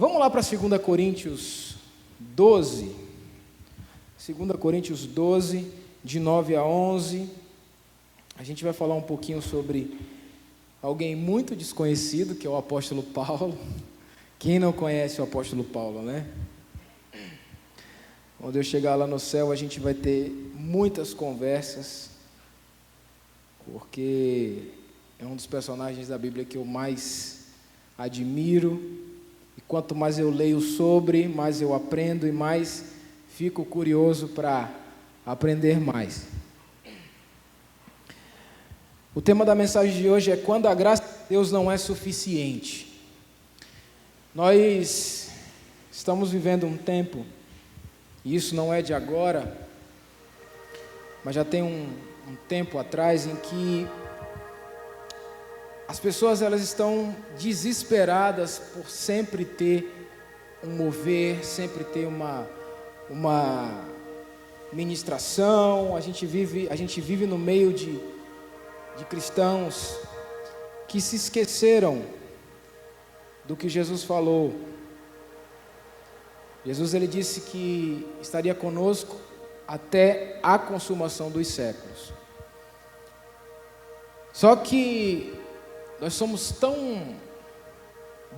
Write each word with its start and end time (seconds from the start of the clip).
Vamos 0.00 0.18
lá 0.18 0.30
para 0.30 0.40
2 0.40 0.80
Coríntios 0.80 1.74
12. 2.18 2.90
2 4.26 4.58
Coríntios 4.58 5.04
12, 5.04 5.70
de 6.02 6.18
9 6.18 6.56
a 6.56 6.64
11. 6.64 7.28
A 8.34 8.42
gente 8.42 8.64
vai 8.64 8.72
falar 8.72 8.94
um 8.94 9.02
pouquinho 9.02 9.42
sobre 9.42 9.98
alguém 10.80 11.14
muito 11.14 11.54
desconhecido, 11.54 12.34
que 12.34 12.46
é 12.46 12.50
o 12.50 12.56
apóstolo 12.56 13.02
Paulo. 13.02 13.58
Quem 14.38 14.58
não 14.58 14.72
conhece 14.72 15.20
o 15.20 15.24
apóstolo 15.24 15.64
Paulo, 15.64 16.00
né? 16.00 16.26
Quando 18.38 18.56
eu 18.56 18.62
chegar 18.62 18.94
lá 18.94 19.06
no 19.06 19.18
céu, 19.18 19.52
a 19.52 19.54
gente 19.54 19.78
vai 19.78 19.92
ter 19.92 20.30
muitas 20.54 21.12
conversas, 21.12 22.08
porque 23.70 24.70
é 25.18 25.26
um 25.26 25.36
dos 25.36 25.46
personagens 25.46 26.08
da 26.08 26.16
Bíblia 26.16 26.46
que 26.46 26.56
eu 26.56 26.64
mais 26.64 27.48
admiro. 27.98 28.99
E 29.56 29.60
quanto 29.60 29.94
mais 29.94 30.18
eu 30.18 30.30
leio 30.30 30.60
sobre, 30.60 31.28
mais 31.28 31.60
eu 31.60 31.74
aprendo 31.74 32.26
e 32.26 32.32
mais 32.32 32.84
fico 33.28 33.64
curioso 33.64 34.28
para 34.28 34.70
aprender 35.24 35.80
mais. 35.80 36.26
O 39.14 39.20
tema 39.20 39.44
da 39.44 39.54
mensagem 39.54 40.00
de 40.00 40.08
hoje 40.08 40.30
é 40.30 40.36
quando 40.36 40.66
a 40.66 40.74
graça 40.74 41.02
de 41.02 41.28
Deus 41.30 41.50
não 41.50 41.70
é 41.70 41.76
suficiente. 41.76 43.00
Nós 44.34 45.30
estamos 45.90 46.30
vivendo 46.30 46.66
um 46.66 46.76
tempo, 46.76 47.26
e 48.24 48.36
isso 48.36 48.54
não 48.54 48.72
é 48.72 48.80
de 48.80 48.94
agora, 48.94 49.66
mas 51.24 51.34
já 51.34 51.44
tem 51.44 51.62
um, 51.62 51.88
um 52.28 52.36
tempo 52.48 52.78
atrás 52.78 53.26
em 53.26 53.34
que 53.34 53.88
as 55.90 55.98
pessoas 55.98 56.40
elas 56.40 56.62
estão 56.62 57.16
desesperadas 57.36 58.60
por 58.72 58.88
sempre 58.88 59.44
ter 59.44 59.92
um 60.62 60.70
mover, 60.70 61.44
sempre 61.44 61.82
ter 61.82 62.06
uma 62.06 62.46
uma 63.08 63.88
ministração. 64.72 65.96
A 65.96 66.00
gente 66.00 66.24
vive 66.24 66.68
a 66.70 66.76
gente 66.76 67.00
vive 67.00 67.26
no 67.26 67.36
meio 67.36 67.72
de 67.72 68.00
de 68.96 69.04
cristãos 69.04 69.98
que 70.86 71.00
se 71.00 71.16
esqueceram 71.16 72.04
do 73.44 73.56
que 73.56 73.68
Jesus 73.68 74.04
falou. 74.04 74.54
Jesus 76.64 76.94
ele 76.94 77.08
disse 77.08 77.40
que 77.40 78.06
estaria 78.22 78.54
conosco 78.54 79.16
até 79.66 80.38
a 80.40 80.56
consumação 80.56 81.32
dos 81.32 81.48
séculos. 81.48 82.12
Só 84.32 84.54
que 84.54 85.39
nós 86.00 86.14
somos 86.14 86.50
tão 86.52 87.14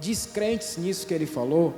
descrentes 0.01 0.77
nisso 0.77 1.07
que 1.07 1.15
ele 1.15 1.27
falou, 1.27 1.75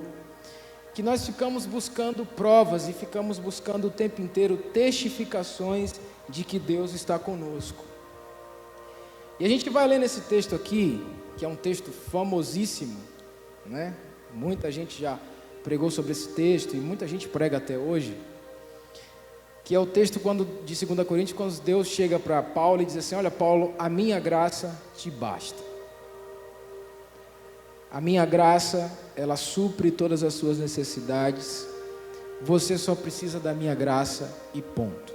que 0.94 1.02
nós 1.02 1.26
ficamos 1.26 1.66
buscando 1.66 2.24
provas 2.24 2.88
e 2.88 2.92
ficamos 2.92 3.38
buscando 3.38 3.88
o 3.88 3.90
tempo 3.90 4.22
inteiro 4.22 4.56
testificações 4.56 5.94
de 6.28 6.44
que 6.44 6.58
Deus 6.58 6.94
está 6.94 7.18
conosco. 7.18 7.84
E 9.38 9.44
a 9.44 9.48
gente 9.48 9.68
vai 9.68 9.86
ler 9.86 9.98
nesse 9.98 10.22
texto 10.22 10.54
aqui, 10.54 11.04
que 11.36 11.44
é 11.44 11.48
um 11.48 11.56
texto 11.56 11.90
famosíssimo, 11.90 12.96
né? 13.66 13.94
Muita 14.32 14.70
gente 14.70 15.00
já 15.00 15.18
pregou 15.64 15.90
sobre 15.90 16.12
esse 16.12 16.28
texto 16.28 16.74
e 16.74 16.80
muita 16.80 17.06
gente 17.06 17.28
prega 17.28 17.56
até 17.56 17.76
hoje. 17.76 18.16
Que 19.64 19.74
é 19.74 19.78
o 19.78 19.86
texto 19.86 20.20
quando 20.20 20.44
de 20.64 20.86
2 20.86 21.06
Coríntios, 21.08 21.36
quando 21.36 21.60
Deus 21.62 21.88
chega 21.88 22.18
para 22.18 22.42
Paulo 22.42 22.82
e 22.82 22.84
diz 22.84 22.96
assim: 22.96 23.16
Olha, 23.16 23.30
Paulo, 23.30 23.74
a 23.78 23.88
minha 23.88 24.20
graça 24.20 24.78
te 24.96 25.10
basta. 25.10 25.73
A 27.94 28.00
minha 28.00 28.26
graça, 28.26 28.90
ela 29.14 29.36
supre 29.36 29.88
todas 29.88 30.24
as 30.24 30.34
suas 30.34 30.58
necessidades. 30.58 31.64
Você 32.42 32.76
só 32.76 32.92
precisa 32.92 33.38
da 33.38 33.54
minha 33.54 33.72
graça 33.72 34.36
e 34.52 34.60
ponto. 34.60 35.14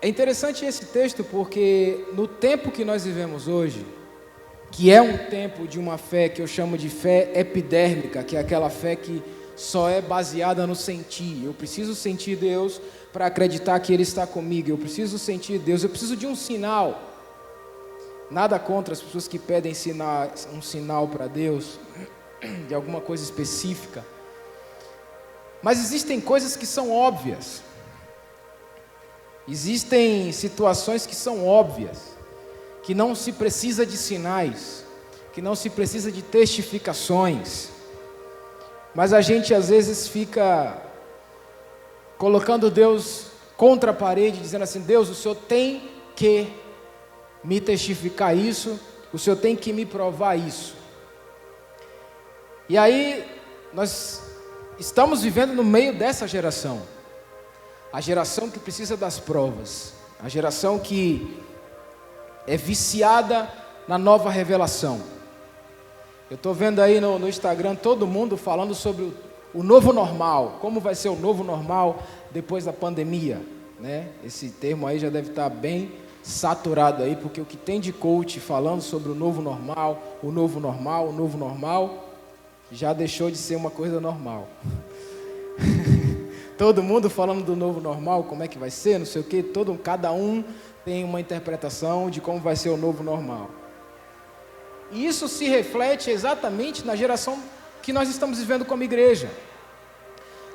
É 0.00 0.08
interessante 0.08 0.64
esse 0.64 0.86
texto 0.86 1.22
porque 1.22 2.02
no 2.14 2.26
tempo 2.26 2.70
que 2.70 2.82
nós 2.82 3.04
vivemos 3.04 3.46
hoje, 3.46 3.84
que 4.72 4.90
é 4.90 5.02
um 5.02 5.18
tempo 5.28 5.68
de 5.68 5.78
uma 5.78 5.98
fé 5.98 6.30
que 6.30 6.40
eu 6.40 6.46
chamo 6.46 6.78
de 6.78 6.88
fé 6.88 7.30
epidérmica, 7.34 8.24
que 8.24 8.38
é 8.38 8.40
aquela 8.40 8.70
fé 8.70 8.96
que 8.96 9.22
só 9.54 9.90
é 9.90 10.00
baseada 10.00 10.66
no 10.66 10.74
sentir. 10.74 11.44
Eu 11.44 11.52
preciso 11.52 11.94
sentir 11.94 12.36
Deus 12.36 12.80
para 13.12 13.26
acreditar 13.26 13.78
que 13.80 13.92
Ele 13.92 14.02
está 14.02 14.26
comigo. 14.26 14.70
Eu 14.70 14.78
preciso 14.78 15.18
sentir 15.18 15.58
Deus. 15.58 15.82
Eu 15.82 15.90
preciso 15.90 16.16
de 16.16 16.26
um 16.26 16.34
sinal. 16.34 17.15
Nada 18.30 18.58
contra 18.58 18.92
as 18.92 19.00
pessoas 19.00 19.28
que 19.28 19.38
pedem 19.38 19.74
sinal, 19.74 20.30
um 20.52 20.60
sinal 20.60 21.06
para 21.06 21.26
Deus, 21.26 21.78
de 22.66 22.74
alguma 22.74 23.00
coisa 23.00 23.22
específica. 23.22 24.04
Mas 25.62 25.78
existem 25.78 26.20
coisas 26.20 26.56
que 26.56 26.66
são 26.66 26.90
óbvias. 26.90 27.62
Existem 29.48 30.32
situações 30.32 31.06
que 31.06 31.14
são 31.14 31.46
óbvias, 31.46 32.16
que 32.82 32.94
não 32.94 33.14
se 33.14 33.32
precisa 33.32 33.86
de 33.86 33.96
sinais, 33.96 34.84
que 35.32 35.40
não 35.40 35.54
se 35.54 35.70
precisa 35.70 36.10
de 36.10 36.22
testificações, 36.22 37.68
mas 38.96 39.12
a 39.12 39.20
gente 39.20 39.52
às 39.52 39.68
vezes 39.68 40.08
fica 40.08 40.82
colocando 42.16 42.70
Deus 42.70 43.26
contra 43.54 43.90
a 43.90 43.94
parede, 43.94 44.40
dizendo 44.40 44.62
assim: 44.62 44.80
Deus, 44.80 45.10
o 45.10 45.14
Senhor 45.14 45.34
tem 45.34 45.90
que 46.16 46.50
me 47.46 47.60
testificar 47.60 48.36
isso, 48.36 48.78
o 49.12 49.18
Senhor 49.18 49.36
tem 49.36 49.54
que 49.54 49.72
me 49.72 49.86
provar 49.86 50.34
isso. 50.34 50.74
E 52.68 52.76
aí, 52.76 53.24
nós 53.72 54.20
estamos 54.80 55.22
vivendo 55.22 55.54
no 55.54 55.62
meio 55.62 55.94
dessa 55.94 56.26
geração. 56.26 56.82
A 57.92 58.00
geração 58.00 58.50
que 58.50 58.58
precisa 58.58 58.96
das 58.96 59.20
provas, 59.20 59.94
a 60.20 60.28
geração 60.28 60.76
que 60.76 61.40
é 62.48 62.56
viciada 62.56 63.48
na 63.86 63.96
nova 63.96 64.28
revelação. 64.28 65.00
Eu 66.28 66.34
estou 66.34 66.52
vendo 66.52 66.80
aí 66.80 67.00
no, 67.00 67.16
no, 67.16 67.28
Instagram 67.28 67.76
todo 67.76 68.08
mundo 68.08 68.36
falando 68.36 68.74
sobre 68.74 69.04
o, 69.04 69.14
o, 69.54 69.62
novo 69.62 69.92
normal, 69.92 70.58
como 70.60 70.80
vai 70.80 70.96
ser 70.96 71.10
o 71.10 71.16
novo 71.16 71.44
normal 71.44 72.02
depois 72.32 72.64
da 72.64 72.72
pandemia. 72.72 73.40
Né? 73.78 74.08
Esse 74.24 74.50
termo 74.50 74.84
aí 74.84 74.98
já 74.98 75.08
deve 75.08 75.30
estar 75.30 75.48
bem 75.48 75.92
saturado 76.26 77.04
aí, 77.04 77.14
porque 77.14 77.40
o 77.40 77.44
que 77.44 77.56
tem 77.56 77.80
de 77.80 77.92
coach 77.92 78.40
falando 78.40 78.82
sobre 78.82 79.10
o 79.12 79.14
novo 79.14 79.40
normal, 79.40 80.18
o 80.20 80.32
novo 80.32 80.58
normal, 80.58 81.08
o 81.08 81.12
novo 81.12 81.38
normal, 81.38 82.08
já 82.70 82.92
deixou 82.92 83.30
de 83.30 83.36
ser 83.36 83.54
uma 83.54 83.70
coisa 83.70 84.00
normal. 84.00 84.48
Todo 86.58 86.82
mundo 86.82 87.08
falando 87.08 87.44
do 87.44 87.54
novo 87.54 87.80
normal, 87.80 88.24
como 88.24 88.42
é 88.42 88.48
que 88.48 88.58
vai 88.58 88.70
ser, 88.70 88.98
não 88.98 89.06
sei 89.06 89.20
o 89.20 89.24
quê, 89.24 89.42
todo, 89.42 89.76
cada 89.76 90.10
um 90.10 90.42
tem 90.84 91.04
uma 91.04 91.20
interpretação 91.20 92.08
de 92.08 92.20
como 92.20 92.40
vai 92.40 92.56
ser 92.56 92.70
o 92.70 92.78
novo 92.78 93.04
normal. 93.04 93.50
E 94.90 95.06
isso 95.06 95.28
se 95.28 95.46
reflete 95.48 96.10
exatamente 96.10 96.84
na 96.84 96.96
geração 96.96 97.38
que 97.82 97.92
nós 97.92 98.08
estamos 98.08 98.38
vivendo 98.38 98.64
como 98.64 98.82
igreja. 98.82 99.30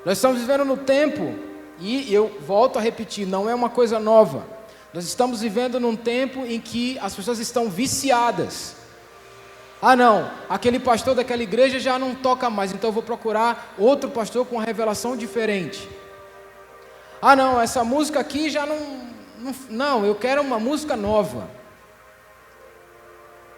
Nós 0.03 0.17
estamos 0.17 0.41
vivendo 0.41 0.65
no 0.65 0.75
tempo, 0.75 1.35
e 1.79 2.11
eu 2.11 2.31
volto 2.45 2.79
a 2.79 2.81
repetir, 2.81 3.27
não 3.27 3.47
é 3.47 3.53
uma 3.53 3.69
coisa 3.69 3.99
nova. 3.99 4.43
Nós 4.94 5.06
estamos 5.06 5.40
vivendo 5.41 5.79
num 5.79 5.96
tempo 5.96 6.46
em 6.46 6.59
que 6.59 7.00
as 7.00 7.16
pessoas 7.16 7.40
estão 7.40 7.69
viciadas. 7.69 8.75
Ah, 9.81 9.96
não, 9.96 10.29
aquele 10.50 10.79
pastor 10.79 11.16
daquela 11.16 11.41
igreja 11.41 11.79
já 11.79 11.97
não 11.97 12.13
toca 12.13 12.50
mais, 12.50 12.74
então 12.74 12.90
eu 12.90 12.94
vou 12.94 13.02
procurar 13.02 13.74
outro 13.78 14.12
pastor 14.12 14.46
com 14.46 14.57
uma 14.57 14.63
revelação 14.63 15.16
diferente. 15.16 15.90
Ah, 17.22 17.35
não, 17.35 17.59
essa 17.59 17.84
música 17.84 18.19
aqui 18.19 18.50
já 18.50 18.66
não. 18.66 19.12
Não, 19.40 19.56
não 19.69 20.06
eu 20.06 20.13
quero 20.13 20.41
uma 20.41 20.59
música 20.59 20.96
nova. 20.96 21.50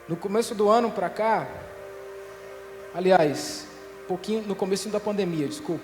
No 0.07 0.15
começo 0.15 0.53
do 0.53 0.69
ano 0.69 0.91
para 0.91 1.09
cá, 1.09 1.47
aliás, 2.93 3.65
pouquinho 4.07 4.43
no 4.43 4.55
começo 4.55 4.87
da 4.89 4.99
pandemia, 4.99 5.47
desculpa. 5.47 5.83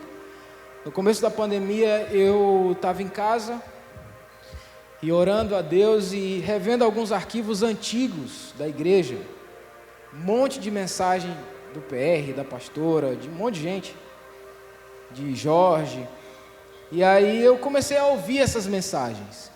No 0.86 0.92
começo 0.92 1.22
da 1.22 1.30
pandemia 1.30 2.08
eu 2.12 2.74
estava 2.76 3.02
em 3.02 3.08
casa 3.10 3.62
e 5.02 5.12
orando 5.12 5.56
a 5.56 5.62
Deus 5.62 6.12
e 6.12 6.40
revendo 6.40 6.84
alguns 6.84 7.12
arquivos 7.12 7.64
antigos 7.64 8.54
da 8.58 8.68
igreja 8.68 9.18
um 10.14 10.20
monte 10.20 10.60
de 10.60 10.72
mensagem 10.72 11.36
do 11.74 11.82
PR, 11.82 12.34
da 12.36 12.44
pastora, 12.44 13.16
de 13.16 13.30
um 13.30 13.34
monte 13.34 13.56
de 13.56 13.62
gente, 13.62 13.96
de 15.12 15.36
Jorge. 15.36 16.08
E 16.92 17.04
aí 17.04 17.44
eu 17.44 17.58
comecei 17.58 17.98
a 17.98 18.08
ouvir 18.08 18.40
essas 18.40 18.66
mensagens. 18.66 19.52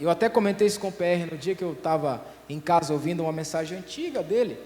Eu 0.00 0.08
até 0.08 0.28
comentei 0.28 0.66
isso 0.66 0.80
com 0.80 0.88
o 0.88 0.92
PR 0.92 1.30
no 1.30 1.36
dia 1.36 1.54
que 1.54 1.62
eu 1.62 1.72
estava 1.72 2.24
em 2.48 2.58
casa 2.58 2.92
ouvindo 2.94 3.22
uma 3.22 3.32
mensagem 3.32 3.76
antiga 3.76 4.22
dele. 4.22 4.58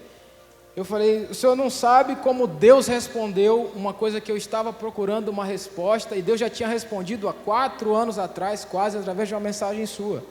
Eu 0.75 0.83
falei, 0.83 1.25
o 1.29 1.33
senhor 1.33 1.55
não 1.55 1.69
sabe 1.69 2.17
como 2.17 2.45
Deus 2.45 2.87
respondeu 2.87 3.71
uma 3.73 3.93
coisa 3.93 4.19
que 4.19 4.29
eu 4.29 4.35
estava 4.35 4.73
procurando 4.73 5.29
uma 5.29 5.45
resposta, 5.45 6.17
e 6.17 6.21
Deus 6.21 6.39
já 6.39 6.49
tinha 6.49 6.67
respondido 6.67 7.29
há 7.29 7.33
quatro 7.33 7.95
anos 7.95 8.19
atrás, 8.19 8.65
quase 8.65 8.97
através 8.97 9.29
de 9.29 9.33
uma 9.33 9.39
mensagem 9.39 9.85
sua. 9.85 10.21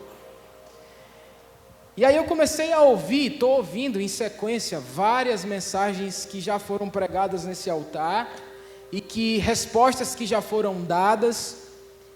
E 1.97 2.05
aí 2.05 2.15
eu 2.15 2.25
comecei 2.25 2.73
a 2.73 2.83
ouvir, 2.83 3.33
estou 3.33 3.53
ouvindo 3.57 3.99
em 4.01 4.09
sequência 4.09 4.79
várias 4.81 5.45
mensagens 5.45 6.27
que 6.27 6.41
já 6.41 6.59
foram 6.59 6.91
pregadas 6.91 7.45
nesse 7.45 7.71
altar 7.71 8.31
e 8.93 9.01
que 9.01 9.39
respostas 9.39 10.15
que 10.15 10.27
já 10.27 10.43
foram 10.43 10.83
dadas 10.83 11.64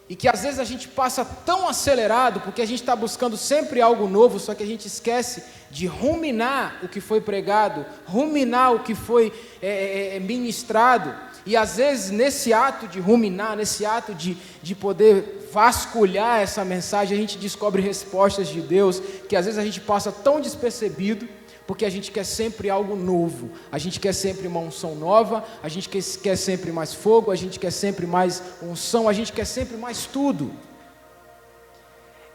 e 0.09 0.17
que 0.17 0.27
às 0.27 0.43
vezes 0.43 0.59
a 0.59 0.65
gente 0.65 0.89
passa 0.89 1.25
tão 1.25 1.69
acelerado 1.69 2.41
porque 2.41 2.63
a 2.63 2.67
gente 2.67 2.81
está 2.81 2.97
buscando 2.97 3.37
sempre 3.37 3.81
algo 3.81 4.09
novo, 4.09 4.39
só 4.39 4.55
que 4.55 4.63
a 4.63 4.67
gente 4.67 4.87
esquece 4.87 5.45
de 5.71 5.87
ruminar 5.87 6.81
o 6.83 6.89
que 6.89 7.01
foi 7.01 7.21
pregado, 7.21 7.85
ruminar 8.07 8.73
o 8.73 8.81
que 8.81 8.95
foi 8.95 9.33
é, 9.61 9.69
é, 9.69 10.17
é, 10.17 10.21
ministrado. 10.21 11.15
E 11.45 11.57
às 11.57 11.77
vezes 11.77 12.11
nesse 12.11 12.53
ato 12.53 12.89
de 12.89 12.99
ruminar, 12.99 13.57
nesse 13.57 13.85
ato 13.85 14.15
de, 14.15 14.37
de 14.63 14.75
poder 14.75 15.49
vasculhar 15.53 16.41
essa 16.41 16.65
mensagem, 16.65 17.17
a 17.17 17.21
gente 17.21 17.37
descobre 17.37 17.83
respostas 17.83 18.49
de 18.49 18.63
Deus 18.63 19.01
que 19.29 19.37
às 19.37 19.45
vezes 19.45 19.59
a 19.59 19.65
gente 19.65 19.81
passa 19.81 20.11
tão 20.11 20.41
despercebido 20.41 21.29
porque 21.69 21.85
a 21.85 21.91
gente 21.91 22.11
quer 22.11 22.25
sempre 22.25 22.71
algo 22.71 22.97
novo, 22.97 23.51
a 23.71 23.77
gente 23.77 24.01
quer 24.01 24.15
sempre 24.15 24.49
uma 24.49 24.59
unção 24.59 24.95
nova, 24.95 25.45
a 25.63 25.69
gente 25.69 25.87
quer, 25.87 26.35
sempre 26.35 26.73
mais 26.73 26.95
fogo, 26.95 27.31
a 27.31 27.37
gente 27.37 27.61
quer 27.61 27.71
sempre 27.71 28.07
mais 28.07 28.43
unção, 28.63 29.07
a 29.07 29.13
gente 29.13 29.35
quer 29.35 29.45
sempre 29.45 29.77
mais 29.77 30.07
tudo. 30.07 30.51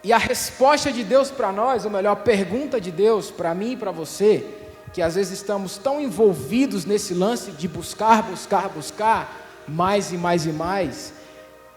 E 0.03 0.13
a 0.13 0.19
resposta 0.19 0.91
de 0.91 1.03
Deus 1.03 1.31
para 1.31 1.51
nós, 1.51 1.83
ou 1.83 1.89
melhor, 1.89 2.11
a 2.11 2.15
pergunta 2.15 2.79
de 2.79 2.91
Deus 2.91 3.31
para 3.31 3.55
mim 3.55 3.71
e 3.71 3.75
para 3.75 3.89
você, 3.89 4.45
que 4.93 5.01
às 5.01 5.15
vezes 5.15 5.39
estamos 5.39 5.79
tão 5.79 5.99
envolvidos 5.99 6.85
nesse 6.85 7.15
lance 7.15 7.49
de 7.53 7.67
buscar, 7.67 8.21
buscar, 8.21 8.69
buscar, 8.69 9.63
mais 9.67 10.13
e 10.13 10.15
mais 10.15 10.45
e 10.45 10.51
mais, 10.51 11.11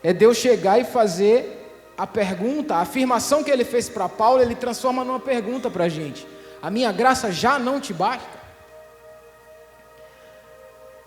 é 0.03 0.13
Deus 0.13 0.37
chegar 0.37 0.79
e 0.79 0.85
fazer 0.85 1.73
a 1.97 2.07
pergunta, 2.07 2.75
a 2.75 2.83
afirmação 2.83 3.43
que 3.43 3.51
ele 3.51 3.65
fez 3.65 3.89
para 3.89 4.11
Paulo, 4.11 4.43
ele 4.43 4.55
transforma 4.55 5.03
numa 5.03 5.19
pergunta 5.19 5.71
para 5.71 5.85
a 5.85 5.89
gente 5.89 6.36
a 6.67 6.71
minha 6.71 6.91
graça 6.91 7.31
já 7.31 7.61
não 7.61 7.81
te 7.81 7.95
basta? 7.95 8.39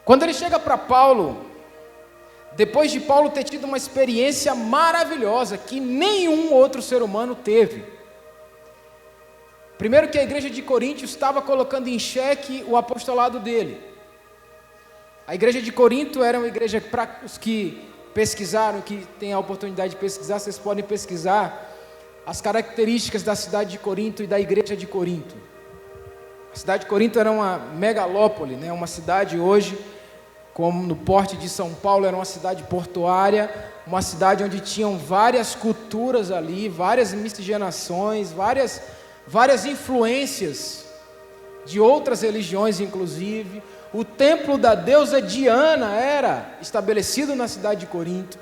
Quando 0.05 0.23
ele 0.23 0.33
chega 0.33 0.57
para 0.57 0.77
Paulo, 0.77 1.45
depois 2.53 2.89
de 2.89 3.01
Paulo 3.01 3.29
ter 3.29 3.43
tido 3.43 3.65
uma 3.65 3.75
experiência 3.75 4.55
maravilhosa 4.55 5.57
que 5.57 5.81
nenhum 5.81 6.53
outro 6.53 6.81
ser 6.81 7.01
humano 7.01 7.35
teve. 7.35 7.83
Primeiro 9.77 10.07
que 10.07 10.17
a 10.17 10.23
igreja 10.23 10.49
de 10.49 10.61
Corinto 10.61 11.03
estava 11.03 11.41
colocando 11.41 11.89
em 11.89 11.99
xeque 11.99 12.63
o 12.65 12.77
apostolado 12.77 13.37
dele. 13.37 13.83
A 15.27 15.35
igreja 15.35 15.61
de 15.61 15.73
Corinto 15.73 16.23
era 16.23 16.37
uma 16.37 16.47
igreja 16.47 16.79
para 16.79 17.19
os 17.25 17.37
que 17.37 17.85
pesquisaram, 18.13 18.79
que 18.79 19.05
têm 19.19 19.33
a 19.33 19.39
oportunidade 19.39 19.89
de 19.89 19.97
pesquisar, 19.97 20.39
vocês 20.39 20.57
podem 20.57 20.85
pesquisar 20.85 21.69
as 22.25 22.39
características 22.39 23.23
da 23.23 23.35
cidade 23.35 23.71
de 23.71 23.79
Corinto 23.79 24.23
e 24.23 24.27
da 24.27 24.39
igreja 24.39 24.77
de 24.77 24.87
Corinto. 24.87 25.48
A 26.53 26.55
cidade 26.55 26.83
de 26.83 26.89
Corinto 26.89 27.19
era 27.19 27.31
uma 27.31 27.57
megalópole, 27.57 28.55
né? 28.55 28.71
uma 28.71 28.87
cidade 28.87 29.39
hoje, 29.39 29.77
como 30.53 30.85
no 30.85 30.95
porte 30.95 31.37
de 31.37 31.47
São 31.47 31.73
Paulo, 31.73 32.05
era 32.05 32.15
uma 32.15 32.25
cidade 32.25 32.63
portuária, 32.63 33.49
uma 33.85 34.01
cidade 34.01 34.43
onde 34.43 34.59
tinham 34.59 34.97
várias 34.97 35.55
culturas 35.55 36.31
ali, 36.31 36.67
várias 36.67 37.13
miscigenações, 37.13 38.31
várias, 38.31 38.81
várias 39.27 39.65
influências 39.65 40.85
de 41.65 41.79
outras 41.79 42.21
religiões, 42.21 42.79
inclusive. 42.79 43.61
O 43.93 44.03
templo 44.03 44.57
da 44.57 44.75
deusa 44.75 45.21
Diana 45.21 45.95
era 45.95 46.57
estabelecido 46.61 47.35
na 47.35 47.47
cidade 47.47 47.81
de 47.81 47.85
Corinto. 47.85 48.37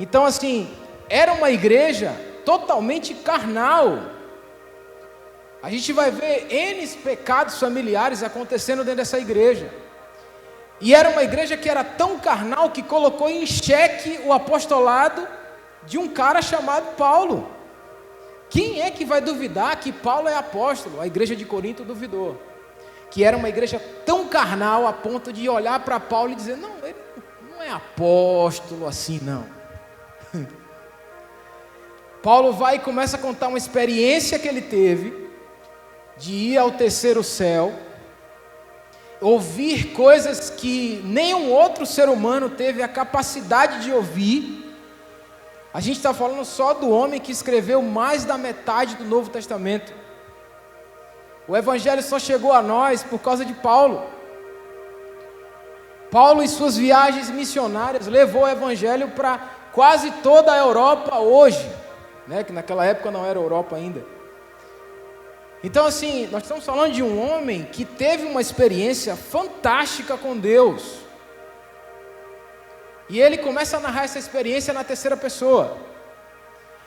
Então, 0.00 0.24
assim, 0.24 0.68
era 1.08 1.32
uma 1.32 1.50
igreja 1.50 2.14
totalmente 2.44 3.14
carnal, 3.14 3.98
a 5.66 5.68
gente 5.68 5.92
vai 5.92 6.12
ver 6.12 6.46
N 6.48 6.86
pecados 6.98 7.58
familiares 7.58 8.22
acontecendo 8.22 8.84
dentro 8.84 8.98
dessa 8.98 9.18
igreja. 9.18 9.68
E 10.80 10.94
era 10.94 11.08
uma 11.08 11.24
igreja 11.24 11.56
que 11.56 11.68
era 11.68 11.82
tão 11.82 12.20
carnal 12.20 12.70
que 12.70 12.84
colocou 12.84 13.28
em 13.28 13.44
xeque 13.44 14.20
o 14.24 14.32
apostolado 14.32 15.26
de 15.84 15.98
um 15.98 16.06
cara 16.06 16.40
chamado 16.40 16.94
Paulo. 16.94 17.50
Quem 18.48 18.80
é 18.80 18.92
que 18.92 19.04
vai 19.04 19.20
duvidar 19.20 19.80
que 19.80 19.90
Paulo 19.90 20.28
é 20.28 20.36
apóstolo? 20.36 21.00
A 21.00 21.06
igreja 21.08 21.34
de 21.34 21.44
Corinto 21.44 21.82
duvidou. 21.82 22.40
Que 23.10 23.24
era 23.24 23.36
uma 23.36 23.48
igreja 23.48 23.82
tão 24.04 24.28
carnal 24.28 24.86
a 24.86 24.92
ponto 24.92 25.32
de 25.32 25.48
olhar 25.48 25.80
para 25.80 25.98
Paulo 25.98 26.30
e 26.30 26.36
dizer: 26.36 26.56
não, 26.56 26.76
ele 26.84 26.94
não 27.50 27.60
é 27.60 27.70
apóstolo 27.70 28.86
assim, 28.86 29.18
não. 29.20 29.44
Paulo 32.22 32.52
vai 32.52 32.76
e 32.76 32.78
começa 32.78 33.16
a 33.16 33.20
contar 33.20 33.48
uma 33.48 33.58
experiência 33.58 34.38
que 34.38 34.46
ele 34.46 34.62
teve 34.62 35.25
de 36.16 36.32
ir 36.32 36.58
ao 36.58 36.70
terceiro 36.70 37.22
céu, 37.22 37.72
ouvir 39.20 39.92
coisas 39.92 40.50
que 40.50 41.00
nenhum 41.04 41.50
outro 41.50 41.84
ser 41.86 42.08
humano 42.08 42.50
teve 42.50 42.82
a 42.82 42.88
capacidade 42.88 43.82
de 43.84 43.92
ouvir. 43.92 44.64
A 45.72 45.80
gente 45.80 45.96
está 45.96 46.14
falando 46.14 46.44
só 46.44 46.74
do 46.74 46.90
homem 46.90 47.20
que 47.20 47.32
escreveu 47.32 47.82
mais 47.82 48.24
da 48.24 48.38
metade 48.38 48.96
do 48.96 49.04
Novo 49.04 49.30
Testamento. 49.30 49.92
O 51.46 51.56
Evangelho 51.56 52.02
só 52.02 52.18
chegou 52.18 52.52
a 52.52 52.62
nós 52.62 53.02
por 53.02 53.20
causa 53.20 53.44
de 53.44 53.52
Paulo. 53.54 54.02
Paulo, 56.10 56.42
em 56.42 56.48
suas 56.48 56.76
viagens 56.76 57.30
missionárias, 57.30 58.06
levou 58.06 58.42
o 58.42 58.48
Evangelho 58.48 59.08
para 59.08 59.38
quase 59.72 60.10
toda 60.22 60.52
a 60.52 60.56
Europa 60.56 61.18
hoje, 61.18 61.70
né, 62.26 62.42
que 62.42 62.52
naquela 62.52 62.84
época 62.84 63.10
não 63.10 63.26
era 63.26 63.38
Europa 63.38 63.76
ainda. 63.76 64.15
Então, 65.64 65.86
assim, 65.86 66.26
nós 66.26 66.42
estamos 66.42 66.64
falando 66.64 66.92
de 66.92 67.02
um 67.02 67.20
homem 67.20 67.64
que 67.64 67.84
teve 67.84 68.24
uma 68.24 68.40
experiência 68.40 69.16
fantástica 69.16 70.16
com 70.16 70.36
Deus. 70.36 70.98
E 73.08 73.20
ele 73.20 73.38
começa 73.38 73.76
a 73.76 73.80
narrar 73.80 74.04
essa 74.04 74.18
experiência 74.18 74.74
na 74.74 74.84
terceira 74.84 75.16
pessoa. 75.16 75.78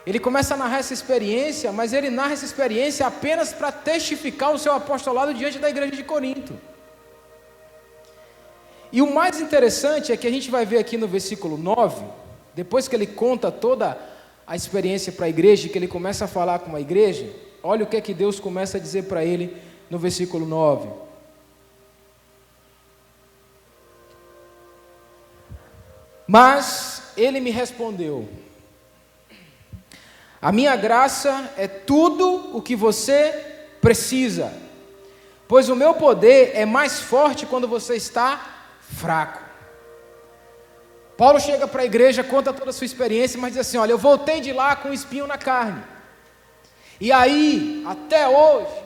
Ele 0.06 0.20
começa 0.20 0.54
a 0.54 0.58
narrar 0.58 0.80
essa 0.80 0.94
experiência, 0.94 1.72
mas 1.72 1.94
ele 1.94 2.10
narra 2.10 2.34
essa 2.34 2.46
experiência 2.46 3.06
apenas 3.06 3.54
para 3.54 3.72
testificar 3.72 4.52
o 4.52 4.60
seu 4.60 4.74
apostolado 4.74 5.34
diante 5.34 5.60
da 5.60 5.70
igreja 5.70 5.96
de 5.96 6.04
Corinto. 6.04 6.58
E 8.92 9.02
o 9.02 9.14
mais 9.14 9.40
interessante 9.40 10.12
é 10.12 10.18
que 10.18 10.26
a 10.26 10.32
gente 10.32 10.50
vai 10.50 10.66
ver 10.66 10.80
aqui 10.80 10.98
no 10.98 11.08
versículo 11.08 11.58
9, 11.58 12.04
depois 12.56 12.88
que 12.88 12.96
ele 12.96 13.06
conta 13.06 13.52
toda 13.52 13.98
a 14.48 14.56
experiência 14.56 15.12
para 15.12 15.28
a 15.28 15.30
igreja, 15.30 15.70
que 15.70 15.78
ele 15.78 15.88
começa 15.88 16.26
a 16.26 16.28
falar 16.28 16.60
com 16.60 16.76
a 16.76 16.82
igreja, 16.82 17.30
Olha 17.62 17.84
o 17.84 17.88
que 17.88 17.98
é 17.98 18.02
que 18.02 18.14
Deus 18.14 18.40
começa 18.40 18.78
a 18.78 18.80
dizer 18.80 19.04
para 19.04 19.24
ele 19.24 19.56
no 19.90 19.98
versículo 19.98 20.46
9. 20.46 20.90
Mas 26.28 27.12
ele 27.18 27.40
me 27.40 27.50
respondeu: 27.50 28.30
A 30.42 30.52
minha 30.52 30.76
graça 30.76 31.52
é 31.58 31.68
tudo 31.68 32.56
o 32.56 32.62
que 32.62 32.76
você 32.76 33.32
precisa, 33.82 34.54
pois 35.48 35.70
o 35.70 35.76
meu 35.76 35.96
poder 35.96 36.52
é 36.54 36.66
mais 36.66 37.00
forte 37.00 37.46
quando 37.46 37.68
você 37.68 37.96
está 37.96 38.68
fraco. 38.80 39.50
Paulo 41.18 41.40
chega 41.40 41.68
para 41.68 41.82
a 41.82 41.86
igreja, 41.86 42.24
conta 42.24 42.54
toda 42.54 42.70
a 42.70 42.74
sua 42.74 42.86
experiência, 42.86 43.40
mas 43.40 43.54
diz 43.54 43.62
assim: 43.62 43.78
Olha, 43.78 43.92
eu 43.92 43.98
voltei 43.98 44.40
de 44.40 44.54
lá 44.54 44.76
com 44.76 44.90
um 44.90 44.94
espinho 44.94 45.28
na 45.28 45.38
carne. 45.38 45.84
E 47.00 47.12
aí, 47.12 47.82
até 47.88 48.28
hoje, 48.28 48.84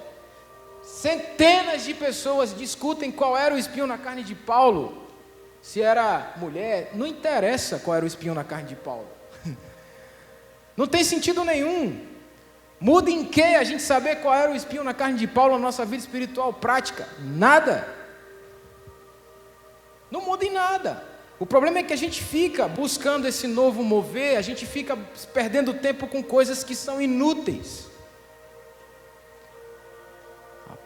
centenas 0.84 1.84
de 1.84 1.94
pessoas 1.94 2.56
discutem 2.56 3.12
qual 3.12 3.36
era 3.36 3.56
o 3.56 3.58
espinho 3.58 3.88
na 3.88 3.98
carne 3.98 4.24
de 4.24 4.36
Paulo. 4.36 5.08
Se 5.62 5.82
era 5.82 6.34
mulher, 6.38 6.92
não 6.94 7.08
interessa 7.08 7.80
qual 7.80 7.98
era 7.98 8.06
o 8.06 8.08
espinho 8.08 8.36
na 8.36 8.44
carne 8.44 8.68
de 8.68 8.76
Paulo. 8.76 9.08
Não 10.76 10.88
tem 10.88 11.04
sentido 11.04 11.46
nenhum. 11.46 12.06
Muda 12.80 13.10
em 13.10 13.24
que 13.24 13.42
a 13.42 13.64
gente 13.64 13.82
saber 13.82 14.18
qual 14.18 14.34
era 14.34 14.52
o 14.52 14.56
espinho 14.56 14.84
na 14.84 14.94
carne 14.94 15.18
de 15.18 15.28
Paulo 15.28 15.54
na 15.54 15.60
nossa 15.60 15.86
vida 15.86 16.02
espiritual 16.02 16.52
prática? 16.52 17.08
Nada. 17.20 17.88
Não 20.12 20.20
muda 20.20 20.44
em 20.44 20.52
nada. 20.52 21.02
O 21.40 21.46
problema 21.46 21.80
é 21.80 21.84
que 21.84 21.94
a 21.94 21.98
gente 21.98 22.22
fica 22.22 22.68
buscando 22.68 23.28
esse 23.28 23.48
novo 23.48 23.84
mover, 23.84 24.38
a 24.38 24.42
gente 24.42 24.66
fica 24.66 24.98
perdendo 25.34 25.74
tempo 25.74 26.08
com 26.08 26.22
coisas 26.22 26.64
que 26.64 26.76
são 26.76 27.02
inúteis. 27.02 27.93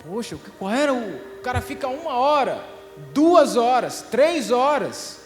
Poxa, 0.07 0.37
qual 0.57 0.71
era 0.71 0.93
o. 0.93 1.37
O 1.37 1.41
cara 1.41 1.61
fica 1.61 1.87
uma 1.87 2.13
hora, 2.13 2.63
duas 3.13 3.55
horas, 3.55 4.01
três 4.09 4.51
horas, 4.51 5.19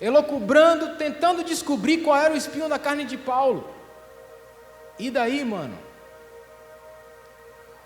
elocubrando, 0.00 0.96
tentando 0.96 1.44
descobrir 1.44 1.98
qual 1.98 2.16
era 2.16 2.34
o 2.34 2.36
espinho 2.36 2.68
da 2.68 2.78
carne 2.78 3.04
de 3.04 3.16
Paulo. 3.16 3.68
E 4.98 5.10
daí, 5.10 5.44
mano? 5.44 5.76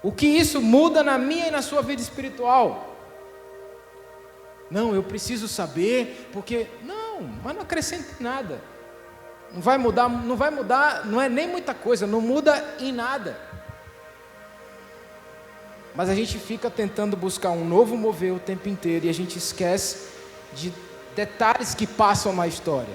O 0.03 0.13
que 0.13 0.27
isso 0.27 0.61
muda 0.61 1.03
na 1.03 1.19
minha 1.19 1.49
e 1.49 1.51
na 1.51 1.63
sua 1.63 1.83
vida 1.83 2.01
espiritual? 2.01 2.97
Não, 4.71 4.95
eu 4.95 5.03
preciso 5.03 5.49
saber, 5.49 6.29
porque. 6.33 6.69
Não, 6.85 7.23
mas 7.43 7.55
não 7.55 7.63
acrescenta 7.63 8.15
nada. 8.21 8.61
Não 9.53 9.61
vai 9.61 9.79
mudar, 9.79 10.09
não 10.09 10.37
vai 10.37 10.51
mudar, 10.51 11.07
não 11.07 11.21
é 11.21 11.29
nem 11.29 11.49
muita 11.49 11.75
coisa, 11.75 12.07
não 12.07 12.21
muda 12.21 12.77
em 12.79 12.93
nada. 12.93 13.48
Mas 15.95 16.09
a 16.09 16.15
gente 16.15 16.39
fica 16.39 16.71
tentando 16.71 17.17
buscar 17.17 17.51
um 17.51 17.65
novo 17.65 17.97
mover 17.97 18.33
o 18.33 18.39
tempo 18.39 18.69
inteiro 18.69 19.07
e 19.07 19.09
a 19.09 19.15
gente 19.15 19.39
esquece 19.39 20.09
de 20.53 20.73
detalhes 21.15 21.75
que 21.75 21.87
passam 21.87 22.33
na 22.33 22.47
história. 22.47 22.95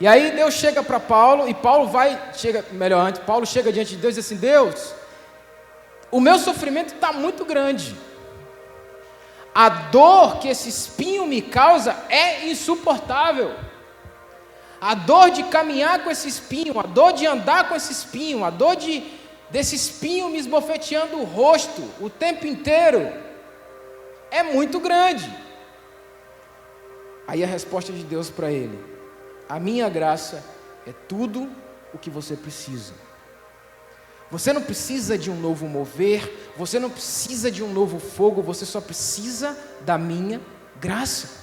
E 0.00 0.06
aí 0.06 0.32
Deus 0.32 0.54
chega 0.54 0.82
para 0.82 0.98
Paulo 0.98 1.48
e 1.48 1.54
Paulo 1.54 1.86
vai, 1.86 2.20
chega, 2.34 2.64
melhor 2.72 3.06
antes, 3.06 3.22
Paulo 3.22 3.46
chega 3.46 3.72
diante 3.72 3.90
de 3.90 3.98
Deus 3.98 4.14
e 4.14 4.16
diz 4.16 4.26
assim: 4.26 4.36
Deus, 4.36 4.92
o 6.10 6.20
meu 6.20 6.38
sofrimento 6.38 6.94
está 6.94 7.12
muito 7.12 7.44
grande. 7.44 7.96
A 9.54 9.68
dor 9.68 10.38
que 10.38 10.48
esse 10.48 10.68
espinho 10.68 11.26
me 11.26 11.40
causa 11.40 11.96
é 12.08 12.48
insuportável. 12.48 13.54
A 14.80 14.94
dor 14.94 15.30
de 15.30 15.44
caminhar 15.44 16.02
com 16.02 16.10
esse 16.10 16.26
espinho, 16.26 16.80
a 16.80 16.82
dor 16.82 17.12
de 17.12 17.24
andar 17.24 17.68
com 17.68 17.76
esse 17.76 17.92
espinho, 17.92 18.44
a 18.44 18.50
dor 18.50 18.74
de 18.74 19.04
desse 19.52 19.76
espinho 19.76 20.30
me 20.30 20.38
esbofeteando 20.38 21.18
o 21.18 21.24
rosto 21.24 21.82
o 22.00 22.10
tempo 22.10 22.46
inteiro 22.46 23.12
é 24.30 24.42
muito 24.42 24.80
grande. 24.80 25.30
Aí 27.28 27.44
a 27.44 27.46
resposta 27.46 27.92
de 27.92 28.02
Deus 28.02 28.30
para 28.30 28.50
ele: 28.50 28.82
A 29.48 29.60
minha 29.60 29.88
graça 29.88 30.42
é 30.86 30.92
tudo 31.06 31.48
o 31.92 31.98
que 31.98 32.10
você 32.10 32.34
precisa. 32.34 32.94
Você 34.30 34.50
não 34.50 34.62
precisa 34.62 35.18
de 35.18 35.30
um 35.30 35.38
novo 35.38 35.66
mover, 35.68 36.50
você 36.56 36.80
não 36.80 36.88
precisa 36.88 37.50
de 37.50 37.62
um 37.62 37.70
novo 37.70 38.00
fogo, 38.00 38.40
você 38.40 38.64
só 38.64 38.80
precisa 38.80 39.56
da 39.82 39.98
minha 39.98 40.40
graça. 40.80 41.42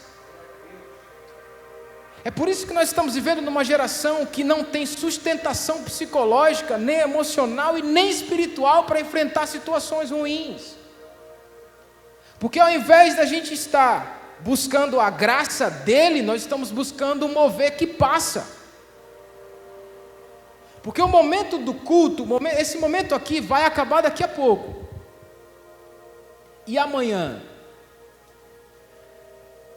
É 2.24 2.30
por 2.30 2.50
isso 2.50 2.68
que 2.68 2.74
nós 2.74 2.90
estamos 2.90 3.16
vivendo 3.16 3.42
numa 3.42 3.64
geração 3.64 4.26
que 4.26 4.44
não 4.44 4.64
tem 4.64 4.86
sustentação 4.86 5.84
psicológica, 5.84 6.78
nem 6.78 6.98
emocional 6.98 7.78
e 7.78 7.82
nem 7.82 8.10
espiritual 8.10 8.84
para 8.84 9.00
enfrentar 9.00 9.46
situações 9.48 10.12
ruins. 10.12 10.76
Porque 12.38 12.60
ao 12.60 12.70
invés 12.70 13.16
da 13.16 13.26
gente 13.26 13.54
estar 13.54 14.38
buscando 14.42 15.00
a 15.00 15.10
graça 15.10 15.70
dele, 15.70 16.22
nós 16.22 16.42
estamos 16.42 16.72
buscando 16.72 17.26
o 17.26 17.30
mover 17.30 17.78
que 17.78 17.88
passa. 17.88 18.48
Porque 20.82 21.02
o 21.02 21.08
momento 21.08 21.58
do 21.58 21.74
culto, 21.74 22.26
esse 22.58 22.78
momento 22.78 23.14
aqui 23.14 23.42
vai 23.42 23.66
acabar 23.66 24.02
daqui 24.02 24.24
a 24.24 24.28
pouco. 24.28 24.88
E 26.66 26.78
amanhã? 26.78 27.42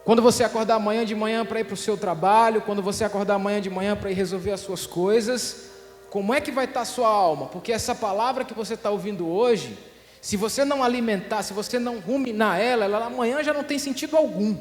Quando 0.04 0.20
você 0.20 0.42
acordar 0.42 0.74
amanhã 0.76 1.04
de 1.04 1.14
manhã 1.14 1.46
para 1.46 1.60
ir 1.60 1.64
para 1.64 1.74
o 1.74 1.76
seu 1.76 1.96
trabalho, 1.96 2.62
quando 2.62 2.82
você 2.82 3.04
acordar 3.04 3.34
amanhã 3.34 3.60
de 3.60 3.70
manhã 3.70 3.96
para 3.96 4.10
ir 4.10 4.14
resolver 4.14 4.50
as 4.50 4.60
suas 4.60 4.84
coisas, 4.84 5.68
como 6.10 6.34
é 6.34 6.40
que 6.40 6.50
vai 6.50 6.64
estar 6.64 6.80
tá 6.80 6.80
a 6.82 6.84
sua 6.84 7.08
alma? 7.08 7.46
Porque 7.46 7.72
essa 7.72 7.94
palavra 7.94 8.44
que 8.44 8.52
você 8.52 8.74
está 8.74 8.90
ouvindo 8.90 9.28
hoje, 9.28 9.78
se 10.20 10.36
você 10.36 10.64
não 10.64 10.82
alimentar, 10.82 11.42
se 11.44 11.52
você 11.52 11.78
não 11.78 12.00
ruminar 12.00 12.60
ela, 12.60 12.84
ela 12.84 13.06
amanhã 13.06 13.42
já 13.44 13.54
não 13.54 13.62
tem 13.62 13.78
sentido 13.78 14.16
algum. 14.16 14.56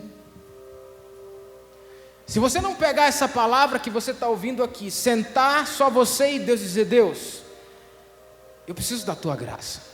Se 2.28 2.40
você 2.40 2.62
não 2.62 2.76
pegar 2.76 3.08
essa 3.08 3.28
palavra 3.28 3.80
que 3.80 3.90
você 3.90 4.12
está 4.12 4.28
ouvindo 4.28 4.64
aqui, 4.64 4.90
sentar 4.90 5.68
só 5.68 5.90
você 5.90 6.34
e 6.34 6.40
Deus 6.40 6.60
dizer: 6.62 6.86
Deus, 6.86 7.42
eu 8.68 8.74
preciso 8.74 9.06
da 9.06 9.16
tua 9.16 9.36
graça. 9.36 9.91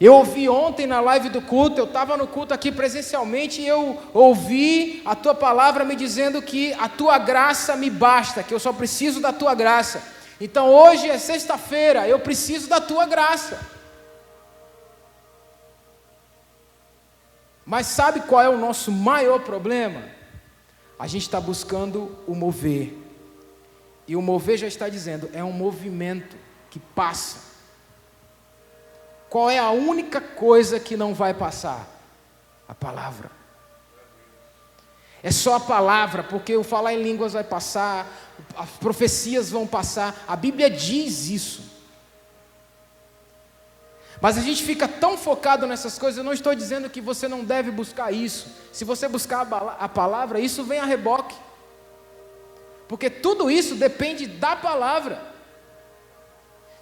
Eu 0.00 0.14
ouvi 0.14 0.48
ontem 0.48 0.86
na 0.86 1.00
live 1.00 1.28
do 1.28 1.40
culto, 1.40 1.78
eu 1.78 1.84
estava 1.84 2.16
no 2.16 2.26
culto 2.26 2.52
aqui 2.52 2.72
presencialmente 2.72 3.60
e 3.60 3.68
eu 3.68 4.00
ouvi 4.12 5.00
a 5.04 5.14
tua 5.14 5.34
palavra 5.34 5.84
me 5.84 5.94
dizendo 5.94 6.42
que 6.42 6.72
a 6.74 6.88
tua 6.88 7.18
graça 7.18 7.76
me 7.76 7.88
basta, 7.88 8.42
que 8.42 8.52
eu 8.52 8.58
só 8.58 8.72
preciso 8.72 9.20
da 9.20 9.32
tua 9.32 9.54
graça. 9.54 10.02
Então 10.40 10.68
hoje 10.68 11.08
é 11.08 11.18
sexta-feira, 11.18 12.08
eu 12.08 12.18
preciso 12.18 12.68
da 12.68 12.80
tua 12.80 13.06
graça. 13.06 13.60
Mas 17.64 17.86
sabe 17.86 18.22
qual 18.22 18.42
é 18.42 18.48
o 18.48 18.58
nosso 18.58 18.90
maior 18.90 19.40
problema? 19.40 20.02
A 20.98 21.06
gente 21.06 21.22
está 21.22 21.40
buscando 21.40 22.18
o 22.26 22.34
mover. 22.34 22.98
E 24.06 24.16
o 24.16 24.22
mover 24.22 24.58
já 24.58 24.66
está 24.66 24.88
dizendo, 24.88 25.30
é 25.32 25.44
um 25.44 25.52
movimento 25.52 26.36
que 26.70 26.80
passa. 26.80 27.51
Qual 29.32 29.48
é 29.48 29.58
a 29.58 29.70
única 29.70 30.20
coisa 30.20 30.78
que 30.78 30.94
não 30.94 31.14
vai 31.14 31.32
passar? 31.32 31.88
A 32.68 32.74
palavra. 32.74 33.30
É 35.22 35.30
só 35.30 35.54
a 35.54 35.60
palavra, 35.60 36.22
porque 36.22 36.54
o 36.54 36.62
falar 36.62 36.92
em 36.92 37.02
línguas 37.02 37.32
vai 37.32 37.42
passar, 37.42 38.06
as 38.54 38.68
profecias 38.72 39.48
vão 39.48 39.66
passar, 39.66 40.22
a 40.28 40.36
Bíblia 40.36 40.68
diz 40.68 41.30
isso. 41.30 41.62
Mas 44.20 44.36
a 44.36 44.42
gente 44.42 44.62
fica 44.64 44.86
tão 44.86 45.16
focado 45.16 45.66
nessas 45.66 45.98
coisas, 45.98 46.18
eu 46.18 46.24
não 46.24 46.34
estou 46.34 46.54
dizendo 46.54 46.90
que 46.90 47.00
você 47.00 47.26
não 47.26 47.42
deve 47.42 47.70
buscar 47.70 48.12
isso. 48.12 48.48
Se 48.70 48.84
você 48.84 49.08
buscar 49.08 49.48
a 49.78 49.88
palavra, 49.88 50.40
isso 50.40 50.62
vem 50.62 50.78
a 50.78 50.84
reboque. 50.84 51.36
Porque 52.86 53.08
tudo 53.08 53.50
isso 53.50 53.76
depende 53.76 54.26
da 54.26 54.54
palavra. 54.54 55.31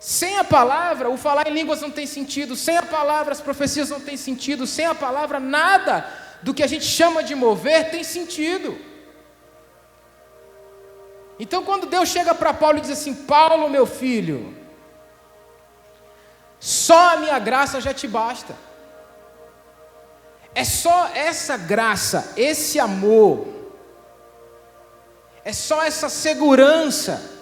Sem 0.01 0.39
a 0.39 0.45
palavra, 0.45 1.11
o 1.11 1.19
falar 1.19 1.47
em 1.47 1.53
línguas 1.53 1.83
não 1.83 1.91
tem 1.91 2.07
sentido. 2.07 2.57
Sem 2.57 2.79
a 2.79 2.83
palavra, 2.83 3.33
as 3.33 3.41
profecias 3.43 3.91
não 3.91 4.01
têm 4.01 4.17
sentido. 4.17 4.67
Sem 4.67 4.87
a 4.87 4.95
palavra, 4.95 5.39
nada 5.39 6.11
do 6.41 6.55
que 6.55 6.63
a 6.63 6.67
gente 6.67 6.87
chama 6.87 7.23
de 7.23 7.35
mover 7.35 7.91
tem 7.91 8.03
sentido. 8.03 8.79
Então, 11.39 11.63
quando 11.63 11.87
Deus 11.87 12.09
chega 12.09 12.35
para 12.35 12.55
Paulo 12.55 12.79
e 12.79 12.81
diz 12.81 12.91
assim: 12.91 13.15
Paulo, 13.15 13.69
meu 13.69 13.85
filho, 13.85 14.57
só 16.59 17.11
a 17.11 17.17
minha 17.19 17.39
graça 17.39 17.79
já 17.79 17.93
te 17.93 18.09
basta. 18.09 18.57
É 20.55 20.65
só 20.65 21.11
essa 21.15 21.59
graça, 21.59 22.33
esse 22.39 22.81
amor, 22.81 23.47
é 25.45 25.53
só 25.53 25.83
essa 25.83 26.09
segurança 26.09 27.40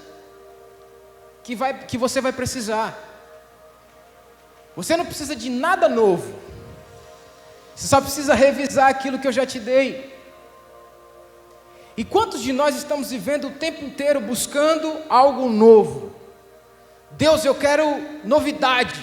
que, 1.48 1.56
vai, 1.56 1.72
que 1.72 1.96
você 1.96 2.20
vai 2.20 2.30
precisar. 2.30 2.94
Você 4.76 4.94
não 4.98 5.06
precisa 5.06 5.34
de 5.34 5.48
nada 5.48 5.88
novo. 5.88 6.38
Você 7.74 7.86
só 7.86 8.02
precisa 8.02 8.34
revisar 8.34 8.90
aquilo 8.90 9.18
que 9.18 9.26
eu 9.26 9.32
já 9.32 9.46
te 9.46 9.58
dei. 9.58 10.14
E 11.96 12.04
quantos 12.04 12.42
de 12.42 12.52
nós 12.52 12.76
estamos 12.76 13.10
vivendo 13.10 13.46
o 13.46 13.52
tempo 13.52 13.82
inteiro 13.82 14.20
buscando 14.20 14.94
algo 15.08 15.48
novo? 15.48 16.14
Deus, 17.12 17.46
eu 17.46 17.54
quero 17.54 17.82
novidade. 18.24 19.02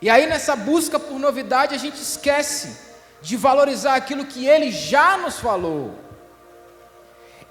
E 0.00 0.08
aí, 0.08 0.26
nessa 0.26 0.56
busca 0.56 0.98
por 0.98 1.18
novidade, 1.18 1.74
a 1.74 1.78
gente 1.78 2.00
esquece 2.00 2.74
de 3.20 3.36
valorizar 3.36 3.96
aquilo 3.96 4.24
que 4.24 4.46
Ele 4.46 4.72
já 4.72 5.18
nos 5.18 5.38
falou. 5.38 6.03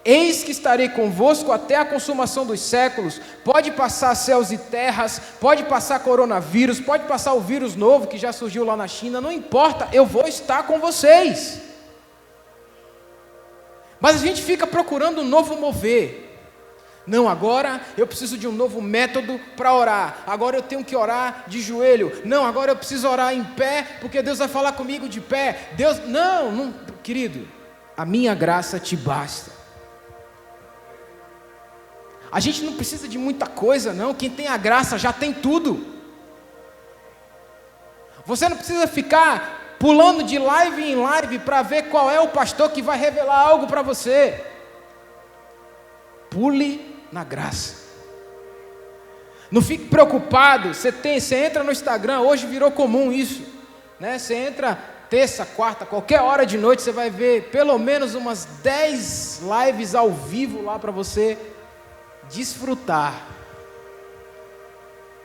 Eis 0.06 0.44
que 0.44 0.52
estarei 0.52 0.90
convosco 0.90 1.52
até 1.52 1.78
a 1.78 1.86
consumação 1.86 2.46
dos 2.46 2.60
séculos. 2.60 3.22
Pode 3.44 3.72
passar 3.72 4.14
céus 4.16 4.52
e 4.52 4.58
terras, 4.58 5.22
pode 5.40 5.64
passar 5.64 6.00
coronavírus, 6.00 6.80
pode 6.80 7.06
passar 7.06 7.34
o 7.34 7.40
vírus 7.40 7.76
novo 7.76 8.08
que 8.08 8.18
já 8.18 8.34
surgiu 8.34 8.66
lá 8.66 8.76
na 8.76 8.88
China, 8.88 9.22
não 9.22 9.32
importa, 9.32 9.88
eu 9.94 10.06
vou 10.06 10.28
estar 10.28 10.64
com 10.64 10.80
vocês. 10.80 11.62
Mas 14.00 14.18
a 14.18 14.20
gente 14.20 14.42
fica 14.42 14.68
procurando 14.68 15.22
um 15.22 15.26
novo 15.26 15.56
mover. 15.56 16.32
Não, 17.08 17.28
agora 17.28 17.82
eu 17.98 18.06
preciso 18.06 18.38
de 18.38 18.48
um 18.48 18.52
novo 18.52 18.82
método 18.82 19.40
para 19.56 19.74
orar. 19.74 20.24
Agora 20.28 20.58
eu 20.58 20.62
tenho 20.62 20.84
que 20.84 20.96
orar 20.96 21.46
de 21.48 21.62
joelho. 21.62 22.22
Não, 22.26 22.46
agora 22.46 22.72
eu 22.72 22.76
preciso 22.76 23.08
orar 23.08 23.34
em 23.34 23.44
pé, 23.44 23.98
porque 24.02 24.22
Deus 24.22 24.40
vai 24.40 24.50
falar 24.50 24.74
comigo 24.74 25.08
de 25.08 25.22
pé. 25.22 25.70
Deus, 25.78 26.00
não, 26.08 26.52
não, 26.52 26.74
querido, 27.02 27.48
a 27.96 28.06
minha 28.06 28.36
graça 28.36 28.80
te 28.80 28.98
basta. 28.98 29.63
A 32.34 32.40
gente 32.40 32.64
não 32.64 32.74
precisa 32.74 33.08
de 33.08 33.20
muita 33.20 33.46
coisa, 33.46 33.94
não. 33.94 34.12
Quem 34.12 34.28
tem 34.28 34.48
a 34.48 34.58
graça 34.58 34.98
já 34.98 35.14
tem 35.14 35.32
tudo. 35.32 35.86
Você 38.26 38.50
não 38.50 38.58
precisa 38.58 38.88
ficar 38.88 39.76
pulando 39.78 40.24
de 40.24 40.40
live 40.40 40.82
em 40.82 40.96
live 40.96 41.38
para 41.38 41.62
ver 41.62 41.90
qual 41.90 42.10
é 42.10 42.20
o 42.20 42.30
pastor 42.30 42.72
que 42.72 42.82
vai 42.82 42.98
revelar 42.98 43.40
algo 43.40 43.68
para 43.68 43.84
você. 43.84 44.44
Pule 46.32 47.06
na 47.12 47.24
graça. 47.24 47.84
Não 49.52 49.62
fique 49.62 49.86
preocupado, 49.86 50.74
você 50.74 50.92
tem, 50.92 51.20
você 51.20 51.36
entra 51.36 51.64
no 51.64 51.72
Instagram, 51.72 52.22
hoje 52.22 52.48
virou 52.48 52.72
comum 52.72 53.12
isso, 53.12 53.44
né? 54.00 54.18
Você 54.18 54.34
entra 54.34 54.80
terça, 55.08 55.46
quarta, 55.46 55.86
qualquer 55.86 56.22
hora 56.22 56.48
de 56.48 56.58
noite, 56.58 56.82
você 56.82 56.92
vai 56.92 57.12
ver 57.12 57.52
pelo 57.52 57.78
menos 57.78 58.16
umas 58.16 58.46
10 58.64 59.44
lives 59.68 59.94
ao 59.94 60.10
vivo 60.10 60.64
lá 60.64 60.80
para 60.80 60.92
você 60.92 61.38
desfrutar. 62.34 63.28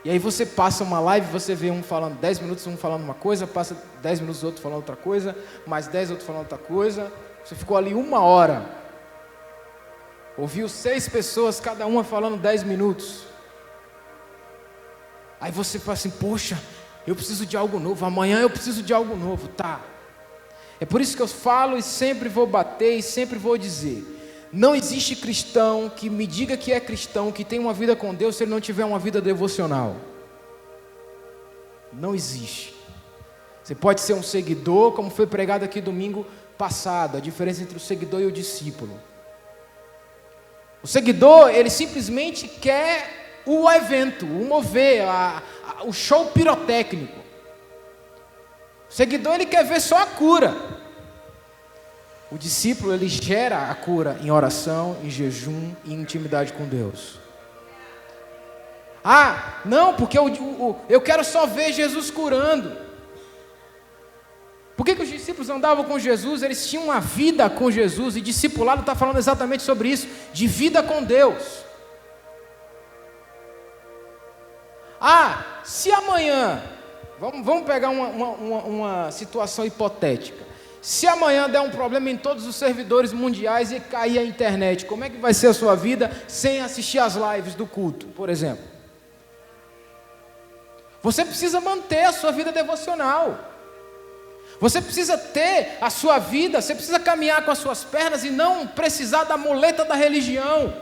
E 0.03 0.09
aí 0.09 0.19
você 0.19 0.45
passa 0.45 0.83
uma 0.83 0.99
live, 0.99 1.27
você 1.27 1.53
vê 1.53 1.69
um 1.71 1.83
falando 1.83 2.17
10 2.19 2.39
minutos, 2.39 2.65
um 2.67 2.77
falando 2.77 3.03
uma 3.03 3.13
coisa, 3.13 3.45
passa 3.45 3.75
10 4.01 4.21
minutos 4.21 4.43
outro 4.43 4.61
falando 4.61 4.77
outra 4.77 4.95
coisa, 4.95 5.35
mais 5.65 5.87
10 5.87 6.11
outro 6.11 6.25
falando 6.25 6.43
outra 6.43 6.57
coisa. 6.57 7.11
Você 7.43 7.55
ficou 7.55 7.75
ali 7.75 7.93
uma 7.93 8.21
hora 8.21 8.79
Ouviu 10.39 10.69
seis 10.69 11.09
pessoas, 11.09 11.59
cada 11.59 11.85
uma 11.85 12.01
falando 12.01 12.37
dez 12.37 12.63
minutos. 12.63 13.23
Aí 15.41 15.51
você 15.51 15.77
fala 15.77 15.95
assim: 15.95 16.09
Poxa, 16.09 16.57
eu 17.05 17.13
preciso 17.13 17.45
de 17.45 17.57
algo 17.57 17.77
novo, 17.77 18.05
amanhã 18.05 18.39
eu 18.39 18.49
preciso 18.49 18.81
de 18.81 18.93
algo 18.93 19.17
novo, 19.17 19.49
tá? 19.49 19.81
É 20.79 20.85
por 20.85 21.01
isso 21.01 21.17
que 21.17 21.21
eu 21.21 21.27
falo 21.27 21.77
e 21.77 21.83
sempre 21.83 22.29
vou 22.29 22.47
bater 22.47 22.97
e 22.97 23.03
sempre 23.03 23.37
vou 23.37 23.57
dizer: 23.57 24.01
não 24.51 24.75
existe 24.75 25.15
cristão 25.15 25.91
que 25.95 26.09
me 26.09 26.25
diga 26.25 26.57
que 26.57 26.71
é 26.71 26.79
cristão, 26.79 27.31
que 27.31 27.43
tem 27.43 27.59
uma 27.59 27.73
vida 27.73 27.95
com 27.95 28.13
Deus, 28.13 28.35
se 28.35 28.43
ele 28.43 28.51
não 28.51 28.59
tiver 28.59 28.83
uma 28.83 28.97
vida 28.97 29.21
devocional. 29.21 29.95
Não 31.93 32.15
existe. 32.15 32.73
Você 33.63 33.75
pode 33.75 34.01
ser 34.01 34.13
um 34.13 34.23
seguidor, 34.23 34.93
como 34.93 35.11
foi 35.11 35.27
pregado 35.27 35.63
aqui 35.63 35.79
domingo 35.79 36.25
passado, 36.57 37.17
a 37.17 37.19
diferença 37.19 37.61
entre 37.61 37.77
o 37.77 37.79
seguidor 37.79 38.21
e 38.21 38.25
o 38.25 38.31
discípulo. 38.31 38.99
O 40.81 40.87
seguidor, 40.87 41.49
ele 41.49 41.69
simplesmente 41.69 42.47
quer 42.47 43.41
o 43.45 43.69
evento, 43.69 44.25
o 44.25 44.45
mover, 44.45 45.03
a, 45.03 45.43
a, 45.67 45.83
o 45.83 45.93
show 45.93 46.27
pirotécnico. 46.27 47.19
O 48.89 48.93
seguidor, 48.93 49.35
ele 49.35 49.45
quer 49.45 49.63
ver 49.63 49.79
só 49.79 49.97
a 49.97 50.05
cura. 50.07 50.78
O 52.31 52.37
discípulo, 52.37 52.93
ele 52.93 53.07
gera 53.07 53.69
a 53.69 53.75
cura 53.75 54.19
em 54.21 54.29
oração, 54.29 54.97
em 55.03 55.09
jejum 55.09 55.73
e 55.83 55.93
em 55.93 56.01
intimidade 56.01 56.53
com 56.53 56.65
Deus. 56.65 57.19
Ah, 59.03 59.61
não, 59.65 59.95
porque 59.95 60.17
eu, 60.17 60.27
eu, 60.27 60.79
eu 60.87 61.01
quero 61.01 61.23
só 61.23 61.47
ver 61.47 61.73
Jesus 61.73 62.11
curando. 62.11 62.77
Por 64.77 64.85
que, 64.85 64.95
que 64.95 65.03
os 65.03 65.09
discípulos 65.09 65.49
andavam 65.49 65.83
com 65.83 65.97
Jesus? 65.97 66.43
Eles 66.43 66.69
tinham 66.69 66.85
uma 66.85 67.01
vida 67.01 67.49
com 67.49 67.71
Jesus, 67.71 68.15
e 68.15 68.21
discipulado 68.21 68.81
está 68.81 68.95
falando 68.95 69.17
exatamente 69.17 69.63
sobre 69.63 69.89
isso, 69.89 70.07
de 70.31 70.47
vida 70.47 70.83
com 70.83 71.03
Deus. 71.03 71.65
Ah, 75.01 75.61
se 75.63 75.91
amanhã, 75.91 76.61
vamos, 77.19 77.43
vamos 77.45 77.63
pegar 77.65 77.89
uma, 77.89 78.07
uma, 78.07 78.27
uma, 78.29 78.63
uma 78.63 79.11
situação 79.11 79.65
hipotética. 79.65 80.48
Se 80.81 81.05
amanhã 81.07 81.49
der 81.49 81.59
um 81.59 81.69
problema 81.69 82.09
em 82.09 82.17
todos 82.17 82.45
os 82.45 82.55
servidores 82.55 83.11
mundiais 83.11 83.71
e 83.71 83.79
cair 83.79 84.17
a 84.17 84.23
internet, 84.23 84.85
como 84.85 85.03
é 85.03 85.09
que 85.09 85.17
vai 85.17 85.33
ser 85.33 85.47
a 85.47 85.53
sua 85.53 85.75
vida 85.75 86.09
sem 86.27 86.61
assistir 86.61 86.99
às 86.99 87.15
lives 87.15 87.53
do 87.53 87.65
culto, 87.65 88.07
por 88.07 88.29
exemplo? 88.29 88.63
Você 91.01 91.25
precisa 91.25 91.59
manter 91.59 92.05
a 92.05 92.13
sua 92.13 92.31
vida 92.31 92.51
devocional. 92.51 93.37
Você 94.59 94.81
precisa 94.81 95.17
ter 95.17 95.77
a 95.79 95.89
sua 95.89 96.19
vida, 96.19 96.61
você 96.61 96.75
precisa 96.75 96.99
caminhar 96.99 97.43
com 97.43 97.51
as 97.51 97.59
suas 97.59 97.83
pernas 97.83 98.23
e 98.23 98.29
não 98.29 98.67
precisar 98.67 99.23
da 99.23 99.37
muleta 99.37 99.85
da 99.85 99.95
religião. 99.95 100.73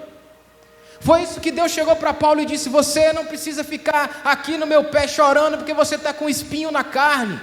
Foi 0.99 1.21
isso 1.21 1.39
que 1.39 1.51
Deus 1.51 1.71
chegou 1.71 1.95
para 1.95 2.13
Paulo 2.13 2.41
e 2.41 2.45
disse: 2.45 2.69
Você 2.69 3.13
não 3.13 3.25
precisa 3.25 3.63
ficar 3.63 4.21
aqui 4.23 4.57
no 4.57 4.65
meu 4.65 4.85
pé 4.85 5.07
chorando 5.07 5.57
porque 5.57 5.73
você 5.73 5.95
está 5.95 6.11
com 6.11 6.27
espinho 6.27 6.71
na 6.71 6.83
carne. 6.83 7.39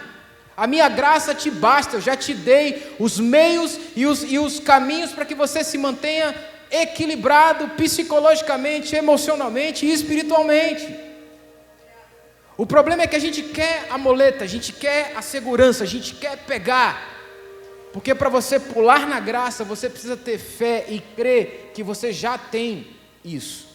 A 0.57 0.67
minha 0.67 0.89
graça 0.89 1.35
te 1.35 1.51
basta, 1.51 1.97
eu 1.97 2.01
já 2.01 2.17
te 2.17 2.33
dei 2.33 2.95
os 2.99 3.19
meios 3.19 3.79
e 3.97 4.07
os, 4.07 4.23
e 4.23 4.39
os 4.39 4.61
caminhos 4.61 5.13
para 5.13 5.25
que 5.25 5.35
você 5.35 5.65
se 5.65 5.77
mantenha 5.77 6.35
equilibrado 6.71 7.69
psicologicamente, 7.71 8.95
emocionalmente 8.95 9.85
e 9.85 9.93
espiritualmente. 9.93 10.95
O 12.57 12.65
problema 12.65 13.03
é 13.03 13.07
que 13.07 13.17
a 13.17 13.21
gente 13.21 13.43
quer 13.43 13.87
a 13.91 13.99
moleta, 13.99 14.45
a 14.45 14.47
gente 14.47 14.73
quer 14.73 15.13
a 15.17 15.23
segurança, 15.23 15.83
a 15.83 15.87
gente 15.87 16.15
quer 16.15 16.37
pegar. 16.39 17.15
Porque 17.93 18.15
para 18.15 18.29
você 18.29 18.61
pular 18.61 19.07
na 19.09 19.19
graça, 19.19 19.65
você 19.65 19.91
precisa 19.91 20.17
ter 20.17 20.39
fé 20.39 20.85
e 20.89 21.01
crer 21.01 21.73
que 21.75 21.83
você 21.83 22.13
já 22.13 22.39
tem 22.39 22.97
isso. 23.25 23.69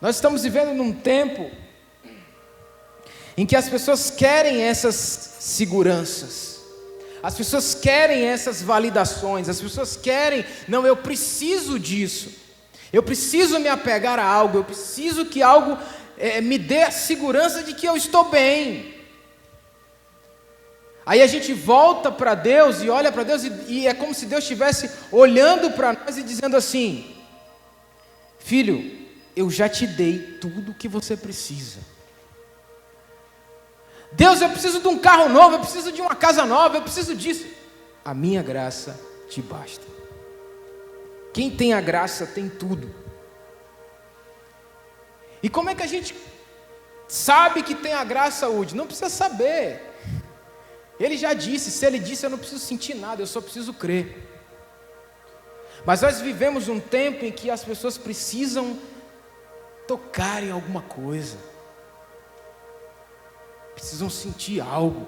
Nós 0.00 0.14
estamos 0.16 0.42
vivendo 0.44 0.74
num 0.74 0.92
tempo 0.92 1.50
em 3.36 3.46
que 3.46 3.56
as 3.56 3.68
pessoas 3.68 4.10
querem 4.10 4.62
essas 4.62 4.94
seguranças, 5.40 6.60
as 7.22 7.34
pessoas 7.34 7.74
querem 7.74 8.24
essas 8.24 8.62
validações, 8.62 9.48
as 9.48 9.60
pessoas 9.60 9.96
querem, 9.96 10.44
não, 10.66 10.86
eu 10.86 10.96
preciso 10.96 11.78
disso. 11.78 12.40
Eu 12.92 13.02
preciso 13.02 13.58
me 13.60 13.68
apegar 13.68 14.18
a 14.18 14.24
algo, 14.24 14.58
eu 14.58 14.64
preciso 14.64 15.24
que 15.24 15.42
algo 15.42 15.78
é, 16.18 16.40
me 16.40 16.58
dê 16.58 16.82
a 16.82 16.90
segurança 16.90 17.62
de 17.62 17.72
que 17.74 17.86
eu 17.86 17.96
estou 17.96 18.28
bem. 18.28 18.94
Aí 21.06 21.22
a 21.22 21.26
gente 21.26 21.52
volta 21.52 22.10
para 22.10 22.34
Deus 22.34 22.82
e 22.82 22.90
olha 22.90 23.10
para 23.10 23.22
Deus 23.22 23.44
e, 23.44 23.52
e, 23.68 23.86
é 23.86 23.94
como 23.94 24.14
se 24.14 24.26
Deus 24.26 24.42
estivesse 24.44 24.90
olhando 25.10 25.70
para 25.70 25.92
nós 25.92 26.18
e 26.18 26.22
dizendo 26.22 26.56
assim: 26.56 27.16
Filho, 28.38 29.08
eu 29.34 29.48
já 29.50 29.68
te 29.68 29.86
dei 29.86 30.38
tudo 30.40 30.72
o 30.72 30.74
que 30.74 30.88
você 30.88 31.16
precisa. 31.16 31.78
Deus, 34.12 34.40
eu 34.40 34.50
preciso 34.50 34.80
de 34.80 34.88
um 34.88 34.98
carro 34.98 35.28
novo, 35.28 35.56
eu 35.56 35.60
preciso 35.60 35.92
de 35.92 36.00
uma 36.00 36.14
casa 36.14 36.44
nova, 36.44 36.76
eu 36.76 36.82
preciso 36.82 37.14
disso. 37.14 37.46
A 38.04 38.12
minha 38.12 38.42
graça 38.42 38.98
te 39.28 39.40
basta. 39.40 39.84
Quem 41.32 41.50
tem 41.50 41.72
a 41.72 41.80
graça 41.80 42.26
tem 42.26 42.48
tudo. 42.48 42.92
E 45.42 45.48
como 45.48 45.70
é 45.70 45.74
que 45.74 45.82
a 45.82 45.86
gente 45.86 46.14
sabe 47.08 47.62
que 47.62 47.74
tem 47.74 47.92
a 47.92 48.04
graça, 48.04 48.40
saúde? 48.40 48.74
Não 48.74 48.86
precisa 48.86 49.08
saber. 49.08 49.80
Ele 50.98 51.16
já 51.16 51.32
disse, 51.32 51.70
se 51.70 51.86
ele 51.86 51.98
disse, 51.98 52.26
eu 52.26 52.30
não 52.30 52.38
preciso 52.38 52.60
sentir 52.60 52.94
nada, 52.94 53.22
eu 53.22 53.26
só 53.26 53.40
preciso 53.40 53.72
crer. 53.72 54.28
Mas 55.86 56.02
nós 56.02 56.20
vivemos 56.20 56.68
um 56.68 56.78
tempo 56.78 57.24
em 57.24 57.32
que 57.32 57.50
as 57.50 57.64
pessoas 57.64 57.96
precisam 57.96 58.78
tocar 59.86 60.42
em 60.42 60.50
alguma 60.50 60.82
coisa, 60.82 61.38
precisam 63.80 64.10
sentir 64.10 64.60
algo. 64.60 65.06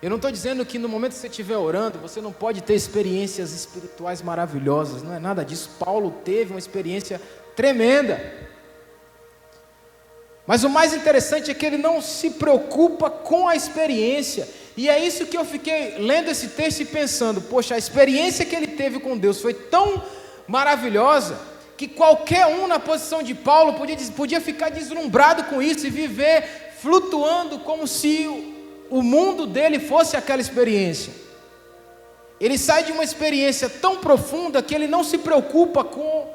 Eu 0.00 0.08
não 0.08 0.16
estou 0.16 0.30
dizendo 0.30 0.64
que 0.64 0.78
no 0.78 0.88
momento 0.88 1.12
que 1.12 1.18
você 1.18 1.26
estiver 1.26 1.56
orando, 1.56 1.98
você 1.98 2.20
não 2.20 2.32
pode 2.32 2.62
ter 2.62 2.74
experiências 2.74 3.52
espirituais 3.52 4.22
maravilhosas, 4.22 5.02
não 5.02 5.14
é 5.14 5.18
nada 5.18 5.44
disso. 5.44 5.70
Paulo 5.78 6.10
teve 6.24 6.52
uma 6.52 6.58
experiência 6.58 7.20
tremenda. 7.56 8.20
Mas 10.46 10.62
o 10.62 10.68
mais 10.68 10.92
interessante 10.92 11.50
é 11.50 11.54
que 11.54 11.64
ele 11.64 11.78
não 11.78 12.02
se 12.02 12.30
preocupa 12.30 13.08
com 13.08 13.48
a 13.48 13.56
experiência. 13.56 14.46
E 14.76 14.88
é 14.88 14.98
isso 14.98 15.26
que 15.26 15.36
eu 15.36 15.44
fiquei 15.44 15.96
lendo 15.98 16.30
esse 16.30 16.48
texto 16.48 16.80
e 16.80 16.84
pensando: 16.84 17.40
poxa, 17.40 17.74
a 17.74 17.78
experiência 17.78 18.44
que 18.44 18.54
ele 18.54 18.68
teve 18.68 19.00
com 19.00 19.16
Deus 19.16 19.40
foi 19.40 19.54
tão 19.54 20.02
maravilhosa 20.46 21.40
que 21.76 21.88
qualquer 21.88 22.46
um 22.46 22.66
na 22.66 22.78
posição 22.78 23.22
de 23.22 23.34
Paulo 23.34 23.74
podia, 23.74 23.96
podia 24.14 24.40
ficar 24.40 24.68
deslumbrado 24.68 25.44
com 25.44 25.60
isso 25.60 25.86
e 25.86 25.90
viver 25.90 26.63
flutuando 26.84 27.60
como 27.60 27.88
se 27.88 28.26
o 28.90 29.00
mundo 29.00 29.46
dele 29.46 29.80
fosse 29.80 30.18
aquela 30.18 30.42
experiência. 30.42 31.14
Ele 32.38 32.58
sai 32.58 32.84
de 32.84 32.92
uma 32.92 33.02
experiência 33.02 33.70
tão 33.70 33.96
profunda 33.96 34.62
que 34.62 34.74
ele 34.74 34.86
não 34.86 35.02
se 35.02 35.16
preocupa 35.16 35.82
com 35.82 36.30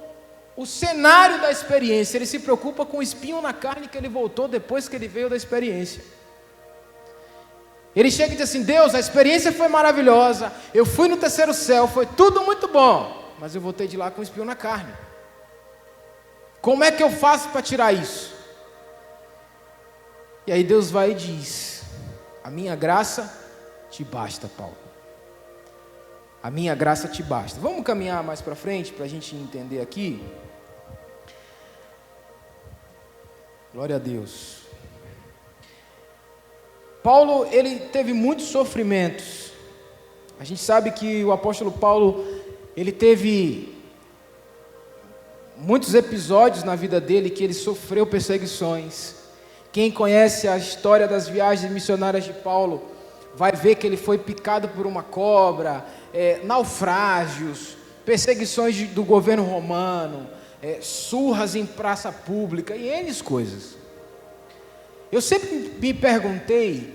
o 0.58 0.66
cenário 0.66 1.40
da 1.40 1.52
experiência, 1.52 2.18
ele 2.18 2.26
se 2.26 2.40
preocupa 2.40 2.84
com 2.84 2.98
o 2.98 3.04
espinho 3.04 3.40
na 3.40 3.54
carne 3.54 3.88
que 3.88 3.96
ele 3.96 4.10
voltou 4.10 4.48
depois 4.48 4.90
que 4.90 4.96
ele 4.96 5.08
veio 5.08 5.30
da 5.30 5.36
experiência. 5.36 6.04
Ele 7.96 8.10
chega 8.10 8.34
e 8.34 8.38
diz 8.38 8.50
assim: 8.50 8.64
Deus, 8.64 8.96
a 8.96 9.00
experiência 9.00 9.52
foi 9.52 9.68
maravilhosa, 9.68 10.52
eu 10.74 10.84
fui 10.86 11.08
no 11.08 11.18
terceiro 11.18 11.54
céu, 11.54 11.88
foi 11.88 12.08
tudo 12.08 12.42
muito 12.42 12.68
bom, 12.68 13.36
mas 13.40 13.54
eu 13.54 13.62
voltei 13.62 13.88
de 13.88 13.96
lá 13.96 14.10
com 14.10 14.22
o 14.22 14.24
espinho 14.24 14.46
na 14.46 14.56
carne. 14.56 14.94
Como 16.60 16.84
é 16.84 16.92
que 16.92 17.04
eu 17.04 17.12
faço 17.12 17.50
para 17.50 17.62
tirar 17.62 17.94
isso? 17.94 18.38
E 20.50 20.52
aí 20.52 20.64
Deus 20.64 20.90
vai 20.90 21.12
e 21.12 21.14
diz: 21.14 21.84
a 22.44 22.50
minha 22.50 22.76
graça 22.76 23.32
te 23.92 24.04
basta, 24.04 24.48
Paulo. 24.48 24.76
A 26.42 26.50
minha 26.50 26.74
graça 26.74 27.08
te 27.08 27.22
basta. 27.22 27.60
Vamos 27.60 27.84
caminhar 27.84 28.24
mais 28.24 28.42
para 28.42 28.56
frente 28.56 28.92
para 28.92 29.06
a 29.06 29.08
gente 29.08 29.36
entender 29.36 29.80
aqui. 29.80 30.20
Glória 33.72 33.98
a 33.98 34.00
Deus. 34.00 34.62
Paulo, 37.04 37.46
ele 37.52 37.82
teve 37.82 38.12
muitos 38.12 38.46
sofrimentos. 38.46 39.52
A 40.40 40.44
gente 40.44 40.62
sabe 40.62 40.90
que 40.90 41.24
o 41.24 41.32
apóstolo 41.32 41.72
Paulo, 41.72 42.26
ele 42.76 42.92
teve 42.92 43.78
muitos 45.56 45.94
episódios 45.94 46.64
na 46.64 46.76
vida 46.76 47.00
dele 47.00 47.30
que 47.30 47.44
ele 47.44 47.54
sofreu 47.54 48.08
perseguições. 48.08 49.19
Quem 49.72 49.92
conhece 49.92 50.48
a 50.48 50.58
história 50.58 51.08
das 51.08 51.28
viagens 51.28 51.72
missionárias 51.72 52.24
de 52.26 52.34
Paulo 52.34 52.84
vai 53.36 53.52
ver 53.52 53.76
que 53.76 53.86
ele 53.86 53.98
foi 53.98 54.18
picado 54.18 54.68
por 54.70 54.88
uma 54.88 55.04
cobra, 55.04 55.86
é, 56.14 56.40
naufrágios, 56.44 57.78
perseguições 58.04 58.76
de, 58.76 58.86
do 58.86 59.04
governo 59.04 59.44
romano, 59.44 60.28
é, 60.62 60.80
surras 60.82 61.56
em 61.56 61.66
praça 61.66 62.12
pública 62.12 62.76
e 62.76 62.88
N 62.88 63.14
coisas. 63.24 63.78
Eu 65.12 65.22
sempre 65.22 65.74
me 65.80 65.94
perguntei, 65.94 66.94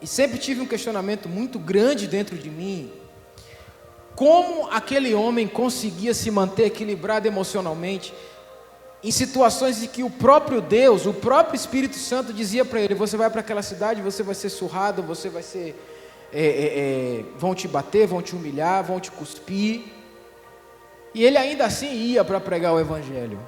e 0.00 0.06
sempre 0.06 0.38
tive 0.38 0.60
um 0.60 0.66
questionamento 0.66 1.28
muito 1.28 1.58
grande 1.58 2.06
dentro 2.06 2.36
de 2.36 2.50
mim, 2.50 2.90
como 4.16 4.68
aquele 4.70 5.14
homem 5.14 5.46
conseguia 5.46 6.12
se 6.12 6.30
manter 6.30 6.66
equilibrado 6.66 7.26
emocionalmente 7.26 8.12
em 9.02 9.10
situações 9.10 9.82
em 9.82 9.88
que 9.88 10.02
o 10.02 10.10
próprio 10.10 10.60
Deus, 10.60 11.06
o 11.06 11.12
próprio 11.12 11.56
Espírito 11.56 11.96
Santo 11.96 12.32
dizia 12.32 12.64
para 12.64 12.80
ele: 12.80 12.94
Você 12.94 13.16
vai 13.16 13.28
para 13.28 13.40
aquela 13.40 13.62
cidade, 13.62 14.00
você 14.00 14.22
vai 14.22 14.34
ser 14.34 14.48
surrado, 14.48 15.02
você 15.02 15.28
vai 15.28 15.42
ser. 15.42 15.74
É, 16.32 16.44
é, 16.44 16.46
é, 16.48 17.24
vão 17.36 17.54
te 17.54 17.68
bater, 17.68 18.06
vão 18.06 18.22
te 18.22 18.34
humilhar, 18.34 18.82
vão 18.84 19.00
te 19.00 19.10
cuspir. 19.10 19.84
E 21.14 21.24
ele 21.24 21.36
ainda 21.36 21.66
assim 21.66 21.92
ia 21.92 22.24
para 22.24 22.40
pregar 22.40 22.72
o 22.72 22.80
Evangelho. 22.80 23.38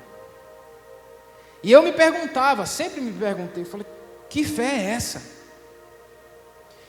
E 1.62 1.73
eu 1.73 1.83
me 1.83 1.93
perguntava, 1.93 2.67
sempre 2.67 3.01
me 3.01 3.12
perguntei, 3.12 3.64
falei: 3.64 3.87
Que 4.29 4.45
fé 4.45 4.67
é 4.67 4.90
essa? 4.90 5.23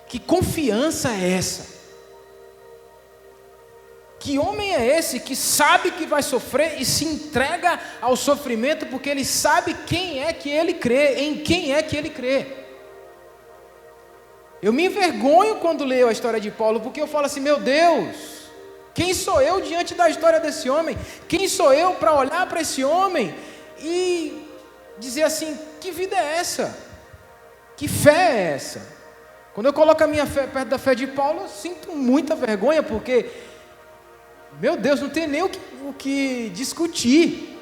Que 0.08 0.20
confiança 0.20 1.12
é 1.12 1.32
essa? 1.32 1.75
Que 4.26 4.40
homem 4.40 4.74
é 4.74 4.98
esse 4.98 5.20
que 5.20 5.36
sabe 5.36 5.92
que 5.92 6.04
vai 6.08 6.24
sofrer 6.24 6.82
e 6.82 6.84
se 6.84 7.06
entrega 7.06 7.80
ao 8.02 8.16
sofrimento 8.16 8.88
porque 8.88 9.08
ele 9.08 9.24
sabe 9.24 9.76
quem 9.86 10.24
é 10.24 10.34
que 10.34 10.50
ele 10.50 10.74
crê, 10.74 11.20
em 11.20 11.38
quem 11.38 11.76
é 11.76 11.84
que 11.84 11.96
ele 11.96 12.10
crê? 12.10 12.48
Eu 14.64 14.74
me 14.74 14.86
envergonho 14.88 15.58
quando 15.58 15.86
leio 15.86 16.08
a 16.08 16.12
história 16.12 16.40
de 16.40 16.50
Paulo, 16.50 16.82
porque 16.82 17.00
eu 17.00 17.06
falo 17.06 17.28
assim: 17.28 17.40
meu 17.40 17.60
Deus, 17.60 18.16
quem 18.96 19.14
sou 19.14 19.40
eu 19.44 19.62
diante 19.62 19.94
da 19.94 20.10
história 20.10 20.40
desse 20.40 20.72
homem? 20.72 20.98
Quem 21.28 21.48
sou 21.48 21.72
eu 21.72 21.94
para 21.94 22.16
olhar 22.16 22.50
para 22.50 22.62
esse 22.62 22.84
homem 22.84 23.32
e 23.80 24.44
dizer 24.98 25.22
assim: 25.22 25.56
que 25.80 25.92
vida 25.92 26.16
é 26.16 26.38
essa? 26.38 26.76
Que 27.78 27.88
fé 27.88 28.32
é 28.32 28.54
essa? 28.56 28.82
Quando 29.54 29.68
eu 29.68 29.74
coloco 29.74 30.04
a 30.04 30.08
minha 30.08 30.26
fé 30.26 30.48
perto 30.48 30.70
da 30.70 30.80
fé 30.80 30.96
de 30.96 31.06
Paulo, 31.06 31.44
eu 31.44 31.48
sinto 31.48 31.92
muita 31.92 32.36
vergonha, 32.36 32.82
porque 32.82 33.30
meu 34.60 34.78
Deus, 34.78 35.02
não 35.02 35.10
tem 35.10 35.28
nem 35.28 35.44
o 35.44 35.50
que, 35.50 35.60
o 35.84 35.94
que 35.94 36.50
discutir. 36.50 37.58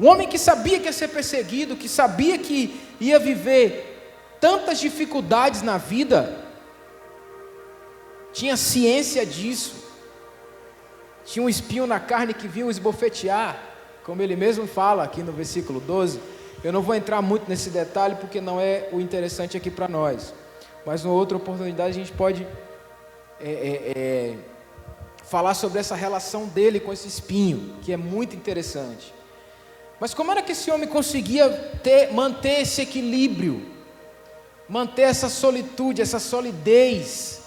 Um 0.00 0.06
homem 0.06 0.28
que 0.28 0.38
sabia 0.38 0.78
que 0.78 0.86
ia 0.86 0.92
ser 0.92 1.08
perseguido, 1.08 1.76
que 1.76 1.88
sabia 1.88 2.38
que 2.38 2.80
ia 3.00 3.18
viver 3.18 4.36
tantas 4.40 4.78
dificuldades 4.78 5.62
na 5.62 5.76
vida, 5.76 6.44
tinha 8.32 8.56
ciência 8.56 9.26
disso. 9.26 9.88
Tinha 11.24 11.44
um 11.44 11.48
espinho 11.48 11.86
na 11.86 12.00
carne 12.00 12.32
que 12.32 12.48
vinha 12.48 12.64
o 12.64 12.70
esbofetear, 12.70 13.60
como 14.04 14.22
ele 14.22 14.36
mesmo 14.36 14.66
fala 14.66 15.02
aqui 15.02 15.22
no 15.22 15.32
versículo 15.32 15.80
12. 15.80 16.20
Eu 16.64 16.72
não 16.72 16.80
vou 16.80 16.94
entrar 16.94 17.20
muito 17.20 17.48
nesse 17.48 17.68
detalhe 17.68 18.14
porque 18.14 18.40
não 18.40 18.60
é 18.60 18.88
o 18.92 19.00
interessante 19.00 19.56
aqui 19.56 19.70
para 19.70 19.88
nós. 19.88 20.32
Mas 20.86 21.04
numa 21.04 21.14
outra 21.14 21.36
oportunidade 21.36 21.90
a 21.90 21.92
gente 21.92 22.12
pode 22.12 22.46
é, 23.40 23.92
é, 23.96 24.36
falar 25.24 25.54
sobre 25.54 25.78
essa 25.78 25.94
relação 25.94 26.46
dele 26.46 26.80
com 26.80 26.92
esse 26.92 27.06
espinho, 27.06 27.76
que 27.82 27.92
é 27.92 27.96
muito 27.96 28.34
interessante. 28.34 29.12
Mas 30.00 30.14
como 30.14 30.30
era 30.30 30.42
que 30.42 30.52
esse 30.52 30.70
homem 30.70 30.88
conseguia 30.88 31.48
ter, 31.82 32.12
manter 32.12 32.60
esse 32.60 32.80
equilíbrio, 32.82 33.66
manter 34.68 35.02
essa 35.02 35.28
solitude, 35.28 36.00
essa 36.00 36.18
solidez, 36.18 37.42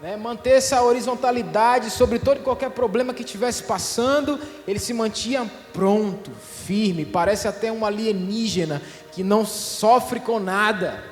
né? 0.00 0.16
manter 0.16 0.50
essa 0.50 0.82
horizontalidade 0.82 1.90
sobre 1.90 2.18
todo 2.18 2.38
e 2.38 2.42
qualquer 2.42 2.70
problema 2.70 3.12
que 3.12 3.22
estivesse 3.22 3.64
passando, 3.64 4.38
ele 4.66 4.78
se 4.78 4.94
mantinha 4.94 5.50
pronto, 5.72 6.30
firme, 6.30 7.04
parece 7.04 7.48
até 7.48 7.70
um 7.72 7.84
alienígena 7.84 8.80
que 9.12 9.22
não 9.22 9.44
sofre 9.44 10.20
com 10.20 10.38
nada. 10.38 11.02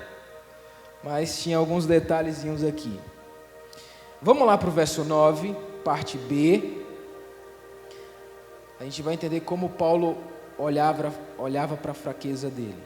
Mas 1.03 1.43
tinha 1.43 1.59
alguns 1.59 1.87
detalhezinhos 1.87 2.65
aqui. 2.65 2.99
Vamos 4.21 4.47
lá 4.47 4.59
para 4.59 4.69
o 4.69 4.73
verso 4.73 5.05
9, 5.05 5.55
parte 5.85 6.19
B. 6.19 6.83
A 8.81 8.85
gente 8.85 9.01
vai 9.01 9.15
entender 9.15 9.41
como 9.41 9.69
Paulo 9.71 10.19
olhava, 10.59 11.13
olhava 11.39 11.77
para 11.77 11.93
a 11.93 11.95
fraqueza 11.95 12.51
dele. 12.51 12.83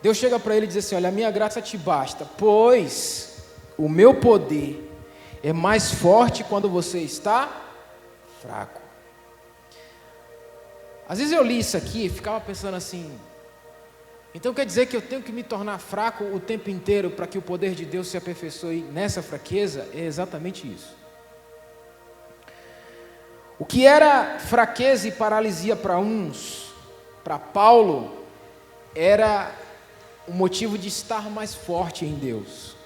Deus 0.00 0.16
chega 0.16 0.38
para 0.38 0.56
ele 0.56 0.64
e 0.64 0.68
diz 0.68 0.78
assim: 0.78 0.94
Olha, 0.94 1.08
a 1.10 1.12
minha 1.12 1.30
graça 1.30 1.60
te 1.60 1.76
basta, 1.76 2.26
pois 2.38 3.44
o 3.76 3.88
meu 3.88 4.14
poder 4.14 4.90
é 5.42 5.52
mais 5.52 5.90
forte 5.90 6.42
quando 6.44 6.68
você 6.68 6.98
está 7.00 7.50
fraco. 8.40 8.80
Às 11.08 11.18
vezes 11.18 11.32
eu 11.32 11.42
li 11.42 11.58
isso 11.58 11.76
aqui 11.76 12.06
e 12.06 12.08
ficava 12.08 12.40
pensando 12.40 12.76
assim: 12.76 13.18
então 14.36 14.52
quer 14.52 14.66
dizer 14.66 14.84
que 14.84 14.94
eu 14.94 15.00
tenho 15.00 15.22
que 15.22 15.32
me 15.32 15.42
tornar 15.42 15.78
fraco 15.78 16.22
o 16.22 16.38
tempo 16.38 16.68
inteiro 16.68 17.08
para 17.08 17.26
que 17.26 17.38
o 17.38 17.42
poder 17.42 17.74
de 17.74 17.86
Deus 17.86 18.08
se 18.08 18.18
aperfeiçoe 18.18 18.82
nessa 18.82 19.22
fraqueza? 19.22 19.88
É 19.94 20.00
exatamente 20.00 20.70
isso. 20.70 20.94
O 23.58 23.64
que 23.64 23.86
era 23.86 24.38
fraqueza 24.38 25.08
e 25.08 25.12
paralisia 25.12 25.74
para 25.74 25.98
uns, 25.98 26.70
para 27.24 27.38
Paulo, 27.38 28.14
era 28.94 29.50
o 30.28 30.32
motivo 30.32 30.76
de 30.76 30.88
estar 30.88 31.30
mais 31.30 31.54
forte 31.54 32.04
em 32.04 32.14
Deus. 32.14 32.76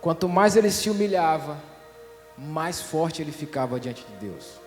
Quanto 0.00 0.28
mais 0.28 0.54
ele 0.54 0.70
se 0.70 0.88
humilhava, 0.88 1.58
mais 2.38 2.80
forte 2.80 3.20
ele 3.20 3.32
ficava 3.32 3.80
diante 3.80 4.04
de 4.04 4.28
Deus. 4.28 4.60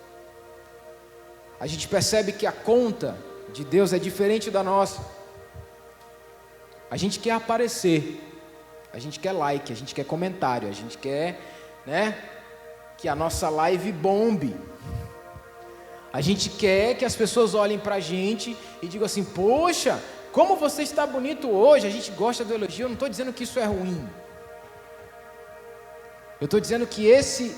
A 1.58 1.66
gente 1.66 1.88
percebe 1.88 2.32
que 2.32 2.46
a 2.46 2.52
conta 2.52 3.16
de 3.54 3.64
Deus 3.64 3.94
é 3.94 3.98
diferente 3.98 4.50
da 4.50 4.62
nossa. 4.62 5.00
A 6.90 6.96
gente 6.96 7.18
quer 7.18 7.32
aparecer, 7.32 8.20
a 8.92 8.98
gente 8.98 9.20
quer 9.20 9.32
like, 9.32 9.72
a 9.72 9.76
gente 9.76 9.94
quer 9.94 10.04
comentário, 10.04 10.68
a 10.68 10.72
gente 10.72 10.96
quer, 10.96 11.40
né, 11.86 12.16
que 12.96 13.08
a 13.08 13.14
nossa 13.14 13.48
live 13.48 13.92
bombe. 13.92 14.56
A 16.12 16.20
gente 16.20 16.48
quer 16.48 16.94
que 16.94 17.04
as 17.04 17.14
pessoas 17.14 17.54
olhem 17.54 17.78
para 17.78 17.96
a 17.96 18.00
gente 18.00 18.56
e 18.82 18.88
digam 18.88 19.04
assim: 19.04 19.22
Poxa, 19.22 20.02
como 20.32 20.56
você 20.56 20.82
está 20.82 21.06
bonito 21.06 21.48
hoje. 21.48 21.86
A 21.86 21.90
gente 21.90 22.10
gosta 22.12 22.44
do 22.44 22.54
elogio. 22.54 22.84
Eu 22.84 22.88
não 22.88 22.94
estou 22.94 23.08
dizendo 23.08 23.32
que 23.32 23.44
isso 23.44 23.58
é 23.58 23.64
ruim. 23.64 24.08
Eu 26.40 26.44
estou 26.44 26.60
dizendo 26.60 26.86
que 26.86 27.06
esse, 27.06 27.56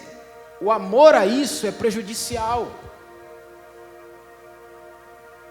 o 0.60 0.70
amor 0.70 1.14
a 1.14 1.26
isso 1.26 1.66
é 1.66 1.70
prejudicial. 1.70 2.70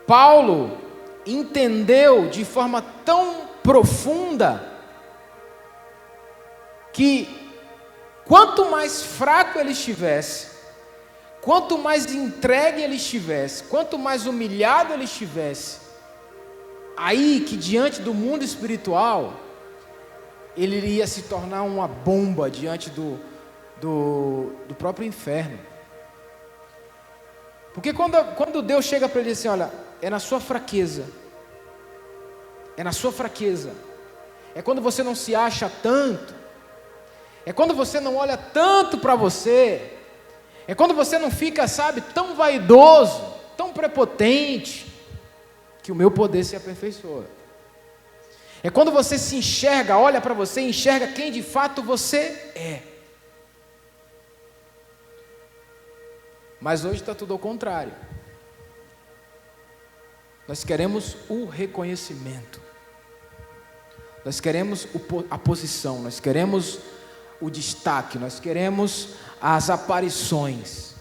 Paulo 0.08 0.78
entendeu 1.26 2.28
de 2.30 2.44
forma 2.44 2.82
tão 3.06 3.49
profunda 3.69 4.63
que 6.91 7.53
quanto 8.25 8.65
mais 8.71 9.03
fraco 9.03 9.60
ele 9.60 9.73
estivesse, 9.73 10.47
quanto 11.39 11.77
mais 11.77 12.12
entregue 12.12 12.82
ele 12.82 12.95
estivesse, 12.95 13.65
quanto 13.65 13.95
mais 13.99 14.25
humilhado 14.25 14.91
ele 14.91 15.03
estivesse, 15.03 15.82
aí 16.97 17.41
que 17.41 17.55
diante 17.55 18.01
do 18.01 18.12
mundo 18.12 18.43
espiritual, 18.43 19.39
ele 20.58 20.77
iria 20.77 21.05
se 21.05 21.21
tornar 21.34 21.62
uma 21.62 21.88
bomba 21.88 22.49
diante 22.49 22.89
do, 22.89 23.19
do, 23.79 24.51
do 24.67 24.73
próprio 24.73 25.05
inferno. 25.05 25.60
Porque 27.71 27.93
quando, 27.93 28.17
quando 28.34 28.63
Deus 28.63 28.84
chega 28.84 29.08
para 29.08 29.21
ele 29.21 29.29
assim: 29.29 29.47
Olha, 29.47 29.71
é 30.01 30.10
na 30.10 30.17
sua 30.17 30.39
fraqueza 30.39 31.18
é 32.80 32.84
na 32.84 32.94
sua 32.94 33.12
fraqueza, 33.12 33.74
é 34.56 34.62
quando 34.62 34.82
você 34.82 35.04
não 35.04 35.13
se 35.13 35.36
acha 35.36 35.70
tanto, 35.84 36.34
é 37.46 37.52
quando 37.52 37.74
você 37.74 38.00
não 38.00 38.15
olha 38.15 38.38
tanto 38.38 39.00
para 39.00 39.18
você, 39.18 39.98
é 40.65 40.74
quando 40.74 40.94
você 40.94 41.20
não 41.20 41.30
fica, 41.30 41.68
sabe, 41.68 42.00
tão 42.00 42.36
vaidoso, 42.36 43.22
tão 43.58 43.74
prepotente, 43.74 44.89
que 45.84 45.92
o 45.92 45.96
meu 45.96 46.10
poder 46.10 46.46
se 46.46 46.56
aperfeiçoa. 46.56 47.26
É 48.63 48.70
quando 48.70 48.94
você 48.94 49.18
se 49.18 49.36
enxerga, 49.36 49.98
olha 49.98 50.22
para 50.22 50.34
você 50.34 50.62
enxerga 50.62 51.10
quem 51.10 51.34
de 51.34 51.44
fato 51.44 51.84
você 51.84 52.52
é. 52.56 52.82
Mas 56.62 56.86
hoje 56.86 57.02
está 57.02 57.13
tudo 57.13 57.34
ao 57.34 57.39
contrário. 57.39 57.94
Nós 60.48 60.63
queremos 60.63 61.18
o 61.28 61.46
reconhecimento. 61.46 62.68
Nós 64.25 64.39
queremos 64.39 64.88
a 65.29 65.38
posição, 65.38 66.01
nós 66.01 66.19
queremos 66.19 66.79
o 67.39 67.49
destaque, 67.49 68.17
nós 68.17 68.39
queremos 68.39 69.10
as 69.41 69.69
aparições. 69.69 70.93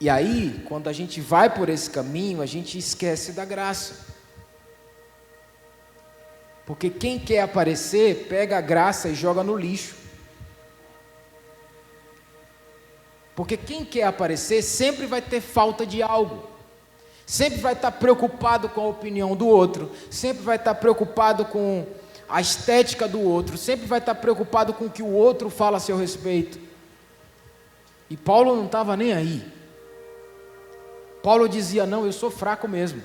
E 0.00 0.08
aí, 0.08 0.64
quando 0.66 0.88
a 0.88 0.92
gente 0.92 1.20
vai 1.20 1.54
por 1.54 1.68
esse 1.68 1.88
caminho, 1.90 2.40
a 2.40 2.46
gente 2.46 2.78
esquece 2.78 3.32
da 3.32 3.44
graça. 3.44 4.06
Porque 6.66 6.88
quem 6.88 7.18
quer 7.18 7.42
aparecer, 7.42 8.26
pega 8.28 8.58
a 8.58 8.60
graça 8.60 9.08
e 9.08 9.14
joga 9.14 9.42
no 9.42 9.56
lixo. 9.56 9.94
Porque 13.36 13.56
quem 13.56 13.84
quer 13.84 14.04
aparecer 14.04 14.62
sempre 14.62 15.06
vai 15.06 15.22
ter 15.22 15.40
falta 15.40 15.86
de 15.86 16.02
algo 16.02 16.49
sempre 17.30 17.60
vai 17.60 17.74
estar 17.74 17.92
preocupado 17.92 18.68
com 18.68 18.80
a 18.80 18.88
opinião 18.88 19.36
do 19.36 19.46
outro, 19.46 19.88
sempre 20.10 20.42
vai 20.42 20.56
estar 20.56 20.74
preocupado 20.74 21.44
com 21.44 21.86
a 22.28 22.40
estética 22.40 23.06
do 23.06 23.20
outro, 23.20 23.56
sempre 23.56 23.86
vai 23.86 24.00
estar 24.00 24.16
preocupado 24.16 24.74
com 24.74 24.86
o 24.86 24.90
que 24.90 25.00
o 25.00 25.12
outro 25.12 25.48
fala 25.48 25.76
a 25.76 25.80
seu 25.80 25.96
respeito. 25.96 26.58
E 28.10 28.16
Paulo 28.16 28.56
não 28.56 28.66
estava 28.66 28.96
nem 28.96 29.12
aí. 29.12 29.44
Paulo 31.22 31.48
dizia: 31.48 31.86
Não, 31.86 32.04
eu 32.04 32.12
sou 32.12 32.32
fraco 32.32 32.66
mesmo. 32.66 33.00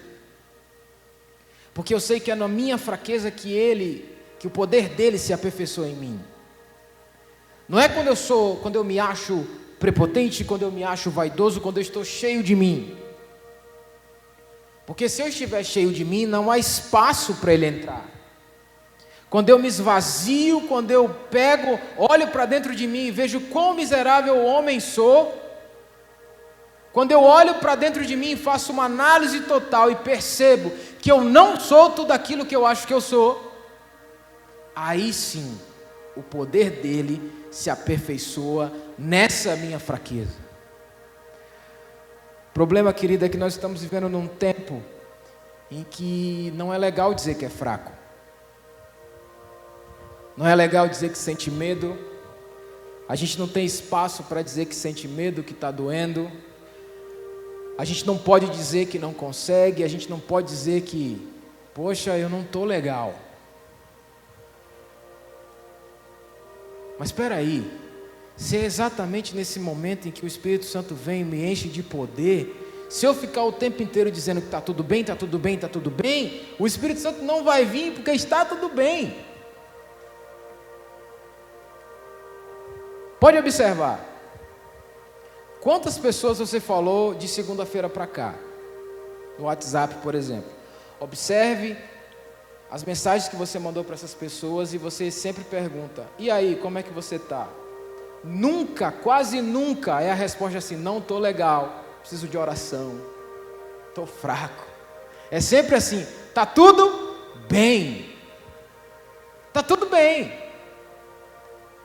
Porque 1.72 1.94
eu 1.94 2.00
sei 2.00 2.20
que 2.20 2.32
é 2.32 2.36
na 2.36 2.48
minha 2.48 2.80
fraqueza 2.80 3.30
que 3.30 3.54
ele, 3.54 4.10
que 4.40 4.48
o 4.48 4.50
poder 4.50 4.90
dele 4.90 5.20
se 5.20 5.34
aperfeiçoa 5.34 5.88
em 5.88 5.96
mim. 5.96 6.20
Não 7.70 7.80
é 7.80 7.88
quando 7.88 8.08
eu 8.08 8.16
sou, 8.16 8.56
quando 8.56 8.76
eu 8.76 8.84
me 8.84 8.98
acho 8.98 9.46
prepotente, 9.80 10.44
quando 10.44 10.64
eu 10.64 10.72
me 10.72 10.84
acho 10.84 11.12
vaidoso, 11.12 11.62
quando 11.62 11.78
eu 11.78 11.84
estou 11.84 12.04
cheio 12.04 12.42
de 12.42 12.56
mim. 12.56 13.05
Porque 14.86 15.10
se 15.10 15.22
eu 15.22 15.28
estiver 15.28 15.64
cheio 15.64 15.92
de 15.92 16.06
mim, 16.06 16.26
não 16.26 16.52
há 16.52 16.58
espaço 16.58 17.36
para 17.36 17.54
ele 17.54 17.66
entrar. 17.66 18.06
Quando 19.30 19.50
eu 19.50 19.58
me 19.58 19.68
esvazio, 19.68 20.62
quando 20.62 20.92
eu 20.92 21.10
pego, 21.30 21.80
olho 21.98 22.28
para 22.28 22.46
dentro 22.46 22.76
de 22.76 22.88
mim 22.88 23.08
e 23.08 23.12
vejo 23.12 23.40
quão 23.42 23.74
miserável 23.74 24.46
homem 24.46 24.80
sou, 24.80 25.42
quando 26.94 27.12
eu 27.12 27.22
olho 27.22 27.56
para 27.56 27.76
dentro 27.76 28.06
de 28.06 28.16
mim 28.16 28.32
e 28.32 28.38
faço 28.38 28.72
uma 28.72 28.86
análise 28.86 29.42
total 29.42 29.92
e 29.92 29.96
percebo 29.96 30.72
que 31.02 31.12
eu 31.12 31.22
não 31.22 31.60
sou 31.60 31.90
tudo 31.90 32.12
aquilo 32.12 32.46
que 32.46 32.56
eu 32.56 32.66
acho 32.66 32.88
que 32.88 32.94
eu 32.94 33.02
sou, 33.02 33.52
aí 34.74 35.12
sim 35.12 35.60
o 36.16 36.24
poder 36.24 36.70
dele 36.70 37.32
se 37.52 37.70
aperfeiçoa 37.70 38.72
nessa 38.98 39.56
minha 39.58 39.80
fraqueza. 39.80 40.45
Problema, 42.56 42.94
querida, 42.94 43.26
é 43.26 43.30
que 43.30 43.36
nós 43.36 43.52
estamos 43.52 43.82
vivendo 43.82 44.08
num 44.08 44.28
tempo 44.28 44.82
em 45.70 45.84
que 45.84 46.54
não 46.56 46.74
é 46.74 46.78
legal 46.78 47.14
dizer 47.14 47.36
que 47.36 47.44
é 47.44 47.50
fraco. 47.50 47.92
Não 50.38 50.48
é 50.48 50.56
legal 50.56 50.88
dizer 50.88 51.12
que 51.12 51.18
sente 51.18 51.52
medo. 51.52 51.98
A 53.10 53.16
gente 53.18 53.38
não 53.38 53.46
tem 53.46 53.66
espaço 53.66 54.24
para 54.24 54.42
dizer 54.42 54.68
que 54.68 54.74
sente 54.74 55.06
medo, 55.06 55.44
que 55.44 55.52
está 55.52 55.70
doendo. 55.70 56.32
A 57.78 57.84
gente 57.84 58.08
não 58.08 58.18
pode 58.18 58.48
dizer 58.48 58.86
que 58.86 58.98
não 58.98 59.14
consegue. 59.14 59.84
A 59.84 59.90
gente 59.90 60.10
não 60.10 60.22
pode 60.22 60.48
dizer 60.48 60.84
que, 60.84 61.28
poxa, 61.74 62.18
eu 62.18 62.30
não 62.30 62.40
estou 62.40 62.64
legal. 62.64 63.16
Mas 66.98 67.10
espera 67.10 67.36
aí, 67.36 67.70
se 68.36 68.58
é 68.58 68.66
exatamente 68.66 69.36
nesse 69.36 69.60
momento 69.60 70.08
em 70.08 70.12
que 70.12 70.26
o 70.26 70.28
Espírito 70.28 70.66
Santo 70.66 70.94
vem 70.94 71.22
e 71.22 71.26
me 71.26 71.46
enche 71.46 71.70
de 71.70 71.82
poder, 71.82 72.88
se 72.90 73.06
eu 73.06 73.14
ficar 73.14 73.44
o 73.44 73.52
tempo 73.52 73.82
inteiro 73.82 74.12
dizendo 74.12 74.42
que 74.42 74.48
está 74.48 74.62
tudo 74.62 74.84
bem, 74.84 75.02
está 75.02 75.16
tudo 75.16 75.40
bem, 75.40 75.56
está 75.56 75.68
tudo 75.68 75.90
bem, 75.90 76.44
o 76.60 76.68
Espírito 76.68 77.00
Santo 77.00 77.24
não 77.24 77.44
vai 77.44 77.66
vir 77.66 77.94
porque 77.94 78.12
está 78.12 78.44
tudo 78.46 78.70
bem. 78.70 79.16
Pode 83.20 83.38
observar. 83.38 84.14
Quantas 85.62 85.98
pessoas 85.98 86.38
você 86.38 86.60
falou 86.60 87.16
de 87.16 87.28
segunda-feira 87.28 87.90
para 87.90 88.06
cá? 88.06 88.36
No 89.40 89.46
WhatsApp, 89.46 89.96
por 89.96 90.14
exemplo. 90.14 90.52
Observe 91.00 91.76
as 92.70 92.84
mensagens 92.84 93.28
que 93.28 93.36
você 93.36 93.58
mandou 93.58 93.84
para 93.84 93.96
essas 93.96 94.14
pessoas 94.14 94.74
e 94.74 94.78
você 94.78 95.10
sempre 95.10 95.44
pergunta: 95.44 96.06
e 96.20 96.30
aí, 96.30 96.56
como 96.58 96.78
é 96.78 96.84
que 96.84 96.94
você 96.94 97.16
está? 97.16 97.50
Nunca, 98.28 98.92
quase 98.92 99.40
nunca 99.40 100.02
é 100.02 100.10
a 100.10 100.16
resposta 100.16 100.58
assim: 100.58 100.76
não 100.76 100.98
estou 100.98 101.20
legal, 101.20 101.86
preciso 102.00 102.28
de 102.28 102.36
oração, 102.36 103.00
estou 103.88 104.08
fraco. 104.08 104.66
É 105.30 105.40
sempre 105.40 105.76
assim: 105.76 106.04
está 106.30 106.44
tudo 106.44 107.18
bem, 107.48 108.12
está 109.48 109.62
tudo 109.62 109.86
bem, 109.86 110.34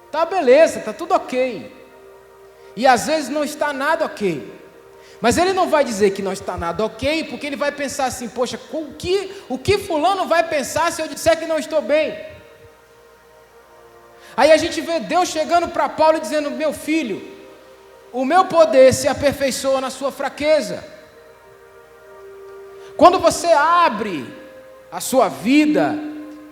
está 0.06 0.24
beleza, 0.24 0.78
está 0.78 0.94
tudo 0.94 1.12
ok. 1.12 1.76
E 2.74 2.86
às 2.86 3.06
vezes 3.06 3.28
não 3.28 3.44
está 3.44 3.70
nada 3.74 4.06
ok. 4.06 4.60
Mas 5.20 5.36
ele 5.36 5.52
não 5.52 5.68
vai 5.68 5.84
dizer 5.84 6.12
que 6.12 6.22
não 6.22 6.32
está 6.32 6.56
nada 6.56 6.82
ok, 6.82 7.24
porque 7.24 7.46
ele 7.46 7.56
vai 7.56 7.70
pensar 7.70 8.06
assim: 8.06 8.30
poxa, 8.30 8.58
o 8.72 8.94
que, 8.94 9.44
o 9.46 9.58
que 9.58 9.76
Fulano 9.76 10.26
vai 10.26 10.42
pensar 10.48 10.90
se 10.90 11.02
eu 11.02 11.08
disser 11.08 11.38
que 11.38 11.44
não 11.44 11.58
estou 11.58 11.82
bem? 11.82 12.39
Aí 14.36 14.52
a 14.52 14.56
gente 14.56 14.80
vê 14.80 15.00
Deus 15.00 15.28
chegando 15.28 15.68
para 15.68 15.88
Paulo 15.88 16.18
e 16.18 16.20
dizendo: 16.20 16.50
Meu 16.50 16.72
filho, 16.72 17.20
o 18.12 18.24
meu 18.24 18.46
poder 18.46 18.92
se 18.92 19.08
aperfeiçoa 19.08 19.80
na 19.80 19.90
sua 19.90 20.10
fraqueza. 20.10 20.84
Quando 22.96 23.18
você 23.18 23.46
abre 23.46 24.26
a 24.90 25.00
sua 25.00 25.28
vida 25.28 25.94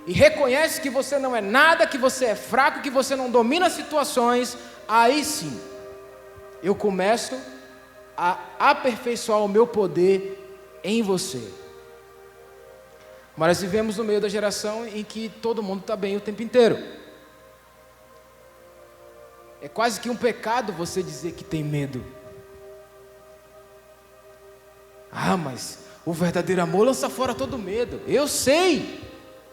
e 0.06 0.12
reconhece 0.12 0.80
que 0.80 0.88
você 0.88 1.18
não 1.18 1.36
é 1.36 1.40
nada, 1.40 1.86
que 1.86 1.98
você 1.98 2.26
é 2.26 2.34
fraco, 2.34 2.80
que 2.80 2.90
você 2.90 3.14
não 3.14 3.30
domina 3.30 3.68
situações, 3.68 4.56
aí 4.88 5.24
sim, 5.24 5.60
eu 6.62 6.74
começo 6.74 7.38
a 8.16 8.38
aperfeiçoar 8.58 9.40
o 9.40 9.48
meu 9.48 9.66
poder 9.66 10.44
em 10.82 11.02
você. 11.02 11.42
Mas 13.36 13.60
vivemos 13.60 13.96
no 13.96 14.04
meio 14.04 14.20
da 14.20 14.28
geração 14.28 14.86
em 14.86 15.04
que 15.04 15.28
todo 15.28 15.62
mundo 15.62 15.80
está 15.82 15.94
bem 15.94 16.16
o 16.16 16.20
tempo 16.20 16.42
inteiro. 16.42 16.76
É 19.60 19.68
quase 19.68 20.00
que 20.00 20.08
um 20.08 20.16
pecado 20.16 20.72
você 20.72 21.02
dizer 21.02 21.32
que 21.32 21.42
tem 21.42 21.64
medo. 21.64 22.04
Ah, 25.10 25.36
mas 25.36 25.80
o 26.04 26.12
verdadeiro 26.12 26.62
amor 26.62 26.86
lança 26.86 27.10
fora 27.10 27.34
todo 27.34 27.58
medo. 27.58 28.00
Eu 28.06 28.28
sei, 28.28 29.00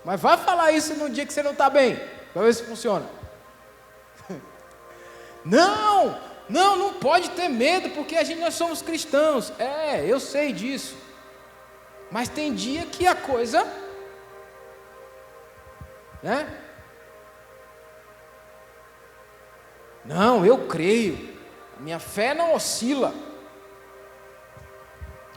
mas 0.03 0.21
vai 0.21 0.37
falar 0.37 0.71
isso 0.71 0.93
no 0.95 1.09
dia 1.09 1.25
que 1.25 1.33
você 1.33 1.41
não 1.41 1.51
está 1.51 1.69
bem, 1.69 1.99
para 2.33 2.43
ver 2.43 2.53
se 2.53 2.63
funciona. 2.63 3.05
Não, 5.43 6.19
não, 6.49 6.75
não 6.75 6.93
pode 6.93 7.29
ter 7.31 7.49
medo, 7.49 7.91
porque 7.91 8.15
a 8.15 8.23
gente 8.23 8.39
nós 8.39 8.55
somos 8.55 8.81
cristãos. 8.81 9.51
É, 9.59 10.03
eu 10.05 10.19
sei 10.19 10.51
disso. 10.51 10.95
Mas 12.11 12.29
tem 12.29 12.53
dia 12.53 12.85
que 12.85 13.05
a 13.05 13.15
coisa, 13.15 13.65
né? 16.21 16.64
Não, 20.05 20.45
eu 20.45 20.67
creio. 20.67 21.35
Minha 21.79 21.99
fé 21.99 22.33
não 22.33 22.53
oscila. 22.53 23.13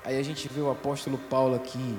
Aí 0.05 0.19
a 0.19 0.23
gente 0.23 0.49
vê 0.49 0.61
o 0.61 0.71
apóstolo 0.71 1.19
Paulo 1.19 1.55
aqui. 1.55 1.99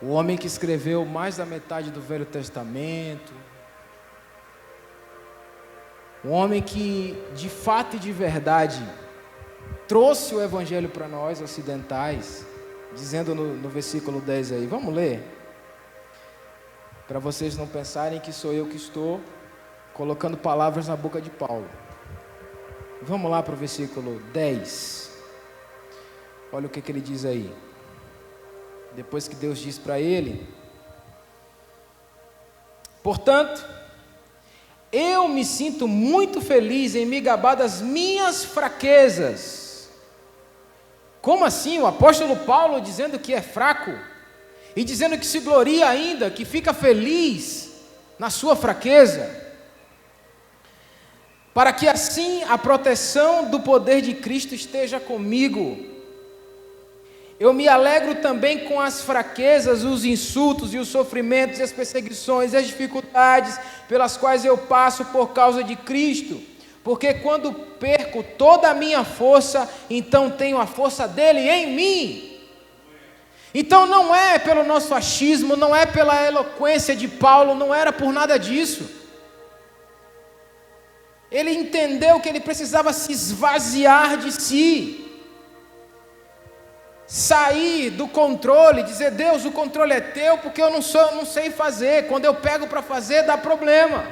O 0.00 0.08
homem 0.08 0.36
que 0.36 0.46
escreveu 0.46 1.04
mais 1.04 1.36
da 1.36 1.46
metade 1.46 1.90
do 1.90 2.00
Velho 2.00 2.26
Testamento, 2.26 3.32
um 6.24 6.30
homem 6.30 6.60
que, 6.60 7.16
de 7.34 7.48
fato 7.48 7.96
e 7.96 7.98
de 7.98 8.12
verdade, 8.12 8.82
trouxe 9.88 10.34
o 10.34 10.42
Evangelho 10.42 10.88
para 10.88 11.08
nós 11.08 11.40
ocidentais, 11.40 12.44
dizendo 12.94 13.34
no, 13.34 13.54
no 13.54 13.68
versículo 13.68 14.20
10 14.20 14.52
aí, 14.52 14.66
vamos 14.66 14.94
ler? 14.94 15.22
Para 17.06 17.18
vocês 17.18 17.56
não 17.56 17.66
pensarem 17.66 18.20
que 18.20 18.32
sou 18.32 18.52
eu 18.52 18.66
que 18.66 18.76
estou 18.76 19.20
colocando 19.96 20.36
palavras 20.36 20.88
na 20.88 20.94
boca 20.94 21.22
de 21.22 21.30
Paulo. 21.30 21.66
Vamos 23.00 23.30
lá 23.30 23.42
para 23.42 23.54
o 23.54 23.56
versículo 23.56 24.20
10. 24.32 25.10
Olha 26.52 26.66
o 26.66 26.68
que, 26.68 26.82
que 26.82 26.92
ele 26.92 27.00
diz 27.00 27.24
aí. 27.24 27.50
Depois 28.94 29.26
que 29.26 29.34
Deus 29.34 29.58
diz 29.58 29.78
para 29.78 29.98
ele: 29.98 30.46
Portanto, 33.02 33.66
eu 34.92 35.26
me 35.28 35.44
sinto 35.46 35.88
muito 35.88 36.42
feliz 36.42 36.94
em 36.94 37.06
me 37.06 37.18
gabar 37.18 37.54
das 37.54 37.80
minhas 37.80 38.44
fraquezas. 38.44 39.88
Como 41.22 41.44
assim? 41.44 41.78
O 41.78 41.86
apóstolo 41.86 42.36
Paulo 42.36 42.82
dizendo 42.82 43.18
que 43.18 43.32
é 43.32 43.40
fraco 43.40 43.92
e 44.76 44.84
dizendo 44.84 45.16
que 45.16 45.26
se 45.26 45.40
gloria 45.40 45.88
ainda, 45.88 46.30
que 46.30 46.44
fica 46.44 46.74
feliz 46.74 47.70
na 48.18 48.28
sua 48.28 48.54
fraqueza, 48.54 49.45
para 51.56 51.72
que 51.72 51.88
assim 51.88 52.42
a 52.50 52.58
proteção 52.58 53.46
do 53.46 53.58
poder 53.60 54.02
de 54.02 54.12
Cristo 54.12 54.54
esteja 54.54 55.00
comigo. 55.00 55.86
Eu 57.40 57.54
me 57.54 57.66
alegro 57.66 58.16
também 58.16 58.66
com 58.66 58.78
as 58.78 59.00
fraquezas, 59.00 59.82
os 59.82 60.04
insultos 60.04 60.74
e 60.74 60.78
os 60.78 60.88
sofrimentos 60.88 61.58
e 61.58 61.62
as 61.62 61.72
perseguições 61.72 62.52
e 62.52 62.58
as 62.58 62.66
dificuldades 62.66 63.58
pelas 63.88 64.18
quais 64.18 64.44
eu 64.44 64.58
passo 64.58 65.06
por 65.06 65.28
causa 65.28 65.64
de 65.64 65.76
Cristo. 65.76 66.42
Porque 66.84 67.14
quando 67.14 67.54
perco 67.54 68.22
toda 68.36 68.68
a 68.68 68.74
minha 68.74 69.02
força, 69.02 69.66
então 69.88 70.28
tenho 70.30 70.60
a 70.60 70.66
força 70.66 71.08
dele 71.08 71.40
em 71.48 71.74
mim. 71.74 72.38
Então 73.54 73.86
não 73.86 74.14
é 74.14 74.38
pelo 74.38 74.62
nosso 74.62 74.94
achismo, 74.94 75.56
não 75.56 75.74
é 75.74 75.86
pela 75.86 76.22
eloquência 76.26 76.94
de 76.94 77.08
Paulo, 77.08 77.54
não 77.54 77.74
era 77.74 77.94
por 77.94 78.12
nada 78.12 78.38
disso. 78.38 78.95
Ele 81.38 81.52
entendeu 81.62 82.18
que 82.20 82.28
ele 82.30 82.40
precisava 82.48 82.92
se 82.92 83.12
esvaziar 83.12 84.16
de 84.16 84.30
si 84.32 85.06
sair 87.06 87.90
do 87.90 88.08
controle, 88.08 88.82
dizer 88.82 89.12
Deus, 89.12 89.44
o 89.44 89.52
controle 89.52 89.92
é 89.92 90.00
teu, 90.00 90.38
porque 90.38 90.60
eu 90.60 90.70
não 90.70 90.82
sou, 90.82 91.14
não 91.14 91.24
sei 91.24 91.50
fazer. 91.50 92.08
Quando 92.08 92.24
eu 92.24 92.34
pego 92.34 92.66
para 92.66 92.82
fazer, 92.82 93.22
dá 93.22 93.36
problema. 93.38 94.04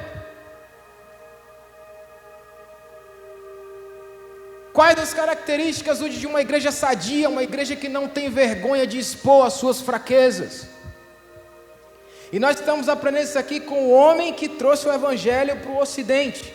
Quais 4.71 4.97
as 4.99 5.13
características 5.13 5.99
de 5.99 6.27
uma 6.27 6.41
igreja 6.41 6.71
sadia, 6.71 7.29
uma 7.29 7.43
igreja 7.43 7.75
que 7.75 7.89
não 7.89 8.07
tem 8.07 8.29
vergonha 8.29 8.85
de 8.85 8.97
expor 8.99 9.45
as 9.45 9.53
suas 9.53 9.81
fraquezas? 9.81 10.67
E 12.31 12.39
nós 12.39 12.59
estamos 12.59 12.89
aprendendo 12.89 13.25
isso 13.25 13.39
aqui 13.39 13.59
com 13.59 13.85
o 13.85 13.91
homem 13.91 14.33
que 14.33 14.49
trouxe 14.49 14.87
o 14.87 14.93
Evangelho 14.93 15.57
para 15.57 15.71
o 15.71 15.79
Ocidente. 15.79 16.53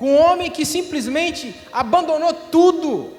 Com 0.00 0.14
o 0.14 0.18
homem 0.18 0.50
que 0.50 0.64
simplesmente 0.64 1.54
abandonou 1.70 2.32
tudo, 2.32 3.12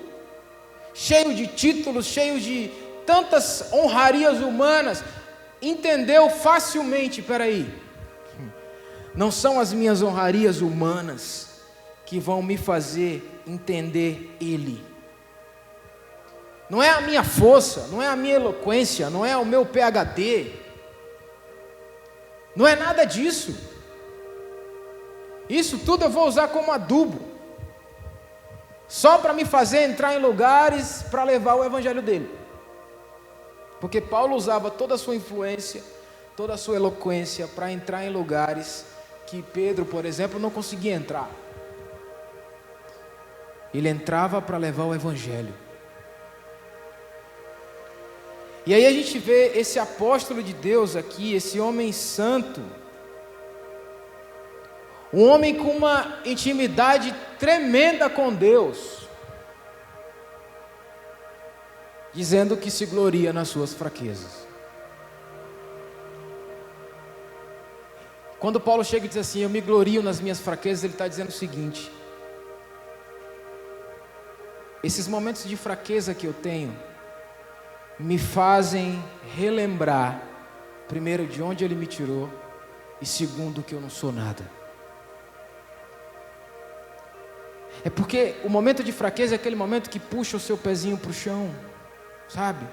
cheio 0.96 1.36
de 1.36 1.46
títulos, 1.46 2.08
cheio 2.08 2.40
de 2.40 2.72
tantas 3.06 3.72
honrarias 3.72 4.40
humanas, 4.40 5.04
entendeu 5.62 6.28
facilmente: 6.32 7.22
peraí, 7.22 7.72
não 9.14 9.30
são 9.30 9.60
as 9.60 9.72
minhas 9.72 10.02
honrarias 10.02 10.60
humanas 10.60 11.62
que 12.04 12.20
vão 12.20 12.42
me 12.42 12.58
fazer 12.58 13.42
entender 13.46 14.36
Ele. 14.42 14.84
Não 16.68 16.82
é 16.82 16.90
a 16.90 17.02
minha 17.02 17.24
força, 17.24 17.90
não 17.92 18.02
é 18.02 18.08
a 18.08 18.16
minha 18.16 18.34
eloquência, 18.34 19.08
não 19.08 19.24
é 19.24 19.38
o 19.38 19.46
meu 19.46 19.68
PhD. 19.68 20.48
Não 22.56 22.66
é 22.68 22.76
nada 22.76 23.06
disso. 23.06 23.71
Isso 25.52 25.80
tudo 25.80 26.06
eu 26.06 26.10
vou 26.10 26.26
usar 26.26 26.48
como 26.48 26.72
adubo. 26.72 27.20
Só 28.88 29.18
para 29.18 29.34
me 29.34 29.44
fazer 29.44 29.84
entrar 29.84 30.16
em 30.16 30.20
lugares 30.20 31.04
para 31.12 31.26
levar 31.26 31.56
o 31.56 31.64
evangelho 31.66 32.02
dele. 32.02 32.34
Porque 33.82 34.00
Paulo 34.00 34.34
usava 34.34 34.72
toda 34.72 34.96
a 34.96 34.98
sua 34.98 35.14
influência, 35.14 35.84
toda 36.38 36.54
a 36.54 36.58
sua 36.58 36.78
eloquência 36.78 37.50
para 37.50 37.70
entrar 37.70 38.06
em 38.06 38.10
lugares 38.10 38.86
que 39.28 39.42
Pedro, 39.42 39.86
por 39.86 40.06
exemplo, 40.06 40.40
não 40.40 40.50
conseguia 40.50 40.94
entrar. 40.94 41.30
Ele 43.74 43.90
entrava 43.90 44.42
para 44.42 44.58
levar 44.58 44.86
o 44.86 44.96
evangelho. 44.96 45.54
E 48.66 48.74
aí 48.74 48.86
a 48.86 48.92
gente 48.92 49.20
vê 49.20 49.52
esse 49.58 49.80
apóstolo 49.80 50.42
de 50.42 50.54
Deus 50.54 50.96
aqui, 50.96 51.34
esse 51.34 51.60
homem 51.60 51.92
santo, 51.92 52.62
um 55.14 55.28
homem 55.28 55.56
com 55.56 55.72
uma 55.72 56.20
intimidade 56.26 57.14
tremenda 57.38 58.10
com 58.10 58.34
Deus, 58.34 59.08
dizendo 62.14 62.56
que 62.56 62.72
se 62.72 62.86
gloria 62.86 63.34
nas 63.34 63.50
suas 63.50 63.74
fraquezas. 63.74 64.48
Quando 68.40 68.60
Paulo 68.60 68.84
chega 68.84 69.06
e 69.06 69.10
diz 69.10 69.18
assim: 69.18 69.42
Eu 69.42 69.50
me 69.50 69.62
glorio 69.62 70.02
nas 70.02 70.20
minhas 70.20 70.40
fraquezas, 70.40 70.84
ele 70.84 70.94
está 70.94 71.08
dizendo 71.08 71.30
o 71.30 71.34
seguinte: 71.34 71.92
Esses 74.82 75.08
momentos 75.08 75.44
de 75.44 75.58
fraqueza 75.58 76.14
que 76.14 76.26
eu 76.26 76.34
tenho, 76.34 76.76
me 78.00 78.18
fazem 78.18 79.04
relembrar, 79.36 80.24
primeiro, 80.88 81.28
de 81.28 81.44
onde 81.44 81.64
Ele 81.64 81.76
me 81.76 81.86
tirou, 81.86 82.30
e 83.00 83.06
segundo, 83.06 83.62
que 83.62 83.76
eu 83.76 83.82
não 83.82 83.90
sou 83.90 84.12
nada. 84.12 84.61
É 87.84 87.90
porque 87.90 88.36
o 88.44 88.50
momento 88.50 88.84
de 88.84 88.92
fraqueza 88.92 89.36
é 89.36 89.38
aquele 89.38 89.56
momento 89.56 89.90
que 89.90 90.00
puxa 90.00 90.38
o 90.38 90.40
seu 90.40 90.58
pezinho 90.58 90.98
para 90.98 91.10
o 91.10 91.14
chão, 91.14 91.54
sabe? 92.30 92.66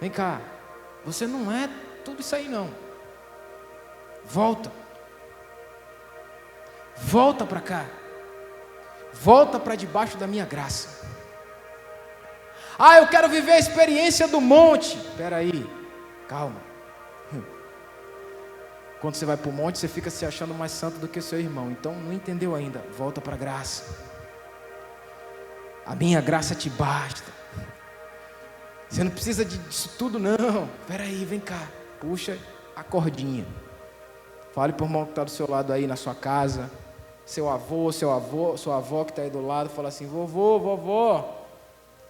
Vem 0.00 0.10
cá, 0.10 0.40
você 1.04 1.26
não 1.26 1.52
é 1.52 1.68
tudo 2.04 2.20
isso 2.20 2.34
aí 2.34 2.48
não. 2.48 2.70
Volta. 4.24 4.72
Volta 6.96 7.44
para 7.44 7.60
cá. 7.60 7.86
Volta 9.12 9.58
para 9.58 9.74
debaixo 9.74 10.16
da 10.16 10.26
minha 10.26 10.44
graça. 10.44 11.06
Ah, 12.78 12.98
eu 12.98 13.08
quero 13.08 13.28
viver 13.28 13.52
a 13.52 13.58
experiência 13.58 14.28
do 14.28 14.40
monte. 14.40 14.96
Espera 14.96 15.36
aí, 15.36 15.66
calma. 16.28 16.67
Quando 19.00 19.14
você 19.14 19.24
vai 19.24 19.36
para 19.36 19.48
o 19.48 19.52
monte, 19.52 19.78
você 19.78 19.86
fica 19.86 20.10
se 20.10 20.26
achando 20.26 20.52
mais 20.52 20.72
santo 20.72 20.98
do 20.98 21.06
que 21.06 21.20
seu 21.20 21.38
irmão. 21.38 21.70
Então, 21.70 21.94
não 21.94 22.12
entendeu 22.12 22.54
ainda. 22.54 22.80
Volta 22.96 23.20
para 23.20 23.34
a 23.34 23.38
graça. 23.38 23.84
A 25.86 25.94
minha 25.94 26.20
graça 26.20 26.54
te 26.54 26.68
basta. 26.68 27.30
Você 28.88 29.04
não 29.04 29.10
precisa 29.10 29.44
disso 29.44 29.94
tudo, 29.98 30.18
não. 30.18 30.68
Espera 30.80 31.04
aí, 31.04 31.24
vem 31.24 31.38
cá. 31.38 31.68
Puxa 32.00 32.36
a 32.74 32.82
cordinha. 32.82 33.46
Fale 34.52 34.72
para 34.72 34.84
o 34.84 34.86
irmão 34.86 35.04
que 35.04 35.12
está 35.12 35.22
do 35.24 35.30
seu 35.30 35.48
lado 35.48 35.72
aí 35.72 35.86
na 35.86 35.96
sua 35.96 36.14
casa. 36.14 36.70
Seu 37.24 37.48
avô, 37.48 37.92
seu 37.92 38.10
avô, 38.10 38.56
sua 38.56 38.78
avó 38.78 39.04
que 39.04 39.12
está 39.12 39.22
aí 39.22 39.30
do 39.30 39.46
lado. 39.46 39.70
Fala 39.70 39.88
assim: 39.88 40.06
vovô, 40.06 40.58
vovó. 40.58 41.46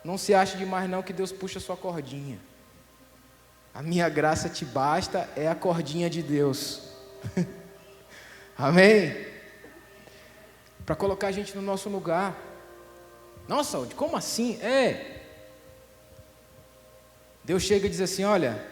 Não 0.05 0.17
se 0.17 0.33
ache 0.33 0.57
demais 0.57 0.89
não 0.89 1.03
que 1.03 1.13
Deus 1.13 1.33
puxa 1.33 1.59
a 1.59 1.63
sua 1.63 1.77
cordinha. 1.77 2.39
A 3.75 3.83
minha 3.83 4.09
graça 4.09 4.49
te 4.49 4.65
basta 4.65 5.29
é 5.37 5.49
a 5.49 5.55
cordinha 5.55 6.11
de 6.11 6.23
Deus. 6.23 6.83
Amém? 8.57 9.27
Para 10.85 10.97
colocar 10.97 11.29
a 11.29 11.33
gente 11.33 11.55
no 11.55 11.63
nosso 11.63 11.89
lugar. 11.89 12.37
Nossa, 13.47 13.79
como 13.95 14.17
assim? 14.17 14.61
É. 14.63 15.23
Deus 17.45 17.63
chega 17.63 17.87
e 17.87 17.91
diz 17.91 18.01
assim: 18.01 18.25
Olha, 18.25 18.67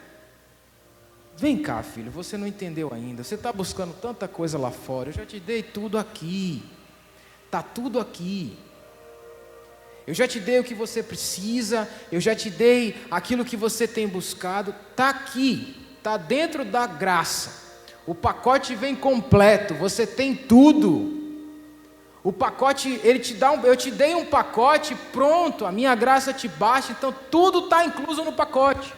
vem 1.37 1.63
cá, 1.63 1.83
filho, 1.83 2.11
você 2.11 2.37
não 2.37 2.47
entendeu 2.47 2.93
ainda. 2.93 3.23
Você 3.23 3.37
está 3.37 3.53
buscando 3.53 3.95
tanta 3.95 4.27
coisa 4.27 4.59
lá 4.59 4.71
fora. 4.71 5.11
Eu 5.11 5.15
já 5.15 5.27
te 5.27 5.39
dei 5.39 5.63
tudo 5.63 5.99
aqui. 5.99 6.63
Está 7.45 7.63
tudo 7.63 8.01
aqui. 8.01 8.59
Eu 10.07 10.15
já 10.15 10.29
te 10.29 10.39
dei 10.39 10.61
o 10.61 10.65
que 10.65 10.75
você 10.75 11.03
precisa, 11.03 11.89
eu 12.13 12.21
já 12.21 12.35
te 12.35 12.49
dei 12.49 12.97
aquilo 13.11 13.45
que 13.45 13.57
você 13.57 13.89
tem 13.89 14.07
buscado, 14.07 14.73
está 14.91 15.09
aqui, 15.09 15.77
está 15.99 16.17
dentro 16.17 16.65
da 16.65 16.87
graça. 16.87 17.65
O 18.07 18.15
pacote 18.15 18.77
vem 18.77 18.95
completo, 18.95 19.75
você 19.75 20.07
tem 20.07 20.35
tudo. 20.35 21.17
O 22.23 22.33
pacote, 22.33 23.01
ele 23.03 23.19
te 23.19 23.35
dá 23.35 23.51
um, 23.51 23.65
eu 23.65 23.77
te 23.77 23.91
dei 23.91 24.15
um 24.15 24.25
pacote 24.25 24.95
pronto, 25.13 25.67
a 25.67 25.73
minha 25.73 25.95
graça 25.95 26.33
te 26.33 26.47
basta, 26.47 26.93
então 26.93 27.13
tudo 27.31 27.65
está 27.65 27.85
incluso 27.85 28.23
no 28.23 28.33
pacote. 28.33 28.95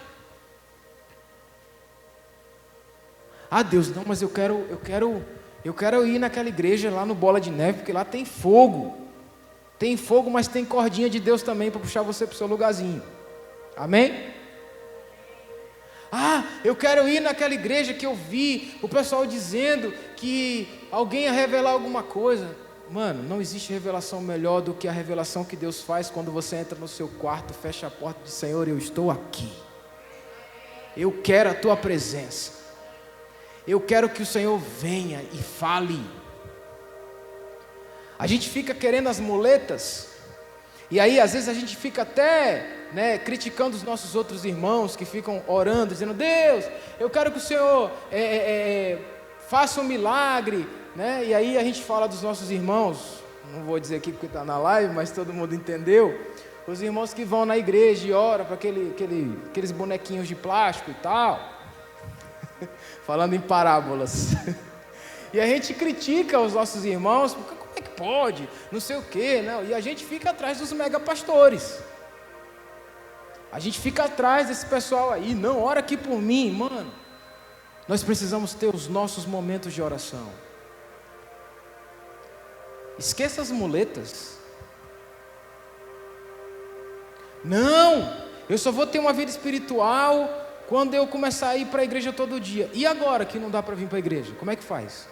Ah, 3.51 3.63
Deus, 3.63 3.95
não, 3.95 4.05
mas 4.07 4.21
eu 4.21 4.29
quero, 4.29 4.67
eu 4.69 4.77
quero, 4.77 5.25
eu 5.65 5.73
quero 5.73 6.07
ir 6.07 6.19
naquela 6.19 6.51
igreja 6.51 6.91
lá 6.91 7.07
no 7.07 7.15
Bola 7.15 7.41
de 7.41 7.51
Neve, 7.51 7.79
porque 7.79 7.93
lá 7.93 8.05
tem 8.05 8.27
fogo. 8.27 9.08
Tem 9.79 9.97
fogo, 9.97 10.31
mas 10.31 10.49
tem 10.49 10.65
cordinha 10.65 11.09
de 11.09 11.21
Deus 11.21 11.43
também 11.43 11.71
para 11.71 11.81
puxar 11.81 12.03
você 12.03 12.27
para 12.27 12.35
o 12.35 12.37
seu 12.37 12.47
lugarzinho. 12.47 13.03
Amém? 13.77 14.35
Ah, 16.11 16.45
eu 16.65 16.75
quero 16.75 17.07
ir 17.09 17.21
naquela 17.21 17.55
igreja 17.55 17.93
que 17.93 18.07
eu 18.07 18.15
vi 18.15 18.77
o 18.83 18.89
pessoal 18.89 19.27
dizendo 19.27 19.93
que 20.17 20.67
alguém 20.91 21.25
ia 21.25 21.33
revelar 21.33 21.71
alguma 21.71 22.03
coisa. 22.03 22.57
Mano, 22.91 23.23
não 23.23 23.41
existe 23.41 23.73
revelação 23.73 24.23
melhor 24.23 24.63
do 24.63 24.73
que 24.73 24.89
a 24.89 24.93
revelação 24.93 25.45
que 25.45 25.55
Deus 25.55 25.83
faz 25.83 26.09
quando 26.09 26.33
você 26.33 26.57
entra 26.57 26.79
no 26.79 26.89
seu 26.89 27.07
quarto, 27.07 27.53
fecha 27.53 27.87
a 27.87 27.91
porta 27.91 28.21
e 28.23 28.25
diz: 28.25 28.33
Senhor, 28.33 28.67
eu 28.67 28.79
estou 28.79 29.11
aqui. 29.11 29.53
Eu 30.97 31.13
quero 31.23 31.51
a 31.51 31.55
tua 31.55 31.77
presença. 31.77 32.59
Eu 33.67 33.79
quero 33.79 34.09
que 34.09 34.23
o 34.23 34.27
Senhor 34.27 34.59
venha 34.59 35.23
e 35.33 35.37
fale. 35.37 36.01
A 38.19 38.27
gente 38.27 38.49
fica 38.49 38.75
querendo 38.75 39.09
as 39.09 39.21
muletas, 39.21 40.09
e 40.91 40.99
aí 40.99 41.21
às 41.21 41.33
vezes 41.33 41.49
a 41.49 41.55
gente 41.55 41.77
fica 41.77 42.03
até 42.03 42.79
né, 42.93 43.19
criticando 43.19 43.77
os 43.77 43.83
nossos 43.83 44.15
outros 44.15 44.45
irmãos 44.45 44.97
que 44.97 45.05
ficam 45.05 45.43
orando, 45.47 45.93
dizendo: 45.93 46.15
Deus, 46.15 46.65
eu 46.99 47.11
quero 47.11 47.31
que 47.31 47.39
o 47.39 47.41
Senhor 47.41 47.91
é, 48.11 48.21
é, 48.21 48.37
é, 48.37 48.99
faça 49.49 49.81
um 49.81 49.85
milagre. 49.85 50.67
Né? 50.97 51.27
E 51.27 51.35
aí 51.35 51.59
a 51.59 51.63
gente 51.63 51.83
fala 51.83 52.09
dos 52.09 52.23
nossos 52.23 52.51
irmãos, 52.51 53.23
não 53.53 53.63
vou 53.65 53.79
dizer 53.79 53.97
aqui 53.97 54.11
porque 54.11 54.27
está 54.27 54.45
na 54.45 54.59
live, 54.59 54.93
mas 54.93 55.11
todo 55.11 55.33
mundo 55.33 55.55
entendeu. 55.55 56.19
Os 56.67 56.83
irmãos 56.83 57.15
que 57.15 57.25
vão 57.25 57.47
na 57.47 57.57
igreja 57.57 58.07
e 58.07 58.13
oram 58.13 58.45
para 58.45 58.55
aquele, 58.55 58.91
aquele, 58.91 59.39
aqueles 59.49 59.73
bonequinhos 59.73 60.29
de 60.29 60.35
plástico 60.35 60.91
e 60.91 60.95
tal. 60.95 61.41
Falando 63.07 63.35
em 63.35 63.41
parábolas. 63.41 64.33
e 65.33 65.41
a 65.41 65.47
gente 65.47 65.73
critica 65.73 66.39
os 66.39 66.53
nossos 66.53 66.85
irmãos, 66.85 67.35
pode? 67.99 68.49
Não 68.71 68.81
sei 68.81 68.97
o 68.97 69.03
quê, 69.03 69.43
não. 69.43 69.65
E 69.65 69.75
a 69.75 69.81
gente 69.81 70.05
fica 70.05 70.31
atrás 70.31 70.59
dos 70.59 70.73
mega 70.73 71.01
pastores. 71.01 71.79
A 73.51 73.59
gente 73.59 73.81
fica 73.81 74.05
atrás 74.05 74.49
desse 74.49 74.67
pessoal 74.67 75.11
aí, 75.11 75.35
não, 75.35 75.63
ora 75.63 75.81
aqui 75.81 75.97
por 75.97 76.21
mim, 76.21 76.51
mano. 76.53 76.93
Nós 77.89 78.03
precisamos 78.03 78.55
ter 78.55 78.75
os 78.75 78.87
nossos 78.87 79.25
momentos 79.27 79.73
de 79.73 79.83
oração. 79.83 80.29
Esqueça 82.99 83.41
as 83.41 83.51
muletas. 83.51 84.39
Não, 87.43 88.15
eu 88.49 88.59
só 88.59 88.71
vou 88.71 88.87
ter 88.87 88.99
uma 88.99 89.13
vida 89.13 89.31
espiritual 89.31 90.29
quando 90.69 90.95
eu 90.95 91.07
começar 91.07 91.49
a 91.51 91.57
ir 91.57 91.67
para 91.67 91.81
a 91.81 91.85
igreja 91.85 92.13
todo 92.13 92.39
dia. 92.39 92.69
E 92.75 92.87
agora 92.87 93.25
que 93.25 93.39
não 93.39 93.51
dá 93.51 93.63
para 93.63 93.75
vir 93.75 93.89
para 93.89 93.97
a 93.97 94.01
igreja? 94.01 94.35
Como 94.35 94.51
é 94.51 94.57
que 94.57 94.65
faz? 94.65 95.09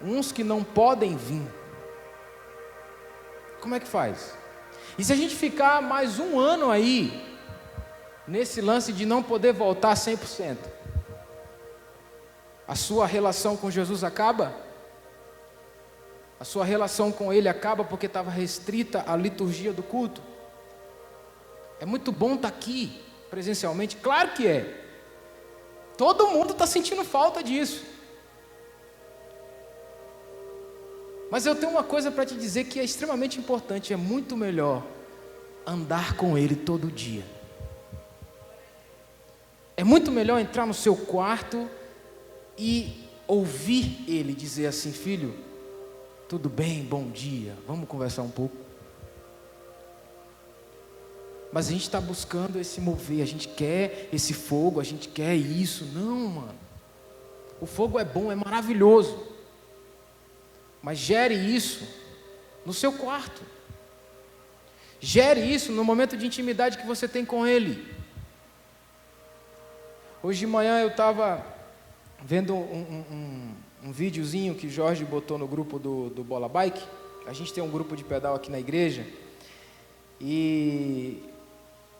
Uns 0.00 0.32
que 0.32 0.44
não 0.44 0.62
podem 0.62 1.16
vir. 1.16 1.46
Como 3.60 3.74
é 3.74 3.80
que 3.80 3.86
faz? 3.86 4.34
E 4.98 5.04
se 5.04 5.12
a 5.12 5.16
gente 5.16 5.34
ficar 5.34 5.82
mais 5.82 6.18
um 6.18 6.38
ano 6.38 6.70
aí, 6.70 7.24
nesse 8.26 8.60
lance 8.60 8.92
de 8.92 9.04
não 9.04 9.22
poder 9.22 9.52
voltar 9.52 9.94
100%, 9.94 10.56
a 12.66 12.74
sua 12.74 13.06
relação 13.06 13.56
com 13.56 13.70
Jesus 13.70 14.02
acaba? 14.02 14.54
A 16.38 16.44
sua 16.44 16.64
relação 16.64 17.10
com 17.10 17.32
Ele 17.32 17.48
acaba 17.48 17.84
porque 17.84 18.06
estava 18.06 18.30
restrita 18.30 19.04
à 19.06 19.16
liturgia 19.16 19.72
do 19.72 19.82
culto? 19.82 20.20
É 21.80 21.86
muito 21.86 22.10
bom 22.10 22.34
estar 22.34 22.50
tá 22.50 22.56
aqui 22.56 23.02
presencialmente? 23.30 23.96
Claro 23.96 24.30
que 24.30 24.46
é. 24.46 24.84
Todo 25.96 26.28
mundo 26.28 26.52
está 26.52 26.66
sentindo 26.66 27.04
falta 27.04 27.42
disso. 27.42 27.95
Mas 31.30 31.44
eu 31.44 31.54
tenho 31.54 31.72
uma 31.72 31.82
coisa 31.82 32.10
para 32.10 32.24
te 32.24 32.34
dizer 32.34 32.64
que 32.64 32.78
é 32.78 32.84
extremamente 32.84 33.38
importante: 33.38 33.92
é 33.92 33.96
muito 33.96 34.36
melhor 34.36 34.84
andar 35.66 36.16
com 36.16 36.38
Ele 36.38 36.54
todo 36.54 36.90
dia. 36.90 37.24
É 39.76 39.84
muito 39.84 40.10
melhor 40.10 40.40
entrar 40.40 40.66
no 40.66 40.74
seu 40.74 40.96
quarto 40.96 41.68
e 42.56 43.04
ouvir 43.26 44.04
Ele 44.08 44.32
dizer 44.32 44.66
assim: 44.66 44.92
Filho, 44.92 45.34
tudo 46.28 46.48
bem, 46.48 46.82
bom 46.82 47.08
dia, 47.10 47.54
vamos 47.66 47.88
conversar 47.88 48.22
um 48.22 48.30
pouco. 48.30 48.56
Mas 51.52 51.68
a 51.68 51.72
gente 51.72 51.82
está 51.82 52.00
buscando 52.00 52.58
esse 52.60 52.80
mover, 52.80 53.22
a 53.22 53.26
gente 53.26 53.48
quer 53.48 54.08
esse 54.12 54.34
fogo, 54.34 54.80
a 54.80 54.84
gente 54.84 55.08
quer 55.08 55.34
isso. 55.34 55.86
Não, 55.86 56.28
mano. 56.28 56.54
O 57.60 57.66
fogo 57.66 57.98
é 57.98 58.04
bom, 58.04 58.30
é 58.30 58.34
maravilhoso. 58.34 59.35
Mas 60.86 60.98
gere 60.98 61.34
isso 61.34 61.84
no 62.64 62.72
seu 62.72 62.92
quarto. 62.92 63.42
Gere 65.00 65.40
isso 65.40 65.72
no 65.72 65.82
momento 65.82 66.16
de 66.16 66.24
intimidade 66.24 66.78
que 66.78 66.86
você 66.86 67.08
tem 67.08 67.24
com 67.24 67.44
Ele. 67.44 67.84
Hoje 70.22 70.38
de 70.38 70.46
manhã 70.46 70.78
eu 70.78 70.86
estava 70.86 71.44
vendo 72.24 72.54
um, 72.54 73.04
um, 73.10 73.54
um, 73.82 73.90
videozinho 73.90 74.54
que 74.54 74.68
Jorge 74.68 75.04
botou 75.04 75.36
no 75.36 75.48
grupo 75.48 75.76
do, 75.76 76.08
do 76.10 76.22
Bola 76.22 76.48
Bike. 76.48 76.86
A 77.26 77.32
gente 77.32 77.52
tem 77.52 77.64
um 77.64 77.70
grupo 77.70 77.96
de 77.96 78.04
pedal 78.04 78.36
aqui 78.36 78.48
na 78.48 78.60
igreja. 78.60 79.04
E 80.20 81.20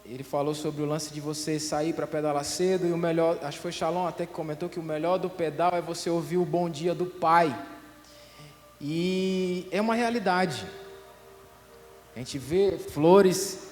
ele 0.04 0.22
falou 0.22 0.54
sobre 0.54 0.84
o 0.84 0.86
lance 0.86 1.12
de 1.12 1.20
você 1.20 1.58
sair 1.58 1.92
para 1.92 2.06
pedalar 2.06 2.44
cedo 2.44 2.86
e 2.86 2.92
o 2.92 2.96
melhor, 2.96 3.36
acho 3.42 3.58
que 3.58 3.62
foi 3.62 3.72
Shalom 3.72 4.06
até 4.06 4.26
que 4.26 4.32
comentou 4.32 4.68
que 4.68 4.78
o 4.78 4.82
melhor 4.84 5.18
do 5.18 5.28
pedal 5.28 5.72
é 5.72 5.82
você 5.82 6.08
ouvir 6.08 6.36
o 6.36 6.44
bom 6.44 6.70
dia 6.70 6.94
do 6.94 7.06
pai. 7.06 7.52
E 8.80 9.66
é 9.70 9.80
uma 9.80 9.94
realidade. 9.94 10.66
A 12.14 12.18
gente 12.18 12.38
vê 12.38 12.78
flores 12.78 13.66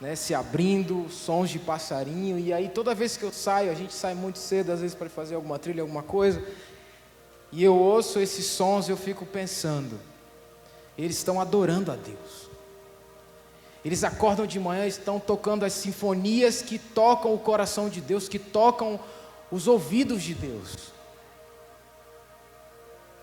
né, 0.00 0.16
se 0.16 0.34
abrindo, 0.34 1.06
sons 1.08 1.48
de 1.50 1.58
passarinho, 1.58 2.38
e 2.38 2.52
aí 2.52 2.68
toda 2.68 2.94
vez 2.94 3.16
que 3.16 3.22
eu 3.22 3.32
saio, 3.32 3.70
a 3.70 3.74
gente 3.74 3.92
sai 3.92 4.14
muito 4.14 4.38
cedo, 4.38 4.72
às 4.72 4.80
vezes 4.80 4.96
para 4.96 5.08
fazer 5.08 5.36
alguma 5.36 5.60
trilha, 5.60 5.82
alguma 5.82 6.02
coisa, 6.02 6.42
e 7.52 7.62
eu 7.62 7.76
ouço 7.76 8.18
esses 8.18 8.46
sons, 8.46 8.88
eu 8.88 8.96
fico 8.96 9.24
pensando, 9.24 10.00
eles 10.98 11.18
estão 11.18 11.40
adorando 11.40 11.92
a 11.92 11.96
Deus. 11.96 12.50
Eles 13.84 14.02
acordam 14.04 14.46
de 14.46 14.58
manhã, 14.58 14.86
estão 14.86 15.20
tocando 15.20 15.64
as 15.64 15.72
sinfonias 15.72 16.62
que 16.62 16.78
tocam 16.78 17.34
o 17.34 17.38
coração 17.38 17.88
de 17.88 18.00
Deus, 18.00 18.28
que 18.28 18.38
tocam 18.38 18.98
os 19.50 19.66
ouvidos 19.68 20.22
de 20.22 20.34
Deus. 20.34 20.92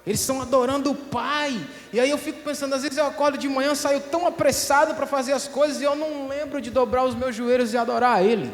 Eles 0.10 0.22
estão 0.22 0.41
adorando 0.41 0.89
o 0.89 0.95
Pai. 0.95 1.55
E 1.93 1.99
aí 1.99 2.10
eu 2.10 2.18
fico 2.18 2.41
pensando, 2.41 2.74
às 2.74 2.82
vezes 2.82 2.97
eu 2.97 3.05
acordo 3.05 3.38
de 3.38 3.47
manhã, 3.47 3.76
saio 3.76 4.01
tão 4.01 4.26
apressado 4.26 4.95
para 4.95 5.05
fazer 5.05 5.34
as 5.34 5.47
coisas 5.47 5.80
e 5.80 5.84
eu 5.84 5.95
não 5.95 6.28
lembro 6.28 6.60
de 6.60 6.72
dobrar 6.72 7.05
os 7.05 7.14
meus 7.14 7.36
joelhos 7.36 7.76
e 7.76 7.78
adorar 7.78 8.18
a 8.18 8.24
Ele. 8.24 8.51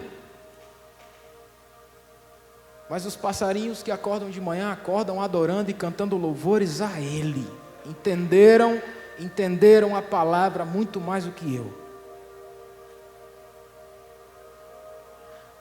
Mas 2.90 3.06
os 3.06 3.16
passarinhos 3.16 3.82
que 3.82 3.90
acordam 3.90 4.30
de 4.30 4.42
manhã 4.42 4.70
acordam 4.70 5.22
adorando 5.22 5.72
e 5.72 5.74
cantando 5.74 6.18
louvores 6.18 6.82
a 6.82 7.00
Ele. 7.00 7.48
Entenderam, 7.86 8.82
entenderam 9.18 9.96
a 9.96 10.02
palavra 10.02 10.66
muito 10.66 11.00
mais 11.00 11.24
do 11.24 11.32
que 11.32 11.56
eu. 11.56 11.74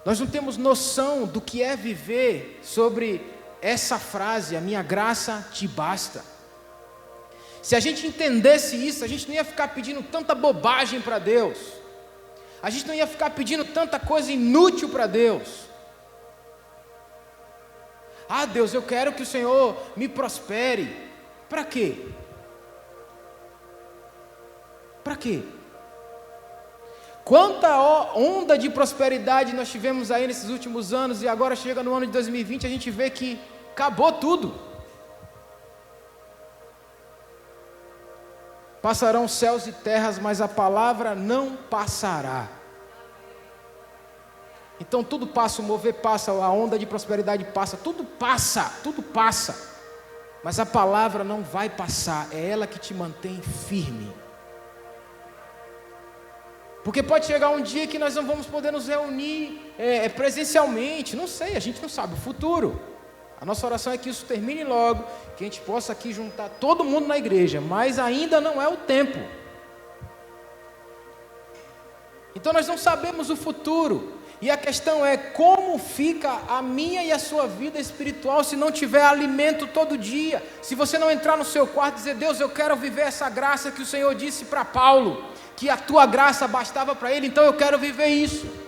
Nós 0.04 0.18
não 0.18 0.26
temos 0.26 0.56
noção 0.56 1.24
do 1.24 1.40
que 1.40 1.62
é 1.62 1.76
viver 1.76 2.58
sobre 2.64 3.33
essa 3.64 3.98
frase, 3.98 4.54
a 4.58 4.60
minha 4.60 4.82
graça 4.82 5.48
te 5.50 5.66
basta. 5.66 6.22
Se 7.62 7.74
a 7.74 7.80
gente 7.80 8.06
entendesse 8.06 8.76
isso, 8.76 9.02
a 9.02 9.08
gente 9.08 9.26
não 9.26 9.34
ia 9.34 9.42
ficar 9.42 9.68
pedindo 9.68 10.02
tanta 10.02 10.34
bobagem 10.34 11.00
para 11.00 11.18
Deus. 11.18 11.56
A 12.62 12.68
gente 12.68 12.86
não 12.86 12.94
ia 12.94 13.06
ficar 13.06 13.30
pedindo 13.30 13.64
tanta 13.64 13.98
coisa 13.98 14.30
inútil 14.30 14.90
para 14.90 15.06
Deus. 15.06 15.48
Ah, 18.28 18.44
Deus, 18.44 18.74
eu 18.74 18.82
quero 18.82 19.14
que 19.14 19.22
o 19.22 19.26
Senhor 19.26 19.74
me 19.96 20.08
prospere. 20.08 21.10
Para 21.48 21.64
quê? 21.64 22.08
Para 25.02 25.16
quê? 25.16 25.42
Quanta 27.24 27.80
onda 28.14 28.58
de 28.58 28.68
prosperidade 28.68 29.54
nós 29.54 29.70
tivemos 29.70 30.10
aí 30.10 30.26
nesses 30.26 30.50
últimos 30.50 30.92
anos 30.92 31.22
e 31.22 31.28
agora 31.28 31.56
chega 31.56 31.82
no 31.82 31.94
ano 31.94 32.04
de 32.04 32.12
2020 32.12 32.66
a 32.66 32.68
gente 32.68 32.90
vê 32.90 33.08
que 33.08 33.40
acabou 33.74 34.12
tudo. 34.12 34.54
Passarão 38.80 39.26
céus 39.26 39.66
e 39.66 39.72
terras, 39.72 40.18
mas 40.18 40.40
a 40.40 40.46
palavra 40.46 41.14
não 41.14 41.56
passará. 41.56 42.48
Então 44.80 45.02
tudo 45.02 45.26
passa, 45.26 45.60
o 45.60 45.64
mover 45.64 45.94
passa, 45.94 46.30
a 46.30 46.50
onda 46.50 46.78
de 46.78 46.86
prosperidade 46.86 47.44
passa, 47.46 47.76
tudo 47.76 48.04
passa, 48.04 48.72
tudo 48.82 49.02
passa. 49.02 49.74
Mas 50.44 50.60
a 50.60 50.66
palavra 50.66 51.24
não 51.24 51.42
vai 51.42 51.68
passar, 51.68 52.28
é 52.30 52.50
ela 52.50 52.66
que 52.66 52.78
te 52.78 52.94
mantém 52.94 53.40
firme. 53.42 54.14
Porque 56.84 57.02
pode 57.02 57.24
chegar 57.24 57.48
um 57.48 57.62
dia 57.62 57.86
que 57.86 57.98
nós 57.98 58.14
não 58.14 58.26
vamos 58.26 58.46
poder 58.46 58.70
nos 58.70 58.86
reunir 58.86 59.72
é, 59.78 60.04
é, 60.04 60.08
presencialmente, 60.08 61.16
não 61.16 61.26
sei, 61.26 61.56
a 61.56 61.60
gente 61.60 61.80
não 61.80 61.88
sabe 61.88 62.12
o 62.12 62.18
futuro. 62.18 62.93
A 63.40 63.44
nossa 63.44 63.66
oração 63.66 63.92
é 63.92 63.98
que 63.98 64.08
isso 64.08 64.24
termine 64.24 64.64
logo, 64.64 65.04
que 65.36 65.44
a 65.44 65.46
gente 65.46 65.60
possa 65.60 65.92
aqui 65.92 66.12
juntar 66.12 66.48
todo 66.48 66.84
mundo 66.84 67.06
na 67.06 67.18
igreja, 67.18 67.60
mas 67.60 67.98
ainda 67.98 68.40
não 68.40 68.60
é 68.60 68.68
o 68.68 68.76
tempo. 68.76 69.18
Então 72.34 72.52
nós 72.52 72.66
não 72.66 72.78
sabemos 72.78 73.30
o 73.30 73.36
futuro, 73.36 74.14
e 74.40 74.50
a 74.50 74.56
questão 74.56 75.06
é 75.06 75.16
como 75.16 75.78
fica 75.78 76.30
a 76.48 76.60
minha 76.60 77.02
e 77.02 77.12
a 77.12 77.18
sua 77.18 77.46
vida 77.46 77.78
espiritual 77.78 78.42
se 78.42 78.56
não 78.56 78.70
tiver 78.70 79.02
alimento 79.02 79.66
todo 79.66 79.96
dia, 79.96 80.42
se 80.60 80.74
você 80.74 80.98
não 80.98 81.10
entrar 81.10 81.36
no 81.36 81.44
seu 81.44 81.66
quarto 81.66 81.94
e 81.94 81.98
dizer: 81.98 82.14
Deus, 82.16 82.40
eu 82.40 82.48
quero 82.48 82.76
viver 82.76 83.02
essa 83.02 83.30
graça 83.30 83.70
que 83.70 83.82
o 83.82 83.86
Senhor 83.86 84.14
disse 84.14 84.44
para 84.44 84.64
Paulo 84.64 85.24
que 85.56 85.70
a 85.70 85.76
tua 85.76 86.04
graça 86.04 86.48
bastava 86.48 86.94
para 86.94 87.12
ele, 87.12 87.28
então 87.28 87.44
eu 87.44 87.54
quero 87.54 87.78
viver 87.78 88.08
isso. 88.08 88.63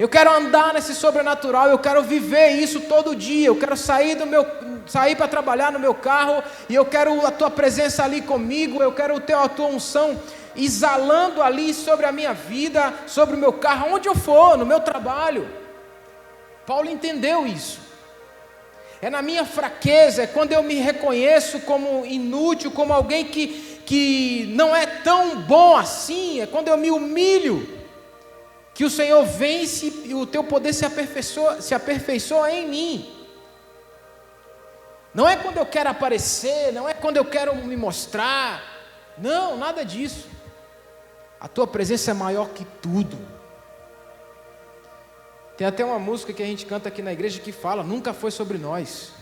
Eu 0.00 0.08
quero 0.08 0.32
andar 0.32 0.72
nesse 0.72 0.94
sobrenatural, 0.94 1.68
eu 1.68 1.78
quero 1.78 2.02
viver 2.02 2.52
isso 2.52 2.80
todo 2.80 3.14
dia. 3.14 3.48
Eu 3.48 3.56
quero 3.56 3.76
sair 3.76 4.14
do 4.14 4.24
meu 4.24 4.46
sair 4.86 5.14
para 5.14 5.28
trabalhar 5.28 5.70
no 5.70 5.78
meu 5.78 5.94
carro 5.94 6.42
e 6.70 6.74
eu 6.74 6.86
quero 6.86 7.26
a 7.26 7.30
tua 7.30 7.50
presença 7.50 8.02
ali 8.02 8.22
comigo, 8.22 8.82
eu 8.82 8.92
quero 8.92 9.16
o 9.16 9.20
teu 9.20 9.38
a 9.38 9.46
tua 9.46 9.66
unção 9.66 10.18
exalando 10.56 11.42
ali 11.42 11.74
sobre 11.74 12.06
a 12.06 12.12
minha 12.12 12.32
vida, 12.32 12.94
sobre 13.06 13.36
o 13.36 13.38
meu 13.38 13.52
carro, 13.52 13.92
onde 13.92 14.08
eu 14.08 14.14
for, 14.14 14.56
no 14.56 14.64
meu 14.64 14.80
trabalho. 14.80 15.46
Paulo 16.66 16.88
entendeu 16.88 17.46
isso. 17.46 17.78
É 19.02 19.10
na 19.10 19.20
minha 19.20 19.44
fraqueza, 19.44 20.22
é 20.22 20.26
quando 20.26 20.52
eu 20.52 20.62
me 20.62 20.76
reconheço 20.76 21.60
como 21.60 22.06
inútil, 22.06 22.70
como 22.70 22.94
alguém 22.94 23.26
que 23.26 23.68
que 23.84 24.46
não 24.54 24.74
é 24.74 24.86
tão 24.86 25.42
bom 25.42 25.76
assim, 25.76 26.40
é 26.40 26.46
quando 26.46 26.68
eu 26.68 26.76
me 26.78 26.90
humilho, 26.90 27.79
que 28.80 28.84
o 28.86 28.88
Senhor 28.88 29.22
vence 29.26 29.92
e 30.06 30.14
o 30.14 30.24
teu 30.24 30.42
poder 30.42 30.72
se 30.72 30.86
aperfeiçoa, 30.86 31.60
se 31.60 31.74
aperfeiçoa 31.74 32.50
em 32.50 32.66
mim. 32.66 33.26
Não 35.12 35.28
é 35.28 35.36
quando 35.36 35.58
eu 35.58 35.66
quero 35.66 35.90
aparecer, 35.90 36.72
não 36.72 36.88
é 36.88 36.94
quando 36.94 37.18
eu 37.18 37.24
quero 37.26 37.54
me 37.54 37.76
mostrar, 37.76 38.62
não, 39.18 39.58
nada 39.58 39.84
disso. 39.84 40.26
A 41.38 41.46
tua 41.46 41.66
presença 41.66 42.12
é 42.12 42.14
maior 42.14 42.48
que 42.54 42.64
tudo. 42.64 43.18
Tem 45.58 45.66
até 45.66 45.84
uma 45.84 45.98
música 45.98 46.32
que 46.32 46.42
a 46.42 46.46
gente 46.46 46.64
canta 46.64 46.88
aqui 46.88 47.02
na 47.02 47.12
igreja 47.12 47.38
que 47.38 47.52
fala: 47.52 47.82
nunca 47.82 48.14
foi 48.14 48.30
sobre 48.30 48.56
nós. 48.56 49.12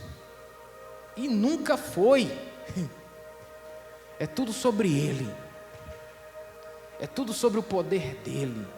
E 1.16 1.26
nunca 1.26 1.76
foi. 1.76 2.30
É 4.20 4.26
tudo 4.26 4.52
sobre 4.52 4.88
Ele. 4.88 5.28
É 7.00 7.08
tudo 7.08 7.32
sobre 7.32 7.58
o 7.58 7.62
poder 7.62 8.20
dEle. 8.24 8.77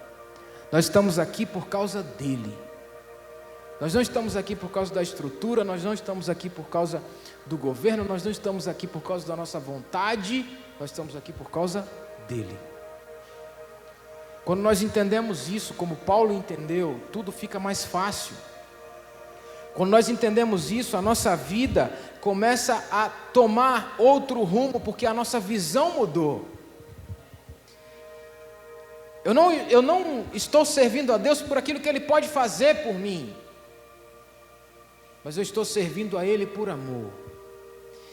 Nós 0.72 0.84
estamos 0.84 1.18
aqui 1.18 1.44
por 1.44 1.66
causa 1.66 2.02
dEle. 2.02 2.56
Nós 3.80 3.94
não 3.94 4.00
estamos 4.00 4.36
aqui 4.36 4.54
por 4.54 4.70
causa 4.70 4.94
da 4.94 5.02
estrutura, 5.02 5.64
nós 5.64 5.82
não 5.82 5.94
estamos 5.94 6.28
aqui 6.28 6.50
por 6.50 6.66
causa 6.66 7.02
do 7.46 7.56
governo, 7.56 8.04
nós 8.04 8.22
não 8.22 8.30
estamos 8.30 8.68
aqui 8.68 8.86
por 8.86 9.00
causa 9.00 9.26
da 9.26 9.34
nossa 9.34 9.58
vontade, 9.58 10.46
nós 10.78 10.90
estamos 10.90 11.16
aqui 11.16 11.32
por 11.32 11.50
causa 11.50 11.88
dele. 12.28 12.58
Quando 14.44 14.60
nós 14.60 14.82
entendemos 14.82 15.48
isso, 15.48 15.74
como 15.74 15.96
Paulo 15.96 16.32
entendeu, 16.32 17.00
tudo 17.10 17.32
fica 17.32 17.58
mais 17.58 17.84
fácil. 17.84 18.34
Quando 19.74 19.90
nós 19.90 20.08
entendemos 20.08 20.70
isso, 20.70 20.96
a 20.96 21.02
nossa 21.02 21.34
vida 21.34 21.90
começa 22.20 22.84
a 22.90 23.08
tomar 23.08 23.94
outro 23.98 24.42
rumo, 24.42 24.78
porque 24.78 25.06
a 25.06 25.14
nossa 25.14 25.40
visão 25.40 25.92
mudou. 25.92 26.46
Eu 29.24 29.34
não, 29.34 29.52
eu 29.52 29.82
não 29.82 30.24
estou 30.32 30.64
servindo 30.64 31.12
a 31.12 31.18
Deus 31.18 31.42
por 31.42 31.58
aquilo 31.58 31.80
que 31.80 31.88
Ele 31.88 32.00
pode 32.00 32.28
fazer 32.28 32.82
por 32.82 32.94
mim 32.94 33.34
mas 35.24 35.36
eu 35.36 35.42
estou 35.42 35.64
servindo 35.64 36.16
a 36.18 36.24
Ele 36.24 36.46
por 36.46 36.68
amor. 36.68 37.10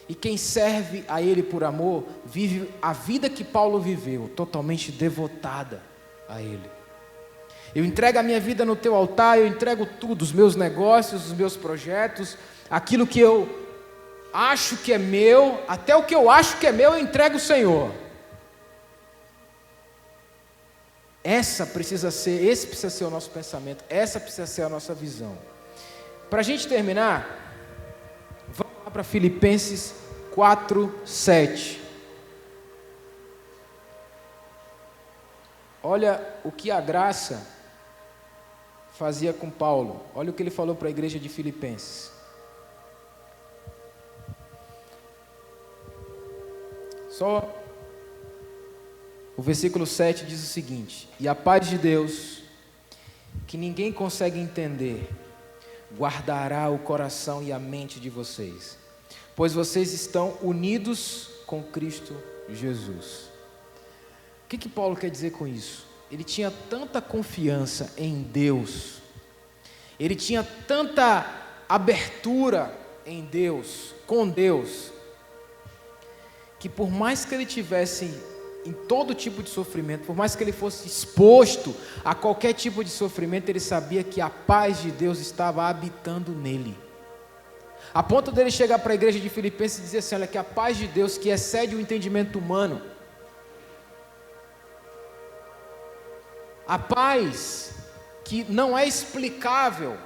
E 0.08 0.14
quem 0.14 0.36
serve 0.36 1.04
a 1.08 1.20
Ele 1.20 1.42
por 1.42 1.64
amor, 1.64 2.04
vive 2.24 2.70
a 2.80 2.92
vida 2.92 3.28
que 3.28 3.44
Paulo 3.44 3.78
viveu, 3.78 4.30
totalmente 4.34 4.90
devotada 4.90 5.82
a 6.28 6.40
Ele. 6.40 6.70
Eu 7.74 7.84
entrego 7.84 8.18
a 8.18 8.22
minha 8.22 8.40
vida 8.40 8.64
no 8.64 8.74
teu 8.74 8.94
altar, 8.94 9.38
eu 9.38 9.46
entrego 9.46 9.86
tudo, 10.00 10.22
os 10.22 10.32
meus 10.32 10.56
negócios, 10.56 11.26
os 11.26 11.32
meus 11.32 11.56
projetos, 11.56 12.36
aquilo 12.70 13.06
que 13.06 13.20
eu 13.20 13.66
acho 14.32 14.78
que 14.78 14.92
é 14.92 14.98
meu, 14.98 15.62
até 15.68 15.94
o 15.94 16.02
que 16.02 16.14
eu 16.14 16.30
acho 16.30 16.58
que 16.58 16.66
é 16.66 16.72
meu, 16.72 16.92
eu 16.92 16.98
entrego 16.98 17.34
ao 17.34 17.40
Senhor. 17.40 17.92
Essa 21.22 21.66
precisa 21.66 22.10
ser, 22.10 22.44
esse 22.44 22.66
precisa 22.66 22.90
ser 22.90 23.04
o 23.04 23.10
nosso 23.10 23.30
pensamento, 23.30 23.84
essa 23.88 24.20
precisa 24.20 24.46
ser 24.46 24.62
a 24.62 24.68
nossa 24.68 24.94
visão. 24.94 25.36
Para 26.30 26.40
a 26.40 26.42
gente 26.42 26.68
terminar, 26.68 27.54
vamos 28.48 28.84
lá 28.84 28.90
para 28.90 29.02
Filipenses 29.02 29.94
4, 30.34 30.94
7. 31.04 31.80
Olha 35.82 36.22
o 36.44 36.52
que 36.52 36.70
a 36.70 36.80
graça 36.80 37.46
fazia 38.92 39.32
com 39.32 39.50
Paulo. 39.50 40.04
Olha 40.14 40.30
o 40.30 40.32
que 40.32 40.42
ele 40.42 40.50
falou 40.50 40.74
para 40.74 40.88
a 40.88 40.90
igreja 40.90 41.18
de 41.18 41.28
Filipenses. 41.28 42.12
Só 47.08 47.57
o 49.38 49.42
versículo 49.42 49.86
7 49.86 50.24
diz 50.24 50.42
o 50.42 50.46
seguinte: 50.46 51.08
E 51.20 51.28
a 51.28 51.34
paz 51.34 51.68
de 51.68 51.78
Deus, 51.78 52.42
que 53.46 53.56
ninguém 53.56 53.92
consegue 53.92 54.36
entender, 54.36 55.08
guardará 55.96 56.68
o 56.68 56.80
coração 56.80 57.40
e 57.40 57.52
a 57.52 57.58
mente 57.58 58.00
de 58.00 58.10
vocês, 58.10 58.76
pois 59.36 59.52
vocês 59.52 59.92
estão 59.92 60.36
unidos 60.42 61.30
com 61.46 61.62
Cristo 61.62 62.20
Jesus. 62.48 63.30
O 64.44 64.48
que, 64.48 64.58
que 64.58 64.68
Paulo 64.68 64.96
quer 64.96 65.08
dizer 65.08 65.30
com 65.30 65.46
isso? 65.46 65.86
Ele 66.10 66.24
tinha 66.24 66.50
tanta 66.68 67.00
confiança 67.00 67.94
em 67.96 68.20
Deus, 68.22 68.94
ele 70.00 70.16
tinha 70.16 70.42
tanta 70.66 71.64
abertura 71.68 72.76
em 73.06 73.24
Deus, 73.24 73.94
com 74.04 74.28
Deus, 74.28 74.90
que 76.58 76.68
por 76.68 76.90
mais 76.90 77.24
que 77.24 77.36
ele 77.36 77.46
tivesse 77.46 78.36
em 78.64 78.72
todo 78.72 79.14
tipo 79.14 79.42
de 79.42 79.50
sofrimento, 79.50 80.04
por 80.06 80.16
mais 80.16 80.34
que 80.34 80.42
ele 80.42 80.52
fosse 80.52 80.86
exposto 80.86 81.74
a 82.04 82.14
qualquer 82.14 82.52
tipo 82.52 82.82
de 82.82 82.90
sofrimento, 82.90 83.48
ele 83.48 83.60
sabia 83.60 84.02
que 84.02 84.20
a 84.20 84.28
paz 84.28 84.82
de 84.82 84.90
Deus 84.90 85.18
estava 85.20 85.66
habitando 85.68 86.32
nele. 86.32 86.76
A 87.94 88.02
ponto 88.02 88.30
dele 88.30 88.50
chegar 88.50 88.78
para 88.80 88.92
a 88.92 88.94
igreja 88.94 89.18
de 89.18 89.28
Filipenses 89.28 89.78
e 89.78 89.82
dizer 89.82 89.98
assim: 89.98 90.14
olha, 90.16 90.26
que 90.26 90.36
a 90.36 90.44
paz 90.44 90.76
de 90.76 90.86
Deus 90.86 91.16
que 91.16 91.30
excede 91.30 91.74
o 91.74 91.80
entendimento 91.80 92.38
humano, 92.38 92.82
a 96.66 96.78
paz 96.78 97.74
que 98.24 98.44
não 98.48 98.76
é 98.76 98.86
explicável, 98.86 99.96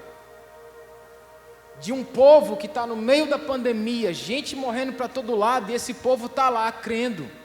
de 1.81 1.93
um 1.93 2.05
povo 2.05 2.57
que 2.57 2.67
está 2.67 2.87
no 2.87 2.95
meio 2.95 3.29
da 3.29 3.39
pandemia, 3.39 4.15
gente 4.15 4.55
morrendo 4.55 4.93
para 4.93 5.09
todo 5.09 5.35
lado, 5.35 5.73
e 5.73 5.75
esse 5.75 5.93
povo 5.93 6.27
está 6.27 6.49
lá 6.49 6.71
crendo. 6.71 7.42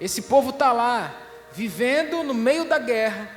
Esse 0.00 0.22
povo 0.22 0.50
está 0.50 0.72
lá, 0.72 1.14
vivendo 1.52 2.22
no 2.22 2.34
meio 2.34 2.64
da 2.64 2.78
guerra, 2.78 3.30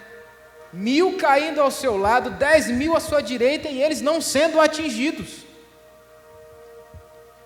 mil 0.74 1.18
caindo 1.18 1.62
ao 1.62 1.72
seu 1.72 1.98
lado, 1.98 2.32
dez 2.32 2.70
mil 2.70 2.96
à 2.96 3.00
sua 3.00 3.22
direita 3.22 3.70
e 3.70 3.82
eles 3.82 4.02
não 4.02 4.22
sendo 4.22 4.60
atingidos. 4.60 5.46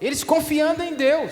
Eles 0.01 0.23
confiando 0.23 0.83
em 0.83 0.95
Deus. 0.95 1.31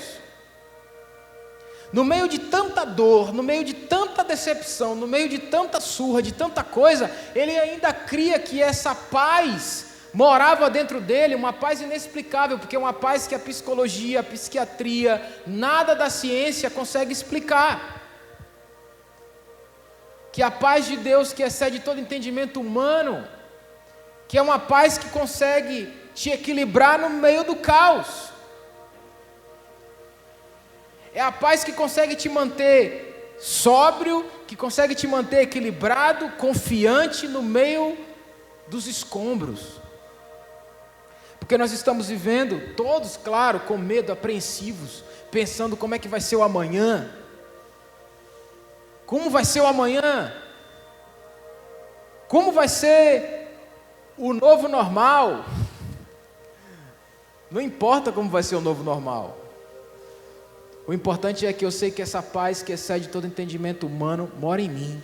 No 1.92 2.06
meio 2.06 2.28
de 2.30 2.40
tanta 2.40 2.86
dor, 2.86 3.34
no 3.34 3.44
meio 3.44 3.66
de 3.66 3.74
tanta 3.74 4.24
decepção, 4.24 4.96
no 4.96 5.06
meio 5.06 5.28
de 5.28 5.40
tanta 5.40 5.82
surra, 5.82 6.22
de 6.22 6.32
tanta 6.32 6.64
coisa, 6.64 7.12
ele 7.36 7.58
ainda 7.58 7.92
cria 7.92 8.40
que 8.40 8.62
essa 8.62 8.96
paz 8.96 9.91
morava 10.14 10.70
dentro 10.70 11.00
dele 11.00 11.36
uma 11.36 11.54
paz 11.54 11.82
inexplicável, 11.82 12.60
porque 12.60 12.76
é 12.76 12.80
uma 12.80 12.94
paz 12.94 13.28
que 13.28 13.36
a 13.36 13.40
psicologia, 13.40 14.20
a 14.20 14.24
psiquiatria, 14.24 15.22
nada 15.48 15.96
da 15.96 16.10
ciência 16.10 16.70
consegue 16.70 17.12
explicar. 17.12 18.02
Que 20.32 20.42
a 20.42 20.52
paz 20.52 20.86
de 20.86 20.98
Deus 20.98 21.34
que 21.34 21.44
excede 21.44 21.80
todo 21.80 22.00
entendimento 22.00 22.60
humano, 22.60 23.28
que 24.28 24.38
é 24.38 24.42
uma 24.42 24.60
paz 24.60 24.98
que 24.98 25.10
consegue 25.10 25.92
te 26.14 26.30
equilibrar 26.30 27.00
no 27.00 27.10
meio 27.10 27.44
do 27.44 27.56
caos. 27.56 28.32
É 31.14 31.22
a 31.22 31.32
paz 31.32 31.64
que 31.64 31.74
consegue 31.74 32.16
te 32.16 32.30
manter 32.30 33.36
sóbrio, 33.40 34.26
que 34.48 34.56
consegue 34.56 34.96
te 34.96 35.08
manter 35.08 35.42
equilibrado, 35.42 36.30
confiante 36.38 37.28
no 37.28 37.42
meio 37.42 37.98
dos 38.68 38.88
escombros. 38.88 39.81
Porque 41.42 41.58
nós 41.58 41.74
estamos 41.74 42.08
vivendo, 42.08 42.76
todos, 42.76 43.18
claro, 43.18 43.62
com 43.62 43.76
medo, 43.78 44.12
apreensivos, 44.14 45.04
pensando 45.30 45.76
como 45.76 45.96
é 45.96 46.00
que 46.00 46.08
vai 46.08 46.22
ser 46.22 46.38
o 46.38 46.44
amanhã. 46.44 47.12
Como 49.06 49.30
vai 49.30 49.44
ser 49.44 49.60
o 49.60 49.66
amanhã? 49.66 50.32
Como 52.30 52.54
vai 52.54 52.70
ser 52.70 53.50
o 54.18 54.34
novo 54.34 54.70
normal? 54.70 55.44
Não 57.50 57.60
importa 57.60 58.14
como 58.14 58.30
vai 58.30 58.44
ser 58.44 58.56
o 58.56 58.62
novo 58.62 58.84
normal. 58.84 59.38
O 60.88 60.94
importante 60.94 61.46
é 61.46 61.52
que 61.52 61.66
eu 61.66 61.72
sei 61.72 61.92
que 61.92 62.02
essa 62.02 62.24
paz 62.24 62.64
que 62.64 62.72
excede 62.72 63.10
todo 63.10 63.28
entendimento 63.28 63.86
humano 63.86 64.32
mora 64.40 64.62
em 64.62 64.70
mim. 64.70 65.04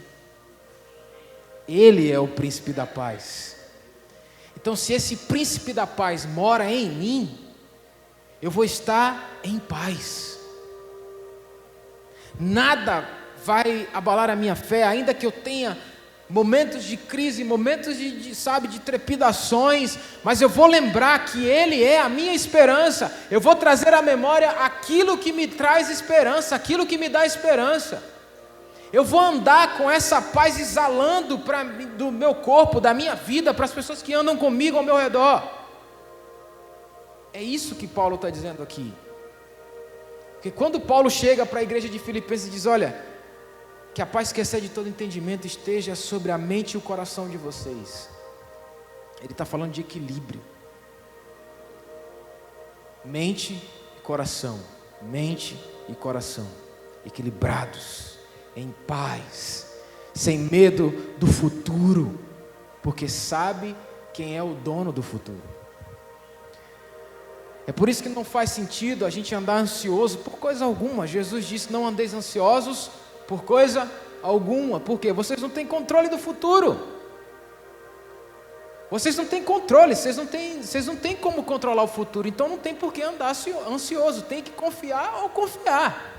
Ele 1.67 2.09
é 2.09 2.19
o 2.19 2.27
príncipe 2.27 2.71
da 2.71 2.85
paz. 2.85 3.56
Então, 4.59 4.75
se 4.75 4.91
esse 4.91 5.15
príncipe 5.15 5.71
da 5.71 5.85
paz 5.85 6.25
mora 6.25 6.65
em 6.65 6.89
mim, 6.89 7.37
eu 8.41 8.49
vou 8.49 8.63
estar 8.63 9.39
em 9.43 9.59
paz. 9.59 10.39
Nada 12.39 13.07
vai 13.45 13.87
abalar 13.93 14.31
a 14.31 14.35
minha 14.35 14.55
fé, 14.55 14.83
ainda 14.83 15.13
que 15.13 15.27
eu 15.27 15.31
tenha 15.31 15.77
momentos 16.27 16.83
de 16.83 16.97
crise, 16.97 17.43
momentos 17.43 17.97
de, 17.97 18.19
de, 18.19 18.33
sabe, 18.33 18.67
de 18.67 18.79
trepidações, 18.79 19.95
mas 20.23 20.41
eu 20.41 20.49
vou 20.49 20.65
lembrar 20.65 21.23
que 21.25 21.45
Ele 21.45 21.83
é 21.83 22.01
a 22.01 22.09
minha 22.09 22.33
esperança. 22.33 23.15
Eu 23.29 23.39
vou 23.39 23.53
trazer 23.53 23.93
à 23.93 24.01
memória 24.01 24.49
aquilo 24.49 25.19
que 25.19 25.31
me 25.31 25.47
traz 25.47 25.87
esperança, 25.91 26.55
aquilo 26.55 26.87
que 26.87 26.97
me 26.97 27.09
dá 27.09 27.27
esperança. 27.27 28.03
Eu 28.91 29.03
vou 29.03 29.19
andar 29.19 29.77
com 29.77 29.91
essa 29.91 30.21
paz 30.21 30.59
exalando 30.59 31.39
pra, 31.39 31.63
do 31.63 32.11
meu 32.11 32.33
corpo, 32.35 32.79
da 32.79 32.93
minha 32.93 33.15
vida, 33.15 33.53
para 33.53 33.65
as 33.65 33.71
pessoas 33.71 34.01
que 34.01 34.13
andam 34.13 34.37
comigo 34.37 34.77
ao 34.77 34.83
meu 34.83 34.95
redor. 34.95 35.43
É 37.33 37.41
isso 37.41 37.75
que 37.75 37.87
Paulo 37.87 38.15
está 38.15 38.29
dizendo 38.29 38.63
aqui. 38.63 38.93
Porque 40.33 40.51
quando 40.51 40.79
Paulo 40.79 41.09
chega 41.09 41.45
para 41.45 41.59
a 41.59 41.63
igreja 41.63 41.89
de 41.89 41.99
Filipenses 41.99 42.47
e 42.47 42.51
diz: 42.51 42.65
Olha, 42.65 43.03
que 43.93 44.01
a 44.01 44.05
paz 44.05 44.31
que 44.31 44.39
excede 44.39 44.69
todo 44.69 44.87
entendimento 44.87 45.45
esteja 45.45 45.93
sobre 45.93 46.31
a 46.31 46.37
mente 46.37 46.73
e 46.73 46.77
o 46.77 46.81
coração 46.81 47.27
de 47.27 47.37
vocês. 47.37 48.09
Ele 49.21 49.33
está 49.33 49.43
falando 49.43 49.71
de 49.71 49.81
equilíbrio. 49.81 50.41
Mente 53.03 53.53
e 53.97 54.01
coração. 54.01 54.59
Mente 55.01 55.57
e 55.89 55.95
coração. 55.95 56.47
Equilibrados 57.05 58.16
em 58.57 58.73
paz, 58.87 59.67
sem 60.15 60.39
medo 60.39 60.89
do 61.19 61.27
futuro, 61.27 62.19
porque 62.81 63.07
sabe 63.07 63.75
quem 64.11 64.35
é 64.35 64.41
o 64.41 64.55
dono 64.55 64.91
do 64.91 65.03
futuro. 65.03 65.43
É 67.67 67.71
por 67.71 67.87
isso 67.87 68.01
que 68.01 68.09
não 68.09 68.23
faz 68.23 68.49
sentido 68.49 69.05
a 69.05 69.11
gente 69.11 69.35
andar 69.35 69.57
ansioso 69.57 70.17
por 70.19 70.39
coisa 70.39 70.65
alguma. 70.65 71.05
Jesus 71.05 71.45
disse: 71.45 71.71
Não 71.71 71.85
andeis 71.85 72.13
ansiosos 72.15 72.89
por 73.27 73.43
coisa 73.43 73.91
alguma, 74.23 74.79
porque 74.79 75.11
vocês 75.11 75.39
não 75.39 75.49
têm 75.49 75.67
controle 75.67 76.09
do 76.09 76.17
futuro. 76.17 76.97
Vocês 78.89 79.17
não 79.17 79.25
têm 79.25 79.43
controle, 79.43 79.95
vocês 79.95 80.17
não 80.17 80.25
têm, 80.25 80.63
vocês 80.63 80.87
não 80.87 80.95
têm 80.95 81.15
como 81.15 81.43
controlar 81.43 81.83
o 81.83 81.87
futuro, 81.87 82.27
então 82.27 82.47
não 82.47 82.57
tem 82.57 82.73
por 82.73 82.91
que 82.91 83.03
andar 83.03 83.35
ansioso, 83.69 84.21
tem 84.23 84.41
que 84.41 84.51
confiar 84.51 85.23
ou 85.23 85.29
confiar. 85.29 86.16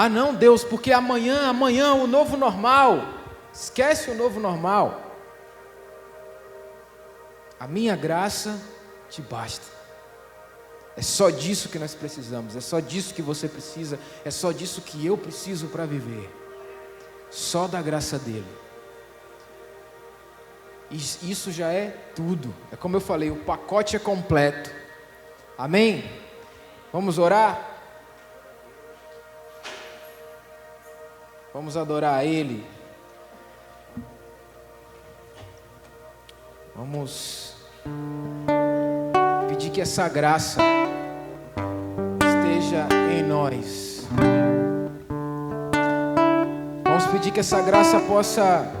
Ah, 0.00 0.08
não, 0.08 0.32
Deus, 0.32 0.62
porque 0.62 0.92
amanhã, 0.92 1.48
amanhã 1.48 1.92
o 1.92 2.06
novo 2.06 2.36
normal. 2.36 3.02
Esquece 3.52 4.08
o 4.12 4.14
novo 4.14 4.38
normal. 4.38 5.02
A 7.58 7.66
minha 7.66 7.96
graça 7.96 8.62
te 9.10 9.20
basta. 9.20 9.66
É 10.96 11.02
só 11.02 11.30
disso 11.30 11.68
que 11.68 11.80
nós 11.80 11.96
precisamos, 11.96 12.54
é 12.54 12.60
só 12.60 12.78
disso 12.78 13.12
que 13.12 13.20
você 13.20 13.48
precisa, 13.48 13.98
é 14.24 14.30
só 14.30 14.52
disso 14.52 14.82
que 14.82 15.04
eu 15.04 15.18
preciso 15.18 15.66
para 15.66 15.84
viver. 15.84 16.30
Só 17.28 17.66
da 17.66 17.82
graça 17.82 18.20
dele. 18.20 18.46
Isso 20.92 21.50
já 21.50 21.72
é 21.72 21.88
tudo. 22.14 22.54
É 22.70 22.76
como 22.76 22.94
eu 22.94 23.00
falei, 23.00 23.32
o 23.32 23.42
pacote 23.42 23.96
é 23.96 23.98
completo. 23.98 24.70
Amém? 25.58 26.08
Vamos 26.92 27.18
orar? 27.18 27.67
Vamos 31.58 31.76
adorar 31.76 32.14
a 32.14 32.24
Ele. 32.24 32.64
Vamos 36.72 37.56
pedir 39.48 39.70
que 39.70 39.80
essa 39.80 40.08
graça 40.08 40.62
esteja 42.24 42.86
em 43.12 43.24
nós. 43.24 44.06
Vamos 46.84 47.06
pedir 47.08 47.32
que 47.32 47.40
essa 47.40 47.60
graça 47.60 47.98
possa 48.02 48.72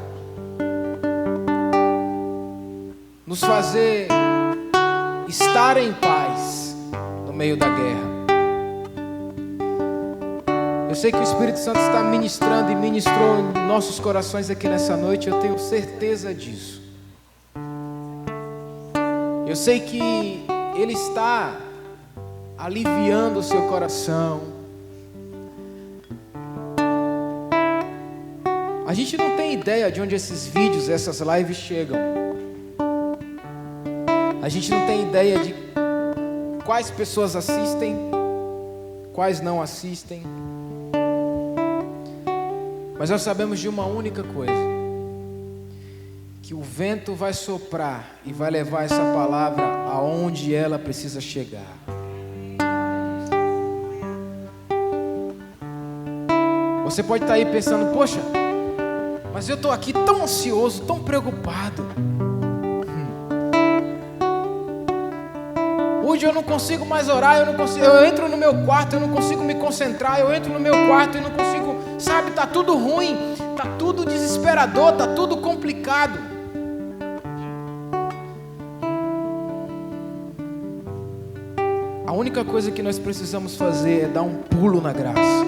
nos 3.26 3.40
fazer 3.40 4.06
estar 5.26 5.76
em 5.78 5.92
paz 5.94 6.76
no 7.26 7.32
meio 7.32 7.56
da 7.56 7.68
guerra. 7.68 8.07
Sei 10.98 11.12
que 11.12 11.18
o 11.18 11.22
Espírito 11.22 11.60
Santo 11.60 11.78
está 11.78 12.02
ministrando 12.02 12.72
e 12.72 12.74
ministrou 12.74 13.40
nossos 13.68 14.00
corações 14.00 14.50
aqui 14.50 14.68
nessa 14.68 14.96
noite, 14.96 15.28
eu 15.28 15.38
tenho 15.38 15.56
certeza 15.56 16.34
disso. 16.34 16.82
Eu 19.46 19.54
sei 19.54 19.78
que 19.78 20.44
Ele 20.76 20.94
está 20.94 21.56
aliviando 22.58 23.38
o 23.38 23.42
seu 23.44 23.68
coração. 23.68 24.40
A 28.84 28.92
gente 28.92 29.16
não 29.16 29.36
tem 29.36 29.52
ideia 29.52 29.92
de 29.92 30.00
onde 30.00 30.16
esses 30.16 30.48
vídeos, 30.48 30.88
essas 30.88 31.20
lives 31.20 31.58
chegam. 31.58 31.96
A 34.42 34.48
gente 34.48 34.68
não 34.68 34.84
tem 34.84 35.02
ideia 35.02 35.38
de 35.38 35.54
quais 36.64 36.90
pessoas 36.90 37.36
assistem, 37.36 37.96
quais 39.12 39.40
não 39.40 39.62
assistem. 39.62 40.37
Mas 42.98 43.10
nós 43.10 43.22
sabemos 43.22 43.60
de 43.60 43.68
uma 43.68 43.86
única 43.86 44.22
coisa 44.22 44.52
que 46.42 46.54
o 46.54 46.62
vento 46.62 47.14
vai 47.14 47.32
soprar 47.32 48.16
e 48.24 48.32
vai 48.32 48.50
levar 48.50 48.84
essa 48.84 49.12
palavra 49.14 49.64
aonde 49.92 50.54
ela 50.54 50.78
precisa 50.78 51.20
chegar. 51.20 51.76
Você 56.84 57.02
pode 57.02 57.22
estar 57.22 57.34
aí 57.34 57.44
pensando, 57.44 57.92
poxa, 57.92 58.18
mas 59.30 59.46
eu 59.48 59.56
estou 59.56 59.70
aqui 59.70 59.92
tão 59.92 60.22
ansioso, 60.22 60.82
tão 60.84 61.00
preocupado. 61.00 61.86
Hum. 61.98 63.06
Hoje 66.06 66.24
eu 66.24 66.32
não 66.32 66.42
consigo 66.42 66.86
mais 66.86 67.10
orar, 67.10 67.36
eu 67.36 67.46
não 67.46 67.54
consigo, 67.54 67.84
eu 67.84 68.06
entro 68.06 68.26
no 68.26 68.38
meu 68.38 68.64
quarto, 68.64 68.94
eu 68.96 69.00
não 69.00 69.10
consigo 69.10 69.44
me 69.44 69.54
concentrar, 69.54 70.18
eu 70.18 70.32
entro 70.32 70.50
no 70.50 70.58
meu 70.58 70.72
quarto 70.88 71.18
e 71.18 71.20
não 71.20 71.30
consigo, 71.30 71.77
sabe, 71.98 72.30
tá 72.30 72.46
tudo 72.46 72.74
ruim, 72.74 73.16
tá 73.56 73.66
tudo 73.78 74.04
desesperador, 74.04 74.92
tá 74.92 75.08
tudo 75.08 75.38
complicado. 75.38 76.28
única 82.18 82.44
coisa 82.44 82.72
que 82.72 82.82
nós 82.82 82.98
precisamos 82.98 83.54
fazer 83.54 84.02
é 84.02 84.08
dar 84.08 84.22
um 84.22 84.34
pulo 84.34 84.80
na 84.80 84.92
graça. 84.92 85.46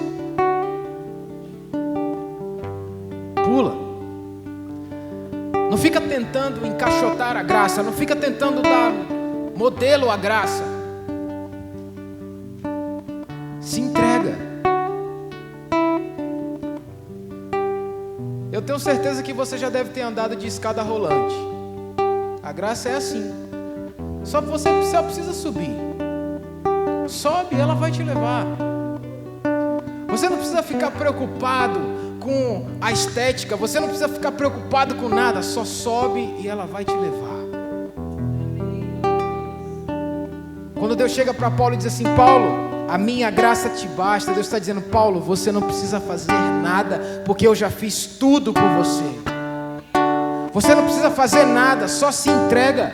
Pula. 3.43 3.75
Não 5.69 5.77
fica 5.77 5.99
tentando 5.99 6.65
encaixotar 6.65 7.35
a 7.35 7.43
graça, 7.43 7.83
não 7.83 7.91
fica 7.91 8.15
tentando 8.15 8.61
dar 8.61 8.91
modelo 9.55 10.09
à 10.09 10.15
graça. 10.15 10.70
Tenho 18.71 18.79
certeza 18.79 19.21
que 19.21 19.33
você 19.33 19.57
já 19.57 19.69
deve 19.69 19.89
ter 19.89 19.99
andado 19.99 20.33
de 20.33 20.47
escada 20.47 20.81
rolante. 20.81 21.35
A 22.41 22.53
graça 22.53 22.87
é 22.87 22.95
assim. 22.95 23.29
Só 24.23 24.39
você 24.39 24.69
só 24.83 25.03
precisa 25.03 25.33
subir. 25.33 25.75
Sobe, 27.05 27.59
ela 27.59 27.75
vai 27.75 27.91
te 27.91 28.01
levar. 28.01 28.45
Você 30.07 30.29
não 30.29 30.37
precisa 30.37 30.63
ficar 30.63 30.89
preocupado 30.91 31.81
com 32.21 32.65
a 32.79 32.93
estética, 32.93 33.57
você 33.57 33.77
não 33.77 33.89
precisa 33.89 34.07
ficar 34.07 34.31
preocupado 34.31 34.95
com 34.95 35.09
nada, 35.09 35.41
só 35.41 35.65
sobe 35.65 36.21
e 36.39 36.47
ela 36.47 36.65
vai 36.65 36.85
te 36.85 36.93
levar. 36.93 37.41
Quando 40.79 40.95
Deus 40.95 41.11
chega 41.11 41.33
para 41.33 41.51
Paulo 41.51 41.73
e 41.73 41.77
diz 41.77 41.87
assim: 41.87 42.05
Paulo, 42.15 42.70
a 42.91 42.97
minha 42.97 43.31
graça 43.31 43.69
te 43.69 43.87
basta. 43.87 44.33
Deus 44.33 44.47
está 44.47 44.59
dizendo: 44.59 44.81
Paulo, 44.81 45.21
você 45.21 45.49
não 45.49 45.61
precisa 45.61 46.01
fazer 46.01 46.33
nada, 46.61 47.23
porque 47.25 47.47
eu 47.47 47.55
já 47.55 47.69
fiz 47.69 48.05
tudo 48.05 48.51
por 48.51 48.67
você. 48.71 49.05
Você 50.53 50.75
não 50.75 50.83
precisa 50.83 51.09
fazer 51.09 51.45
nada, 51.45 51.87
só 51.87 52.11
se 52.11 52.29
entrega. 52.29 52.91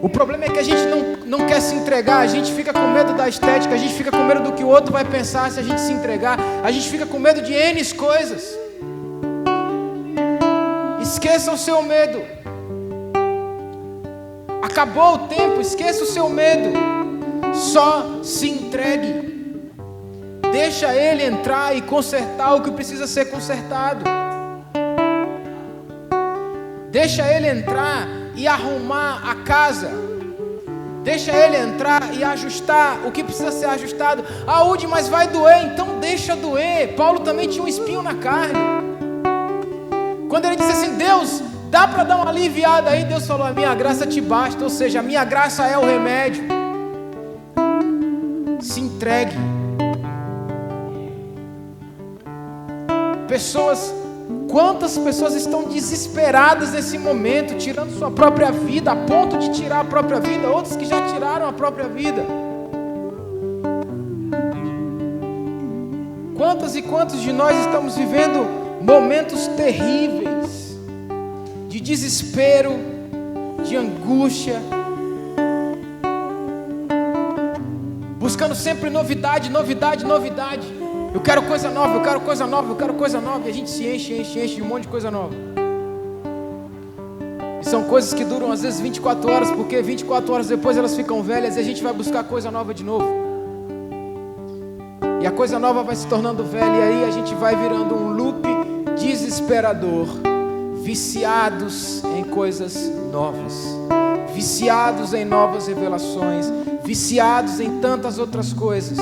O 0.00 0.08
problema 0.08 0.44
é 0.44 0.48
que 0.48 0.60
a 0.60 0.62
gente 0.62 0.82
não, 0.82 1.38
não 1.38 1.46
quer 1.46 1.60
se 1.60 1.74
entregar, 1.74 2.20
a 2.20 2.28
gente 2.28 2.52
fica 2.52 2.72
com 2.72 2.86
medo 2.92 3.14
da 3.14 3.28
estética, 3.28 3.74
a 3.74 3.76
gente 3.76 3.94
fica 3.94 4.12
com 4.12 4.24
medo 4.24 4.44
do 4.44 4.52
que 4.52 4.62
o 4.62 4.68
outro 4.68 4.92
vai 4.92 5.04
pensar 5.04 5.50
se 5.50 5.58
a 5.58 5.62
gente 5.62 5.80
se 5.80 5.92
entregar, 5.92 6.38
a 6.62 6.70
gente 6.70 6.88
fica 6.88 7.04
com 7.04 7.18
medo 7.18 7.42
de 7.42 7.52
N 7.52 7.84
coisas. 7.94 8.56
Esqueça 11.02 11.50
o 11.50 11.58
seu 11.58 11.82
medo. 11.82 12.22
Acabou 14.62 15.14
o 15.14 15.18
tempo, 15.26 15.60
esqueça 15.60 16.04
o 16.04 16.06
seu 16.06 16.28
medo. 16.28 16.99
Só 17.60 18.22
se 18.22 18.48
entregue. 18.48 19.60
Deixa 20.50 20.94
ele 20.94 21.22
entrar 21.22 21.76
e 21.76 21.82
consertar 21.82 22.54
o 22.54 22.62
que 22.62 22.70
precisa 22.70 23.06
ser 23.06 23.26
consertado. 23.26 24.04
Deixa 26.90 27.22
ele 27.32 27.46
entrar 27.48 28.08
e 28.34 28.48
arrumar 28.48 29.22
a 29.30 29.34
casa. 29.44 29.90
Deixa 31.04 31.32
ele 31.32 31.56
entrar 31.56 32.14
e 32.14 32.24
ajustar 32.24 33.06
o 33.06 33.12
que 33.12 33.22
precisa 33.22 33.52
ser 33.52 33.66
ajustado. 33.66 34.24
Ah, 34.46 34.64
Udi, 34.64 34.86
mas 34.86 35.08
vai 35.08 35.28
doer, 35.28 35.66
então 35.66 35.98
deixa 36.00 36.34
doer. 36.34 36.94
Paulo 36.96 37.20
também 37.20 37.46
tinha 37.46 37.62
um 37.62 37.68
espinho 37.68 38.02
na 38.02 38.14
carne. 38.14 38.58
Quando 40.28 40.46
ele 40.46 40.56
disse 40.56 40.72
assim: 40.72 40.94
Deus, 40.96 41.42
dá 41.70 41.86
para 41.86 42.04
dar 42.04 42.16
uma 42.16 42.30
aliviada 42.30 42.90
aí? 42.90 43.04
Deus 43.04 43.26
falou: 43.26 43.46
A 43.46 43.52
minha 43.52 43.74
graça 43.74 44.06
te 44.06 44.20
basta. 44.20 44.64
Ou 44.64 44.70
seja, 44.70 45.00
a 45.00 45.02
minha 45.02 45.24
graça 45.24 45.66
é 45.66 45.78
o 45.78 45.84
remédio. 45.84 46.59
Entregue. 49.00 49.34
Pessoas 53.26 53.94
Quantas 54.50 54.98
pessoas 54.98 55.34
estão 55.34 55.64
desesperadas 55.64 56.72
nesse 56.72 56.98
momento, 56.98 57.56
tirando 57.56 57.96
sua 57.96 58.10
própria 58.10 58.50
vida, 58.50 58.92
a 58.92 58.96
ponto 58.96 59.38
de 59.38 59.52
tirar 59.52 59.80
a 59.80 59.84
própria 59.84 60.20
vida, 60.20 60.48
outros 60.48 60.76
que 60.76 60.84
já 60.84 61.06
tiraram 61.06 61.48
a 61.48 61.52
própria 61.52 61.88
vida. 61.88 62.24
Quantas 66.36 66.74
e 66.74 66.82
quantos 66.82 67.22
de 67.22 67.32
nós 67.32 67.56
estamos 67.60 67.96
vivendo 67.96 68.44
momentos 68.82 69.46
terríveis, 69.48 70.76
de 71.68 71.80
desespero, 71.80 72.72
de 73.64 73.76
angústia, 73.76 74.60
buscando 78.30 78.54
sempre 78.54 78.88
novidade, 78.88 79.50
novidade, 79.50 80.06
novidade. 80.06 80.64
Eu 81.12 81.20
quero 81.20 81.42
coisa 81.42 81.68
nova, 81.68 81.94
eu 81.96 82.00
quero 82.00 82.20
coisa 82.20 82.46
nova, 82.46 82.70
eu 82.70 82.76
quero 82.76 82.94
coisa 82.94 83.20
nova. 83.20 83.48
E 83.48 83.50
a 83.50 83.52
gente 83.52 83.68
se 83.68 83.84
enche, 83.84 84.14
enche, 84.14 84.38
enche 84.38 84.54
de 84.54 84.62
um 84.62 84.66
monte 84.66 84.82
de 84.82 84.88
coisa 84.88 85.10
nova. 85.10 85.34
E 87.60 87.64
são 87.64 87.82
coisas 87.82 88.14
que 88.14 88.24
duram 88.24 88.52
às 88.52 88.62
vezes 88.62 88.80
24 88.80 89.32
horas, 89.32 89.50
porque 89.50 89.82
24 89.82 90.32
horas 90.32 90.46
depois 90.46 90.76
elas 90.76 90.94
ficam 90.94 91.24
velhas 91.24 91.56
e 91.56 91.58
a 91.58 91.62
gente 91.64 91.82
vai 91.82 91.92
buscar 91.92 92.22
coisa 92.22 92.52
nova 92.52 92.72
de 92.72 92.84
novo. 92.84 93.04
E 95.20 95.26
a 95.26 95.32
coisa 95.32 95.58
nova 95.58 95.82
vai 95.82 95.96
se 95.96 96.06
tornando 96.06 96.44
velha 96.44 96.76
e 96.76 96.82
aí 96.82 97.04
a 97.08 97.10
gente 97.10 97.34
vai 97.34 97.56
virando 97.56 97.96
um 97.96 98.12
loop 98.12 98.46
desesperador. 98.96 100.06
viciados 100.82 102.04
em 102.04 102.22
coisas 102.22 102.90
novas, 103.12 103.54
viciados 104.32 105.12
em 105.12 105.24
novas 105.24 105.66
revelações, 105.66 106.46
viciados 106.84 107.60
em 107.60 107.80
tantas 107.80 108.18
outras 108.18 108.52
coisas. 108.52 108.98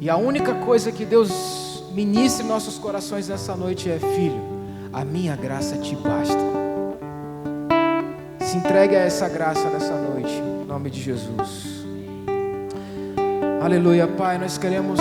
E 0.00 0.08
a 0.08 0.16
única 0.16 0.54
coisa 0.54 0.92
que 0.92 1.04
Deus 1.04 1.82
ministra 1.92 2.44
em 2.44 2.48
nossos 2.48 2.78
corações 2.78 3.28
nessa 3.28 3.56
noite 3.56 3.90
é: 3.90 3.98
Filho, 3.98 4.40
a 4.92 5.04
minha 5.04 5.36
graça 5.36 5.76
te 5.76 5.94
basta. 5.96 6.38
Se 8.40 8.56
entregue 8.56 8.96
a 8.96 9.00
essa 9.00 9.28
graça 9.28 9.68
nessa 9.68 9.94
noite, 9.94 10.32
em 10.32 10.64
nome 10.66 10.90
de 10.90 11.02
Jesus. 11.02 11.84
Aleluia, 13.62 14.06
Pai, 14.06 14.38
nós 14.38 14.56
queremos 14.56 14.98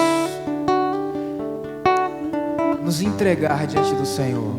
nos 2.84 3.02
entregar 3.02 3.68
diante 3.68 3.93
do 3.93 4.06
Senhor. 4.06 4.56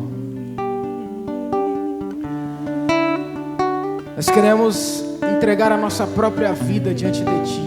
Nós 4.15 4.29
queremos 4.29 5.08
entregar 5.39 5.71
a 5.71 5.77
nossa 5.77 6.05
própria 6.05 6.51
vida 6.51 6.93
diante 6.93 7.23
de 7.23 7.43
Ti. 7.45 7.61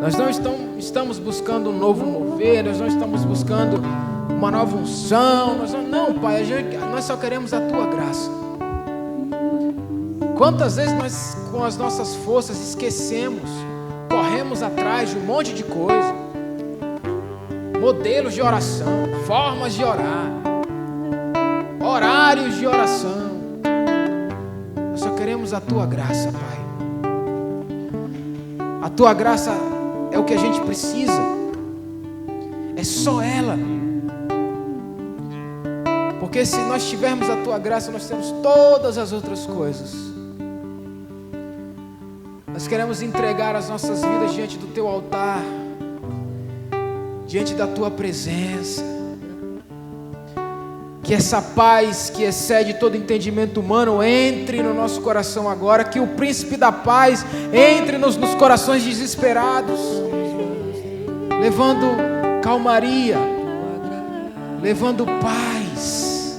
Nós 0.00 0.16
não 0.16 0.28
estamos 0.76 1.20
buscando 1.20 1.70
um 1.70 1.78
novo 1.78 2.04
mover, 2.04 2.64
nós 2.64 2.80
não 2.80 2.88
estamos 2.88 3.24
buscando 3.24 3.80
uma 4.28 4.50
nova 4.50 4.76
unção. 4.76 5.58
Nós 5.58 5.72
não, 5.72 5.82
não 5.86 6.14
Pai, 6.14 6.44
nós 6.90 7.04
só 7.04 7.16
queremos 7.16 7.54
a 7.54 7.60
Tua 7.60 7.86
graça. 7.86 8.28
Quantas 10.36 10.74
vezes 10.74 10.92
nós, 10.94 11.36
com 11.52 11.62
as 11.62 11.76
nossas 11.76 12.16
forças, 12.16 12.60
esquecemos, 12.60 13.48
corremos 14.10 14.60
atrás 14.60 15.10
de 15.10 15.18
um 15.18 15.20
monte 15.20 15.54
de 15.54 15.62
coisa, 15.62 16.14
modelos 17.80 18.34
de 18.34 18.42
oração, 18.42 19.08
formas 19.24 19.74
de 19.74 19.84
orar, 19.84 20.32
horários 21.80 22.56
de 22.56 22.66
oração 22.66 23.27
a 25.52 25.60
tua 25.60 25.86
graça, 25.86 26.32
Pai. 26.32 26.58
A 28.82 28.90
tua 28.90 29.14
graça 29.14 29.52
é 30.10 30.18
o 30.18 30.24
que 30.24 30.34
a 30.34 30.38
gente 30.38 30.60
precisa, 30.60 31.20
é 32.76 32.84
só 32.84 33.22
ela. 33.22 33.56
Porque 36.20 36.44
se 36.44 36.58
nós 36.62 36.88
tivermos 36.88 37.28
a 37.30 37.36
tua 37.42 37.58
graça, 37.58 37.90
nós 37.90 38.06
temos 38.06 38.30
todas 38.42 38.98
as 38.98 39.12
outras 39.12 39.46
coisas. 39.46 39.94
Nós 42.46 42.66
queremos 42.66 43.02
entregar 43.02 43.54
as 43.54 43.68
nossas 43.68 44.02
vidas 44.02 44.34
diante 44.34 44.58
do 44.58 44.66
teu 44.68 44.88
altar, 44.88 45.42
diante 47.26 47.54
da 47.54 47.66
tua 47.66 47.90
presença 47.90 48.97
que 51.08 51.14
essa 51.14 51.40
paz 51.40 52.10
que 52.10 52.22
excede 52.22 52.74
todo 52.74 52.94
entendimento 52.94 53.60
humano 53.60 54.02
entre 54.02 54.62
no 54.62 54.74
nosso 54.74 55.00
coração 55.00 55.48
agora, 55.48 55.82
que 55.82 55.98
o 55.98 56.06
príncipe 56.06 56.54
da 56.54 56.70
paz 56.70 57.24
entre 57.50 57.96
nos, 57.96 58.18
nos 58.18 58.34
corações 58.34 58.82
desesperados, 58.82 59.80
levando 61.40 61.86
calmaria, 62.42 63.16
levando 64.60 65.06
paz, 65.06 66.38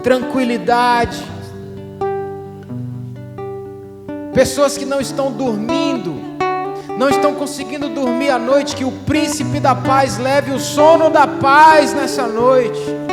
tranquilidade. 0.00 1.20
Pessoas 4.32 4.78
que 4.78 4.84
não 4.84 5.00
estão 5.00 5.32
dormindo, 5.32 6.14
não 6.96 7.08
estão 7.08 7.34
conseguindo 7.34 7.88
dormir 7.88 8.30
à 8.30 8.38
noite, 8.38 8.76
que 8.76 8.84
o 8.84 8.92
príncipe 8.92 9.58
da 9.58 9.74
paz 9.74 10.18
leve 10.18 10.52
o 10.52 10.60
sono 10.60 11.10
da 11.10 11.26
paz 11.26 11.92
nessa 11.92 12.28
noite 12.28 13.03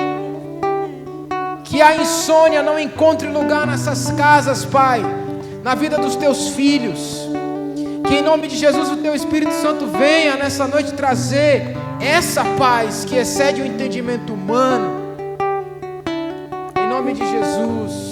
que 1.81 1.85
a 1.85 1.95
insônia 1.95 2.61
não 2.61 2.77
encontre 2.77 3.27
lugar 3.27 3.65
nessas 3.65 4.11
casas, 4.11 4.63
Pai, 4.63 5.01
na 5.63 5.73
vida 5.73 5.97
dos 5.97 6.15
teus 6.15 6.49
filhos. 6.49 7.27
Que 8.07 8.17
em 8.17 8.21
nome 8.21 8.47
de 8.47 8.55
Jesus 8.55 8.91
o 8.91 8.97
teu 8.97 9.15
Espírito 9.15 9.51
Santo 9.53 9.87
venha 9.87 10.35
nessa 10.35 10.67
noite 10.67 10.93
trazer 10.93 11.75
essa 11.99 12.45
paz 12.55 13.03
que 13.03 13.15
excede 13.15 13.63
o 13.63 13.65
entendimento 13.65 14.31
humano. 14.31 15.15
Em 16.79 16.87
nome 16.87 17.13
de 17.13 17.27
Jesus, 17.27 18.11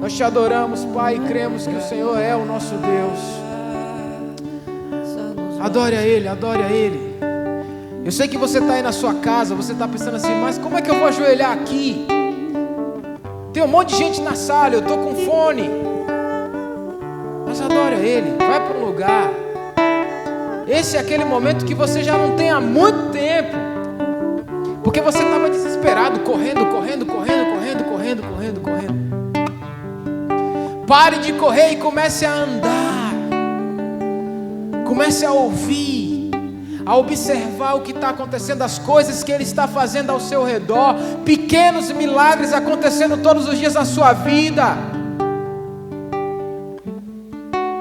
nós 0.00 0.12
te 0.12 0.24
adoramos, 0.24 0.84
Pai, 0.86 1.14
e 1.14 1.20
cremos 1.20 1.64
que 1.64 1.76
o 1.76 1.80
Senhor 1.80 2.18
é 2.18 2.34
o 2.34 2.44
nosso 2.44 2.74
Deus. 2.74 3.20
Adore 5.60 5.94
a 5.94 6.02
Ele, 6.02 6.26
adore 6.26 6.64
a 6.64 6.72
Ele. 6.72 7.20
Eu 8.04 8.10
sei 8.10 8.26
que 8.26 8.36
você 8.36 8.58
está 8.58 8.72
aí 8.72 8.82
na 8.82 8.90
sua 8.90 9.14
casa, 9.14 9.54
você 9.54 9.74
está 9.74 9.86
pensando 9.86 10.16
assim, 10.16 10.34
mas 10.42 10.58
como 10.58 10.76
é 10.76 10.82
que 10.82 10.90
eu 10.90 10.98
vou 10.98 11.06
ajoelhar 11.06 11.52
aqui? 11.52 12.17
Tem 13.58 13.64
um 13.64 13.68
monte 13.68 13.88
de 13.88 13.96
gente 13.96 14.20
na 14.20 14.36
sala, 14.36 14.74
eu 14.74 14.78
estou 14.78 14.96
com 14.98 15.16
fone. 15.16 15.68
Mas 17.44 17.60
adora 17.60 17.96
Ele, 17.96 18.36
vai 18.38 18.64
para 18.64 18.78
um 18.78 18.84
lugar. 18.84 19.32
Esse 20.68 20.96
é 20.96 21.00
aquele 21.00 21.24
momento 21.24 21.64
que 21.64 21.74
você 21.74 22.04
já 22.04 22.16
não 22.16 22.36
tem 22.36 22.50
há 22.50 22.60
muito 22.60 23.10
tempo. 23.10 23.56
Porque 24.84 25.00
você 25.00 25.24
estava 25.24 25.50
desesperado, 25.50 26.20
correndo, 26.20 26.66
correndo, 26.66 27.04
correndo, 27.04 27.46
correndo, 27.46 27.82
correndo, 27.82 28.22
correndo, 28.22 28.60
correndo. 28.60 28.94
Pare 30.86 31.18
de 31.18 31.32
correr 31.32 31.72
e 31.72 31.76
comece 31.78 32.24
a 32.24 32.32
andar. 32.32 33.12
Comece 34.86 35.26
a 35.26 35.32
ouvir 35.32 36.07
a 36.88 36.96
observar 36.96 37.74
o 37.74 37.82
que 37.82 37.90
está 37.90 38.08
acontecendo, 38.08 38.62
as 38.62 38.78
coisas 38.78 39.22
que 39.22 39.30
Ele 39.30 39.42
está 39.42 39.68
fazendo 39.68 40.08
ao 40.08 40.18
seu 40.18 40.42
redor, 40.42 40.94
pequenos 41.22 41.92
milagres 41.92 42.50
acontecendo 42.54 43.18
todos 43.18 43.46
os 43.46 43.58
dias 43.58 43.74
na 43.74 43.84
sua 43.84 44.14
vida. 44.14 44.74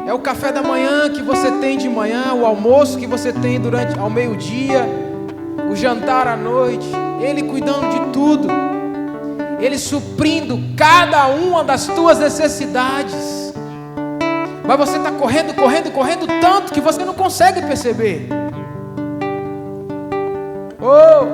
É 0.06 0.14
o 0.14 0.20
café 0.20 0.52
da 0.52 0.62
manhã 0.62 1.10
que 1.10 1.22
você 1.22 1.50
tem 1.54 1.78
de 1.78 1.88
manhã, 1.88 2.34
o 2.34 2.46
almoço 2.46 2.98
que 2.98 3.08
você 3.08 3.32
tem 3.32 3.62
durante 3.62 3.98
ao 3.98 4.10
meio-dia, 4.10 4.86
o 5.72 5.74
jantar 5.74 6.28
à 6.28 6.36
noite, 6.36 6.88
Ele 7.22 7.44
cuidando 7.44 7.90
de 7.90 8.12
tudo, 8.12 8.50
Ele 9.58 9.78
suprindo 9.78 10.60
cada 10.76 11.28
uma 11.28 11.64
das 11.64 11.88
tuas 11.88 12.20
necessidades. 12.20 13.54
Mas 14.66 14.78
você 14.78 14.98
está 14.98 15.14
correndo, 15.14 15.54
correndo, 15.54 15.92
correndo 15.92 16.28
tanto 16.42 16.74
que 16.74 16.82
você 16.82 17.06
não 17.06 17.14
consegue 17.14 17.62
perceber. 17.62 18.47
Oh! 20.90 21.26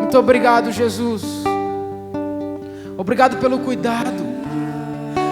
Muito 0.00 0.18
obrigado, 0.18 0.72
Jesus. 0.72 1.22
Obrigado 2.98 3.36
pelo 3.36 3.60
cuidado. 3.60 4.28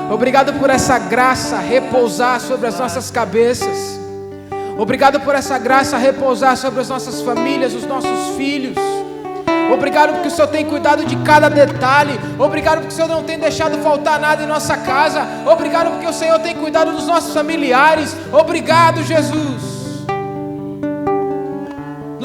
Obrigado 0.08 0.52
por 0.60 0.70
essa 0.70 0.96
graça 0.96 1.58
repousar 1.58 2.38
sobre 2.40 2.68
as 2.68 2.78
nossas 2.78 3.10
cabeças. 3.10 3.98
Obrigado 4.78 5.18
por 5.18 5.34
essa 5.34 5.58
graça 5.58 5.96
repousar 5.96 6.56
sobre 6.56 6.80
as 6.80 6.88
nossas 6.88 7.20
famílias, 7.20 7.74
os 7.74 7.84
nossos 7.84 8.36
filhos. 8.36 8.76
Obrigado 9.74 10.12
porque 10.12 10.28
o 10.28 10.30
Senhor 10.30 10.48
tem 10.48 10.64
cuidado 10.66 11.04
de 11.04 11.16
cada 11.24 11.48
detalhe. 11.48 12.16
Obrigado 12.38 12.76
porque 12.76 12.92
o 12.92 12.96
Senhor 12.96 13.08
não 13.08 13.24
tem 13.24 13.40
deixado 13.40 13.76
faltar 13.82 14.20
nada 14.20 14.44
em 14.44 14.46
nossa 14.46 14.76
casa. 14.76 15.26
Obrigado 15.44 15.90
porque 15.90 16.06
o 16.06 16.12
Senhor 16.12 16.38
tem 16.38 16.54
cuidado 16.54 16.92
dos 16.92 17.08
nossos 17.08 17.34
familiares. 17.34 18.16
Obrigado, 18.32 19.02
Jesus 19.02 19.57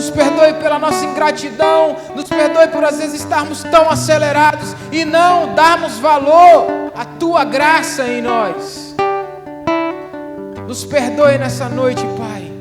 perdoe 0.09 0.53
pela 0.53 0.79
nossa 0.79 1.05
ingratidão, 1.05 1.95
nos 2.15 2.25
perdoe 2.25 2.67
por 2.67 2.83
às 2.83 2.97
vezes 2.97 3.21
estarmos 3.21 3.63
tão 3.63 3.89
acelerados 3.89 4.75
e 4.91 5.05
não 5.05 5.53
darmos 5.53 5.99
valor 5.99 6.91
à 6.95 7.05
tua 7.05 7.43
graça 7.43 8.07
em 8.07 8.21
nós. 8.21 8.95
Nos 10.67 10.85
perdoe 10.85 11.37
nessa 11.37 11.69
noite, 11.69 12.03
Pai, 12.17 12.51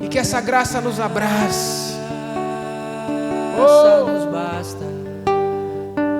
e 0.00 0.08
que 0.08 0.18
essa 0.18 0.40
graça 0.40 0.80
nos 0.80 0.98
abrace. 0.98 1.94
Oh, 3.58 4.26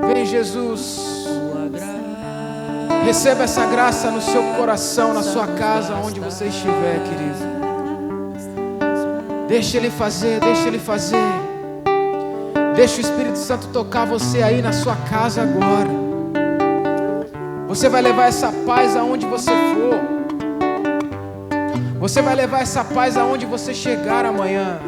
vem 0.06 0.24
Jesus. 0.24 1.26
Receba 3.04 3.44
essa 3.44 3.64
graça 3.66 4.10
no 4.10 4.20
seu 4.20 4.42
coração, 4.56 5.14
na 5.14 5.22
sua 5.22 5.46
casa, 5.46 5.94
onde 5.94 6.18
você 6.18 6.46
estiver, 6.46 7.00
querido. 7.04 7.55
Deixa 9.48 9.76
Ele 9.76 9.90
fazer, 9.90 10.40
deixa 10.40 10.68
Ele 10.68 10.78
fazer. 10.78 11.24
Deixa 12.74 12.98
o 12.98 13.00
Espírito 13.00 13.38
Santo 13.38 13.68
tocar 13.68 14.04
você 14.04 14.42
aí 14.42 14.60
na 14.60 14.72
sua 14.72 14.96
casa 14.96 15.42
agora. 15.42 15.88
Você 17.68 17.88
vai 17.88 18.02
levar 18.02 18.26
essa 18.26 18.52
paz 18.66 18.96
aonde 18.96 19.24
você 19.26 19.50
for. 19.50 20.16
Você 22.00 22.20
vai 22.20 22.34
levar 22.34 22.60
essa 22.60 22.84
paz 22.84 23.16
aonde 23.16 23.46
você 23.46 23.72
chegar 23.72 24.24
amanhã. 24.24 24.78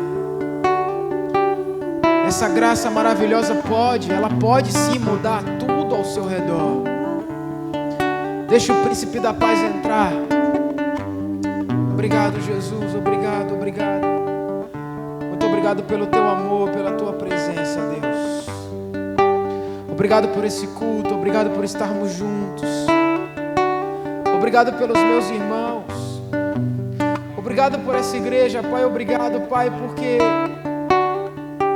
Essa 2.26 2.48
graça 2.48 2.90
maravilhosa 2.90 3.54
pode, 3.54 4.12
ela 4.12 4.28
pode 4.28 4.70
sim 4.70 4.98
mudar 4.98 5.42
tudo 5.58 5.94
ao 5.94 6.04
seu 6.04 6.26
redor. 6.26 6.84
Deixa 8.48 8.72
o 8.72 8.82
príncipe 8.84 9.18
da 9.18 9.32
paz 9.32 9.58
entrar. 9.60 10.12
Obrigado, 11.92 12.40
Jesus. 12.40 12.77
Obrigado, 15.68 15.86
pelo 15.86 16.06
teu 16.06 16.26
amor, 16.26 16.70
pela 16.70 16.92
tua 16.92 17.12
presença, 17.12 17.78
Deus. 17.78 18.46
Obrigado 19.92 20.28
por 20.28 20.42
esse 20.42 20.66
culto, 20.68 21.14
obrigado 21.14 21.50
por 21.50 21.62
estarmos 21.62 22.12
juntos. 22.12 22.86
Obrigado 24.34 24.72
pelos 24.78 24.98
meus 24.98 25.28
irmãos. 25.28 26.22
Obrigado 27.36 27.78
por 27.80 27.94
essa 27.94 28.16
igreja, 28.16 28.62
Pai. 28.62 28.82
Obrigado, 28.86 29.42
Pai, 29.42 29.70
porque 29.70 30.16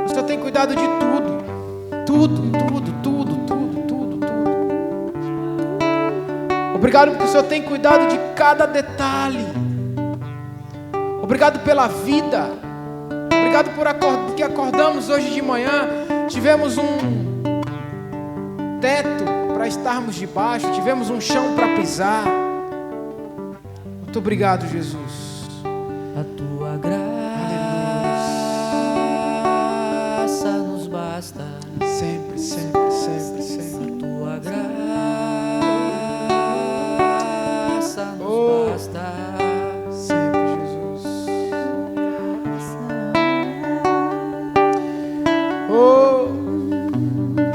o 0.05 0.09
Senhor 0.09 0.23
tem 0.23 0.39
cuidado 0.39 0.75
de 0.75 0.87
tudo. 0.87 1.43
Tudo, 2.03 2.41
tudo, 2.51 2.91
tudo, 3.03 3.35
tudo, 3.45 3.85
tudo, 3.85 4.17
tudo. 4.17 4.25
Obrigado 6.73 7.11
porque 7.11 7.25
o 7.25 7.27
Senhor 7.27 7.43
tem 7.43 7.61
cuidado 7.61 8.07
de 8.07 8.17
cada 8.35 8.65
detalhe. 8.65 9.45
Obrigado 11.21 11.59
pela 11.59 11.87
vida. 11.87 12.72
Obrigado 13.53 13.75
por 13.75 13.87
acord 13.87 14.33
que 14.33 14.41
acordamos 14.41 15.09
hoje 15.09 15.29
de 15.29 15.39
manhã. 15.39 15.87
Tivemos 16.27 16.75
um 16.75 17.43
teto 18.81 19.23
para 19.53 19.67
estarmos 19.67 20.15
debaixo. 20.15 20.71
Tivemos 20.71 21.11
um 21.11 21.21
chão 21.21 21.53
para 21.55 21.75
pisar. 21.75 22.23
Muito 24.01 24.17
obrigado, 24.17 24.67
Jesus. 24.67 25.32